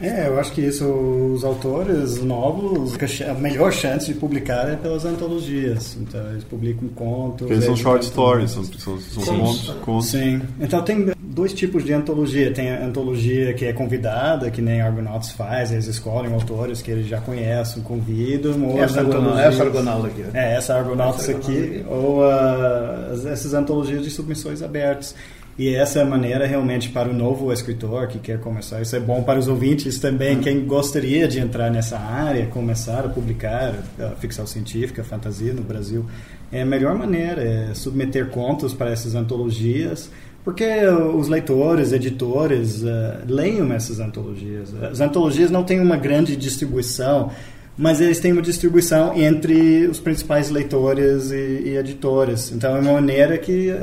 É, 0.00 0.26
eu 0.28 0.38
acho 0.38 0.52
que 0.52 0.60
isso, 0.60 0.84
os 0.84 1.42
autores 1.42 2.22
novos, 2.22 2.94
a 3.26 3.34
melhor 3.34 3.72
chance 3.72 4.06
de 4.12 4.14
publicar 4.18 4.68
é 4.68 4.76
pelas 4.76 5.04
antologias. 5.06 5.96
Então, 6.00 6.20
eles 6.32 6.44
publicam 6.44 6.86
contos. 6.88 7.38
Porque 7.38 7.54
eles 7.54 7.64
são 7.64 7.76
short 7.76 8.04
stories, 8.04 8.50
são, 8.50 8.62
são, 8.64 8.98
são 9.00 9.22
Sim. 9.22 9.38
contos, 9.40 9.70
contos. 9.84 10.06
Sim. 10.08 10.42
Então 10.60 10.82
tem 10.82 11.12
dois 11.22 11.54
tipos 11.54 11.82
de 11.84 11.94
antologia. 11.94 12.52
Tem 12.52 12.70
a 12.70 12.84
antologia 12.84 13.54
que 13.54 13.64
é 13.64 13.72
convidada, 13.72 14.50
que 14.50 14.60
nem 14.60 14.82
Argonauts 14.82 15.30
faz, 15.30 15.72
eles 15.72 15.86
escolhem 15.86 16.32
autores 16.34 16.82
que 16.82 16.90
eles 16.90 17.06
já 17.06 17.20
conhecem, 17.20 17.82
convidam, 17.82 18.62
ou 18.68 18.72
Essa 18.78 18.84
as 18.84 18.96
Argonauta- 18.98 19.18
antologias... 19.28 19.54
essa 19.54 19.62
Argonauta 19.64 20.06
aqui? 20.08 20.24
É, 20.34 20.54
essa 20.56 20.74
Argonauts 20.74 21.28
aqui, 21.30 21.84
ou 21.88 22.22
as- 22.22 23.24
essas 23.24 23.54
antologias 23.54 24.02
de 24.04 24.10
submissões 24.10 24.60
abertas. 24.62 25.14
E 25.58 25.74
essa 25.74 26.00
é 26.00 26.02
a 26.02 26.04
maneira 26.04 26.46
realmente 26.46 26.90
para 26.90 27.08
o 27.08 27.14
novo 27.14 27.50
escritor 27.50 28.08
que 28.08 28.18
quer 28.18 28.38
começar. 28.38 28.82
Isso 28.82 28.94
é 28.94 29.00
bom 29.00 29.22
para 29.22 29.38
os 29.38 29.48
ouvintes 29.48 29.98
também, 29.98 30.38
quem 30.38 30.66
gostaria 30.66 31.26
de 31.26 31.40
entrar 31.40 31.70
nessa 31.70 31.98
área, 31.98 32.46
começar 32.46 33.06
a 33.06 33.08
publicar 33.08 33.74
a 33.98 34.10
ficção 34.16 34.46
científica, 34.46 35.02
fantasia 35.02 35.54
no 35.54 35.62
Brasil. 35.62 36.04
É 36.52 36.60
a 36.60 36.66
melhor 36.66 36.94
maneira, 36.94 37.42
é 37.42 37.74
submeter 37.74 38.28
contos 38.28 38.74
para 38.74 38.90
essas 38.90 39.14
antologias, 39.14 40.10
porque 40.44 40.64
os 40.86 41.26
leitores, 41.26 41.90
editores, 41.90 42.84
eh, 42.84 43.18
leiam 43.26 43.72
essas 43.72 43.98
antologias. 43.98 44.72
As 44.80 45.00
antologias 45.00 45.50
não 45.50 45.64
têm 45.64 45.80
uma 45.80 45.96
grande 45.96 46.36
distribuição, 46.36 47.32
mas 47.76 48.00
eles 48.00 48.20
têm 48.20 48.32
uma 48.32 48.42
distribuição 48.42 49.16
entre 49.16 49.86
os 49.86 49.98
principais 49.98 50.50
leitores 50.50 51.30
e, 51.30 51.62
e 51.64 51.76
editores. 51.76 52.52
Então 52.52 52.76
é 52.76 52.80
uma 52.80 52.92
maneira 52.92 53.36
que 53.38 53.74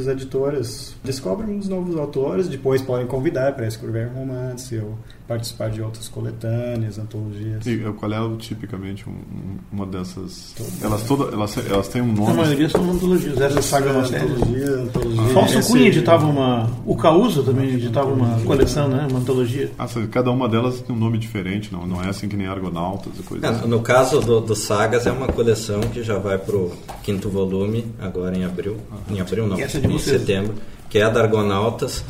as 0.00 0.06
editoras 0.06 0.94
descobrem 1.02 1.58
os 1.58 1.68
novos 1.68 1.96
autores, 1.96 2.48
depois 2.48 2.82
podem 2.82 3.06
convidar 3.06 3.54
para 3.54 3.66
escrever 3.66 4.08
romance 4.08 4.76
ou 4.78 4.98
participar 5.28 5.68
de 5.70 5.82
outras 5.82 6.08
coletâneas, 6.08 6.98
antologias. 6.98 7.66
E 7.66 7.78
qual 7.98 8.10
é 8.12 8.36
tipicamente 8.38 9.04
um- 9.08 9.12
um- 9.12 9.58
uma 9.70 9.84
dessas. 9.86 10.54
Elas, 10.82 11.02
todas 11.02 11.32
elas, 11.34 11.56
elas 11.70 11.88
têm 11.88 12.00
um 12.00 12.10
A 12.12 12.14
nome. 12.14 12.32
maioria 12.34 12.68
são 12.70 12.90
antologias, 12.90 13.38
essa 13.38 13.60
saga 13.60 13.90
é 13.90 13.92
uma 13.92 14.06
série. 14.06 14.24
antologia, 14.32 14.70
antologia. 14.70 15.22
Falso 15.34 15.70
Cunha 15.70 15.86
editava 15.88 16.26
uma. 16.26 16.70
O 16.86 16.96
Causo 16.96 17.42
também 17.42 17.68
editava 17.74 18.10
uma 18.10 18.40
coleção, 18.40 18.88
né? 18.88 19.06
Uma 19.10 19.20
antologia. 19.20 19.70
Ah, 19.78 19.86
cada 20.10 20.30
uma 20.30 20.48
delas 20.48 20.80
tem 20.80 20.96
um 20.96 20.98
nome 20.98 21.18
diferente, 21.18 21.70
não, 21.70 21.86
não 21.86 22.02
é 22.02 22.08
assim 22.08 22.26
que 22.26 22.36
nem 22.36 22.46
Argonautas 22.46 23.12
e 23.18 23.22
coisas 23.22 23.48
É, 23.48 23.52
assim. 23.54 23.68
no 23.68 23.80
caso 23.80 24.20
do, 24.20 24.40
do 24.40 24.56
Sagas 24.56 25.06
é 25.06 25.12
uma 25.12 25.26
coleção 25.28 25.80
que 25.80 26.02
já 26.02 26.18
vai 26.18 26.38
pro 26.38 26.72
quinto 27.02 27.28
volume 27.28 27.84
agora 28.00 28.34
em 28.36 28.44
abril, 28.44 28.78
em 29.10 29.20
abril 29.20 29.46
não, 29.46 29.58
essa 29.60 29.76
é 29.76 29.80
de 29.80 29.86
em 29.86 29.90
vocês? 29.90 30.20
setembro, 30.20 30.54
que 30.88 30.96
é 30.98 31.02
a 31.02 31.10
da 31.10 31.20
Argonautas. 31.20 32.02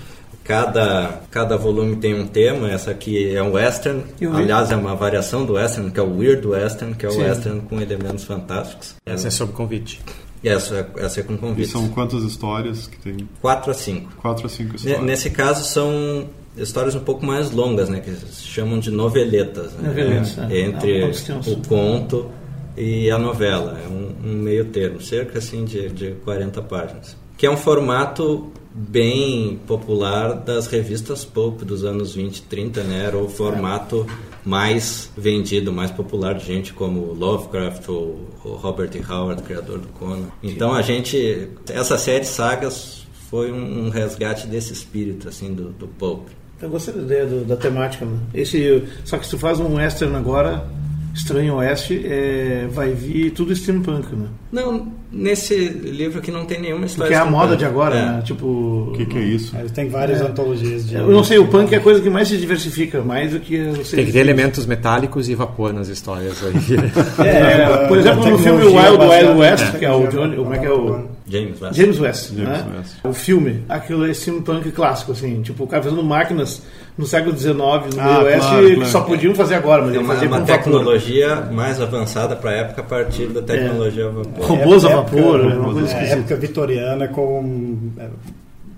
Cada, 0.49 1.21
cada 1.31 1.59
volume 1.59 1.97
tem 1.97 2.19
um 2.19 2.27
tema, 2.27 2.71
essa 2.71 2.91
aqui 2.91 3.37
é 3.37 3.43
um 3.43 3.53
western, 3.53 4.03
aliás 4.33 4.71
é 4.71 4.77
uma 4.77 4.97
variação 4.97 5.45
do 5.45 5.53
western, 5.53 5.91
que 5.91 6.01
é 6.01 6.03
o 6.03 6.17
Weird 6.17 6.47
Western, 6.47 6.95
que 6.95 7.05
é 7.05 7.09
o 7.11 7.13
Sim. 7.13 7.21
western 7.23 7.61
com 7.61 7.79
elementos 7.79 8.25
fantásticos. 8.25 8.95
Essa 9.05 9.29
é 9.29 9.31
sob 9.31 9.53
convite. 9.53 10.01
E 10.43 10.49
essa, 10.49 10.89
essa 10.97 11.21
é 11.21 11.23
com 11.23 11.35
E 11.35 11.37
convite. 11.37 11.69
são 11.69 11.87
quantas 11.89 12.23
histórias 12.23 12.87
que 12.87 12.97
tem? 12.99 13.29
4 13.43 13.71
a 13.71 13.75
5. 13.75 14.13
Quatro 14.23 14.47
a 14.47 14.49
cinco 14.49 14.77
histórias. 14.77 15.03
Nesse 15.03 15.29
caso 15.29 15.65
são 15.65 16.31
histórias 16.57 16.95
um 16.95 17.01
pouco 17.01 17.27
mais 17.27 17.51
longas, 17.51 17.91
né, 17.91 18.01
que 18.01 18.11
se 18.11 18.45
chamam 18.45 18.79
de 18.79 18.91
noveletas, 18.91 19.73
né? 19.75 19.89
Noveletas, 19.89 20.39
É, 20.39 20.55
é. 20.55 20.61
entre 20.61 21.03
É 21.03 21.07
o 21.47 21.57
conto 21.69 22.31
e 22.75 23.11
a 23.11 23.19
novela, 23.19 23.79
é 23.85 23.87
um, 23.89 24.15
um 24.31 24.33
meio 24.35 24.65
termo, 24.65 24.99
cerca 25.03 25.41
assim 25.41 25.67
de, 25.67 25.91
de 25.91 26.13
40 26.25 26.63
páginas, 26.63 27.17
que 27.37 27.45
é 27.45 27.51
um 27.51 27.57
formato 27.57 28.51
bem 28.75 29.59
popular 29.67 30.35
das 30.35 30.67
revistas 30.67 31.25
pulp 31.25 31.63
dos 31.63 31.85
anos 31.85 32.15
20 32.15 32.39
e 32.39 32.43
30, 32.43 32.83
né? 32.85 33.05
Era 33.07 33.17
o 33.19 33.29
formato 33.29 34.07
mais 34.45 35.11
vendido, 35.17 35.73
mais 35.73 35.91
popular 35.91 36.35
de 36.35 36.45
gente 36.45 36.73
como 36.73 37.13
Lovecraft 37.13 37.89
ou, 37.89 38.29
ou 38.45 38.55
Robert 38.57 38.91
E. 38.95 39.13
Howard, 39.13 39.43
criador 39.43 39.79
do 39.79 39.89
Conan. 39.89 40.27
Então 40.43 40.73
a 40.73 40.83
gente, 40.83 41.49
essa 41.69 41.99
série 41.99 42.21
de 42.21 42.27
sagas 42.29 43.07
foi 43.31 43.53
um, 43.53 43.87
um 43.87 43.89
resgate 43.91 44.47
desse 44.47 44.73
espírito 44.73 45.29
assim 45.29 45.53
do, 45.53 45.71
do 45.71 45.87
pulp. 45.89 46.29
Eu 46.61 46.71
gostei 46.71 46.95
da 46.95 47.03
ideia 47.03 47.27
do- 47.27 47.45
da 47.45 47.57
temática. 47.57 48.05
Né? 48.05 48.19
Esse, 48.35 48.83
só 49.05 49.17
que 49.19 49.25
se 49.25 49.31
tu 49.31 49.39
faz 49.39 49.61
um 49.61 49.75
western 49.77 50.17
agora, 50.17 50.67
Estranho 51.15 51.55
Oeste, 51.57 52.01
é, 52.05 52.67
vai 52.71 52.93
vir 52.93 53.31
tudo 53.33 53.55
steampunk, 53.55 54.15
né? 54.15 54.27
Não, 54.53 54.87
nesse 55.11 55.55
livro 55.57 56.21
aqui 56.21 56.31
não 56.31 56.45
tem 56.45 56.61
nenhuma 56.61 56.87
história. 56.87 57.11
Porque 57.11 57.15
é 57.15 57.27
a 57.27 57.31
moda 57.31 57.57
de 57.57 57.65
agora, 57.65 57.97
É. 57.97 58.03
né? 58.07 58.23
Tipo... 58.25 58.47
O 58.91 58.93
que, 58.97 59.05
que 59.05 59.19
é 59.19 59.23
isso? 59.23 59.57
Eles 59.57 59.73
têm 59.73 59.89
várias 59.89 60.21
antologias 60.21 60.87
de. 60.89 60.95
Eu 60.95 61.11
não 61.11 61.25
sei, 61.25 61.39
o 61.39 61.49
punk 61.49 61.73
é 61.73 61.79
a 61.79 61.81
coisa 61.81 62.01
que 62.01 62.09
mais 62.09 62.29
se 62.29 62.37
diversifica, 62.37 63.03
mais 63.03 63.33
do 63.33 63.41
que... 63.41 63.59
Tem 63.91 64.07
que 64.07 64.13
ter 64.13 64.21
elementos 64.21 64.65
metálicos 64.67 65.29
e 65.29 65.35
vapor 65.35 65.73
nas 65.73 65.89
histórias 65.89 66.37
aí. 66.45 67.27
É, 67.27 67.87
por 67.89 67.99
exemplo, 67.99 68.29
no 68.31 68.39
filme 68.39 68.65
Wild 68.65 68.99
Wild 68.99 69.39
West, 69.41 69.79
que 69.79 69.85
é 69.85 69.93
o 69.93 70.07
Johnny, 70.07 70.37
como 70.37 70.55
é 70.55 70.59
que 70.59 70.67
é 70.67 70.71
o... 70.73 71.18
James 71.31 71.61
West. 71.61 71.75
James 71.77 72.01
West, 72.01 72.29
James 72.35 72.49
né? 72.49 72.67
West. 72.79 72.95
O 73.05 73.13
filme, 73.13 73.63
aquilo 73.69 74.07
é 74.07 74.15
steampunk 74.15 74.71
clássico, 74.73 75.13
assim, 75.13 75.43
tipo, 75.43 75.65
o 75.65 75.67
cara 75.67 75.83
fazendo 75.83 76.03
máquinas 76.03 76.63
no 76.97 77.07
século 77.07 77.37
XIX, 77.37 77.55
no 77.57 78.01
Ah, 78.01 78.23
oeste, 78.25 78.49
claro, 78.49 78.67
que 78.67 78.75
claro. 78.77 78.91
só 78.91 79.01
podiam 79.03 79.35
fazer 79.35 79.55
agora, 79.57 79.83
mas 79.85 79.95
É 79.95 79.99
uma, 79.99 80.15
uma 80.15 80.21
com 80.21 80.29
vapor. 80.31 80.47
tecnologia 80.47 81.37
mais 81.53 81.81
avançada 81.81 82.35
para 82.35 82.51
a 82.51 82.55
época 82.55 82.81
a 82.81 82.85
partir 82.85 83.27
da 83.29 83.43
tecnologia 83.43 84.07
a 84.07 84.11
vapor. 84.11 84.45
Robôs 84.47 84.85
a 84.85 84.91
Época- 84.91 85.17
vapor, 85.17 85.41
é 85.41 85.55
uma 85.55 85.73
coisa 85.73 85.81
é, 85.81 85.85
esquisita. 85.93 86.17
época 86.19 86.37
vitoriana 86.37 87.09
com 87.09 87.79
é, 87.99 88.09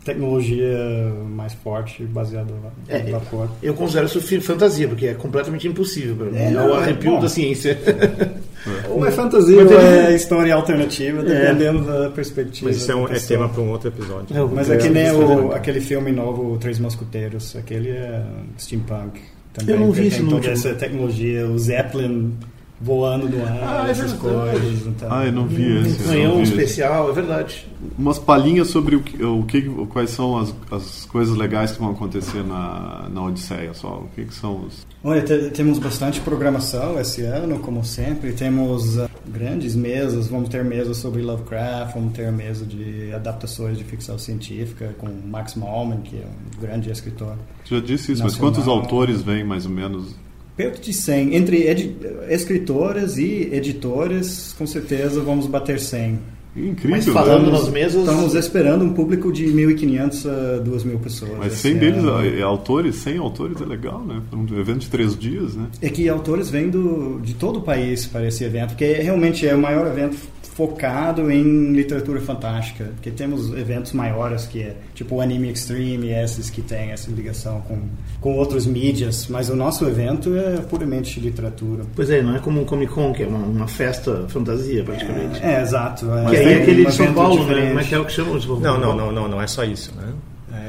tecnologia 0.04 1.12
mais 1.28 1.52
forte 1.54 2.02
baseada 2.04 2.52
É, 2.88 2.98
em 3.00 3.10
vapor. 3.10 3.48
Eu 3.62 3.74
considero 3.74 4.06
isso 4.06 4.20
fantasia, 4.40 4.88
porque 4.88 5.06
é 5.08 5.14
completamente 5.14 5.66
impossível. 5.68 6.16
pra 6.16 6.26
mim. 6.26 6.36
É, 6.38 6.44
É, 6.46 6.50
não, 6.50 6.70
o 6.70 6.74
é 6.74 6.78
arrepio 6.82 7.12
bom. 7.12 7.20
da 7.20 7.28
ciência. 7.28 7.78
Ou 8.90 9.06
é 9.06 9.10
fantasia 9.10 9.56
Mas 9.64 9.70
ou 9.72 9.78
é 9.80 10.14
história 10.14 10.54
alternativa, 10.54 11.22
dependendo 11.22 11.82
da 11.84 12.10
perspectiva. 12.10 12.68
Mas 12.70 12.76
isso 12.78 12.92
é, 12.92 12.94
um, 12.94 13.08
é 13.08 13.18
tema 13.18 13.48
para 13.48 13.60
um 13.62 13.70
outro 13.70 13.88
episódio. 13.88 14.36
Eu- 14.36 14.48
Mas 14.48 14.68
é 14.70 14.76
que 14.76 14.88
nem 14.88 15.10
o, 15.12 15.52
aquele 15.52 15.80
filme 15.80 16.12
novo, 16.12 16.56
Três 16.58 16.78
Mosqueteiros, 16.78 17.56
aquele 17.56 17.90
é 17.90 18.22
steampunk. 18.58 19.20
Também, 19.52 19.74
Eu 19.74 19.80
não 19.80 19.90
vi 19.90 20.10
tem 20.10 20.20
no 20.22 20.38
essa 20.46 20.74
tecnologia, 20.74 21.46
o 21.46 21.58
Zeppelin 21.58 22.32
voando 22.80 23.28
no 23.28 23.44
ar, 23.44 23.58
Ah, 23.62 23.88
é 23.88 23.90
essas 23.90 24.12
verdade. 24.12 24.50
coisas. 24.60 24.86
Então. 24.86 25.08
Ah, 25.12 25.26
eu 25.26 25.32
não 25.32 25.46
vi 25.46 25.78
esse. 25.80 26.00
eu 26.02 26.08
Ganhou 26.08 26.28
não 26.28 26.34
um 26.34 26.36
vi 26.38 26.42
esse. 26.44 26.52
especial, 26.54 27.10
é 27.10 27.12
verdade. 27.12 27.66
Umas 27.98 28.18
palhinhas 28.18 28.68
sobre 28.68 28.96
o 28.96 29.02
que, 29.02 29.22
o 29.22 29.42
que 29.44 29.62
quais 29.86 30.10
são 30.10 30.38
as, 30.38 30.54
as 30.70 31.04
coisas 31.06 31.36
legais 31.36 31.72
que 31.72 31.78
vão 31.80 31.90
acontecer 31.90 32.42
na, 32.42 33.08
na 33.12 33.22
Odisseia 33.24 33.74
só. 33.74 33.98
O 33.98 34.08
que, 34.14 34.24
que 34.24 34.34
são 34.34 34.64
os. 34.66 34.86
Olha, 35.04 35.22
te- 35.22 35.50
temos 35.50 35.78
bastante 35.78 36.20
programação 36.20 36.98
esse 37.00 37.22
ano, 37.22 37.58
como 37.58 37.84
sempre. 37.84 38.32
Temos 38.32 38.98
ah, 38.98 39.08
grandes 39.26 39.74
mesas, 39.74 40.28
vamos 40.28 40.48
ter 40.48 40.64
mesas 40.64 40.96
sobre 40.96 41.20
Lovecraft, 41.22 41.94
vamos 41.94 42.12
ter 42.14 42.30
mesa 42.32 42.64
de 42.64 43.12
adaptações 43.14 43.76
de 43.78 43.84
ficção 43.84 44.18
científica 44.18 44.94
com 44.98 45.06
Max 45.26 45.54
Malman, 45.54 45.98
que 46.02 46.16
é 46.16 46.24
um 46.26 46.60
grande 46.60 46.90
escritor. 46.90 47.34
Já 47.64 47.78
disse 47.80 48.12
isso, 48.12 48.22
mas 48.22 48.32
Nacional. 48.32 48.52
quantos 48.54 48.68
autores 48.68 49.22
vêm 49.22 49.44
mais 49.44 49.64
ou 49.66 49.70
menos? 49.72 50.14
Perto 50.60 50.82
de 50.82 50.92
100. 50.92 51.34
Entre 51.34 51.66
escritoras 52.28 53.16
e 53.16 53.48
editoras, 53.50 54.54
com 54.58 54.66
certeza 54.66 55.22
vamos 55.22 55.46
bater 55.46 55.80
100. 55.80 56.18
Incrível, 56.54 56.90
Mas 56.90 57.06
falando 57.06 57.46
né? 57.46 57.52
nas 57.52 57.70
mesas. 57.70 58.02
Estamos 58.02 58.34
esperando 58.34 58.84
um 58.84 58.92
público 58.92 59.32
de 59.32 59.46
1.500 59.46 60.26
a 60.28 60.62
2.000 60.62 60.98
pessoas. 60.98 61.32
Mas 61.38 61.54
esse 61.54 61.62
100 61.62 61.78
deles, 61.78 62.04
ano. 62.04 62.26
é, 62.26 62.42
autores, 62.42 62.96
100 62.96 63.16
autores 63.16 63.58
é 63.58 63.64
legal, 63.64 64.04
né? 64.04 64.20
Um 64.30 64.44
evento 64.60 64.80
de 64.80 64.90
três 64.90 65.16
dias, 65.16 65.54
né? 65.54 65.68
É 65.80 65.88
que 65.88 66.06
autores 66.10 66.50
vêm 66.50 66.68
do, 66.68 67.20
de 67.22 67.32
todo 67.32 67.60
o 67.60 67.62
país 67.62 68.04
para 68.04 68.26
esse 68.28 68.44
evento, 68.44 68.70
porque 68.70 68.92
realmente 68.92 69.46
é 69.46 69.54
o 69.54 69.58
maior 69.58 69.86
evento 69.86 70.18
focado 70.60 71.30
em 71.30 71.72
literatura 71.72 72.20
fantástica. 72.20 72.84
Porque 72.94 73.10
temos 73.10 73.50
eventos 73.56 73.92
maiores 73.92 74.44
que 74.46 74.62
é 74.62 74.76
tipo 74.94 75.14
o 75.16 75.20
Anime 75.22 75.50
Extreme, 75.50 76.10
esses 76.10 76.50
que 76.50 76.60
têm 76.60 76.90
essa 76.90 77.10
ligação 77.10 77.62
com, 77.62 77.78
com 78.20 78.36
outras 78.36 78.66
mídias, 78.66 79.26
mas 79.28 79.48
o 79.48 79.56
nosso 79.56 79.86
evento 79.86 80.36
é 80.36 80.58
puramente 80.58 81.18
literatura. 81.18 81.84
Pois 81.96 82.10
é, 82.10 82.20
não 82.20 82.36
é 82.36 82.40
como 82.40 82.60
um 82.60 82.64
Comic 82.66 82.92
Con, 82.92 83.10
que 83.14 83.22
é 83.22 83.26
uma, 83.26 83.38
uma 83.38 83.66
festa 83.66 84.26
fantasia, 84.28 84.84
praticamente. 84.84 85.42
É, 85.42 85.62
exato. 85.62 86.04
que 86.28 86.36
aí 86.36 86.44
é 86.44 86.52
é 86.52 86.62
aquele 86.62 86.82
um 86.82 86.90
de 86.90 86.94
São 86.94 87.14
Paulo, 87.14 87.44
né? 87.46 87.68
Como 87.68 87.80
é 87.80 87.84
que 87.84 87.94
é 87.94 87.98
o 87.98 88.04
que 88.04 88.12
chama? 88.12 88.38
Tipo, 88.38 88.60
Não, 88.60 88.78
não, 88.78 88.94
não, 88.94 89.10
não, 89.10 89.28
não 89.28 89.40
é 89.40 89.46
só 89.46 89.64
isso, 89.64 89.94
né? 89.96 90.12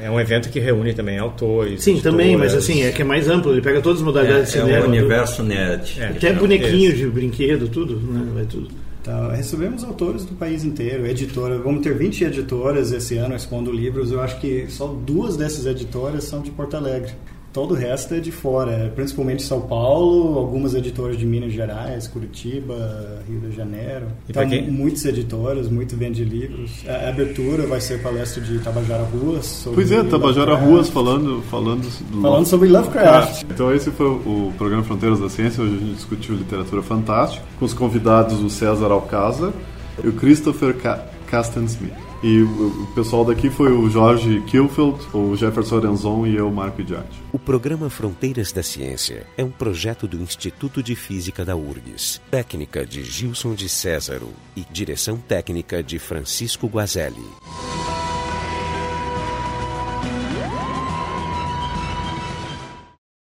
É 0.03 0.09
um 0.09 0.19
evento 0.19 0.49
que 0.49 0.59
reúne 0.59 0.93
também 0.93 1.19
autores. 1.19 1.83
Sim, 1.83 1.99
também, 1.99 2.35
mas 2.37 2.53
editoras. 2.53 2.63
assim, 2.69 2.83
é 2.83 2.91
que 2.91 3.01
é 3.01 3.05
mais 3.05 3.27
amplo, 3.27 3.51
ele 3.51 3.61
pega 3.61 3.81
todas 3.81 3.99
as 3.99 4.05
modalidades 4.05 4.55
É, 4.55 4.57
é 4.59 4.61
de 4.61 4.67
cinema. 4.67 4.85
o 4.85 4.89
universo 4.89 5.43
nerd. 5.43 5.97
É. 5.99 6.05
Até 6.07 6.33
bonequinho 6.33 6.95
de 6.95 7.05
brinquedo, 7.07 7.67
tudo, 7.67 7.97
né? 7.97 8.25
Vai 8.33 8.45
tudo. 8.45 8.69
Então, 9.01 9.31
recebemos 9.31 9.83
autores 9.83 10.25
do 10.25 10.35
país 10.35 10.63
inteiro, 10.63 11.07
editora. 11.07 11.57
Vamos 11.57 11.81
ter 11.81 11.97
20 11.97 12.23
editoras 12.23 12.91
esse 12.91 13.17
ano 13.17 13.35
expondo 13.35 13.71
livros. 13.71 14.11
Eu 14.11 14.21
acho 14.21 14.39
que 14.39 14.67
só 14.69 14.87
duas 14.87 15.35
dessas 15.35 15.65
editoras 15.65 16.25
são 16.25 16.41
de 16.41 16.51
Porto 16.51 16.77
Alegre. 16.77 17.11
Todo 17.53 17.71
o 17.71 17.73
resto 17.75 18.13
é 18.13 18.19
de 18.19 18.31
fora, 18.31 18.91
principalmente 18.95 19.43
São 19.43 19.59
Paulo, 19.59 20.37
algumas 20.39 20.73
editoras 20.73 21.17
de 21.17 21.25
Minas 21.25 21.51
Gerais, 21.51 22.07
Curitiba, 22.07 23.19
Rio 23.27 23.41
de 23.41 23.53
Janeiro. 23.53 24.05
E 24.27 24.31
Então, 24.31 24.47
quem- 24.47 24.71
muitas 24.71 25.03
editoras, 25.03 25.67
muito 25.69 25.97
vende 25.97 26.23
livros. 26.23 26.71
A 26.87 27.09
abertura 27.09 27.67
vai 27.67 27.81
ser 27.81 28.01
palestra 28.01 28.41
de 28.41 28.57
Tabajara 28.59 29.03
Ruas. 29.03 29.45
sobre 29.45 29.75
Pois 29.75 29.91
é, 29.91 30.01
Tabajara 30.03 30.51
Lovecraft. 30.51 30.65
Ruas 30.71 30.89
falando, 30.89 31.41
falando, 31.51 31.81
do- 32.09 32.21
Falando 32.21 32.45
sobre 32.45 32.69
Lovecraft. 32.69 33.43
Então 33.43 33.73
esse 33.75 33.91
foi 33.91 34.05
o 34.07 34.53
programa 34.57 34.83
Fronteiras 34.83 35.19
da 35.19 35.27
Ciência, 35.27 35.61
hoje 35.61 35.75
a 35.75 35.79
gente 35.79 35.95
discutiu 35.95 36.35
literatura 36.35 36.81
fantástica, 36.81 37.43
com 37.59 37.65
os 37.65 37.73
convidados 37.73 38.39
o 38.41 38.49
César 38.49 38.91
Alcázar 38.91 39.51
e 40.01 40.07
o 40.07 40.13
Christopher 40.13 40.73
Ca 40.77 41.05
Casten 41.27 41.65
Smith. 41.65 41.91
E 42.23 42.43
o, 42.43 42.87
pessoal 42.93 43.25
daqui 43.25 43.49
foi 43.49 43.71
o 43.71 43.89
Jorge 43.89 44.41
Kilfield, 44.41 44.99
o 45.11 45.35
Jefferson 45.35 45.77
Arenzon 45.77 46.27
e 46.27 46.35
eu, 46.35 46.51
Marco 46.51 46.81
Idiati. 46.81 47.19
O 47.33 47.39
programa 47.39 47.89
Fronteiras 47.89 48.51
da 48.51 48.61
Ciência 48.61 49.25
é 49.35 49.43
um 49.43 49.49
projeto 49.49 50.07
do 50.07 50.21
Instituto 50.21 50.83
de 50.83 50.95
Física 50.95 51.43
da 51.43 51.55
URGS. 51.55 52.21
Técnica 52.29 52.85
de 52.85 53.03
Gilson 53.03 53.55
de 53.55 53.67
Césaro 53.67 54.29
e 54.55 54.63
direção 54.71 55.17
técnica 55.17 55.81
de 55.81 55.97
Francisco 55.97 56.67
Guazelli. 56.67 57.25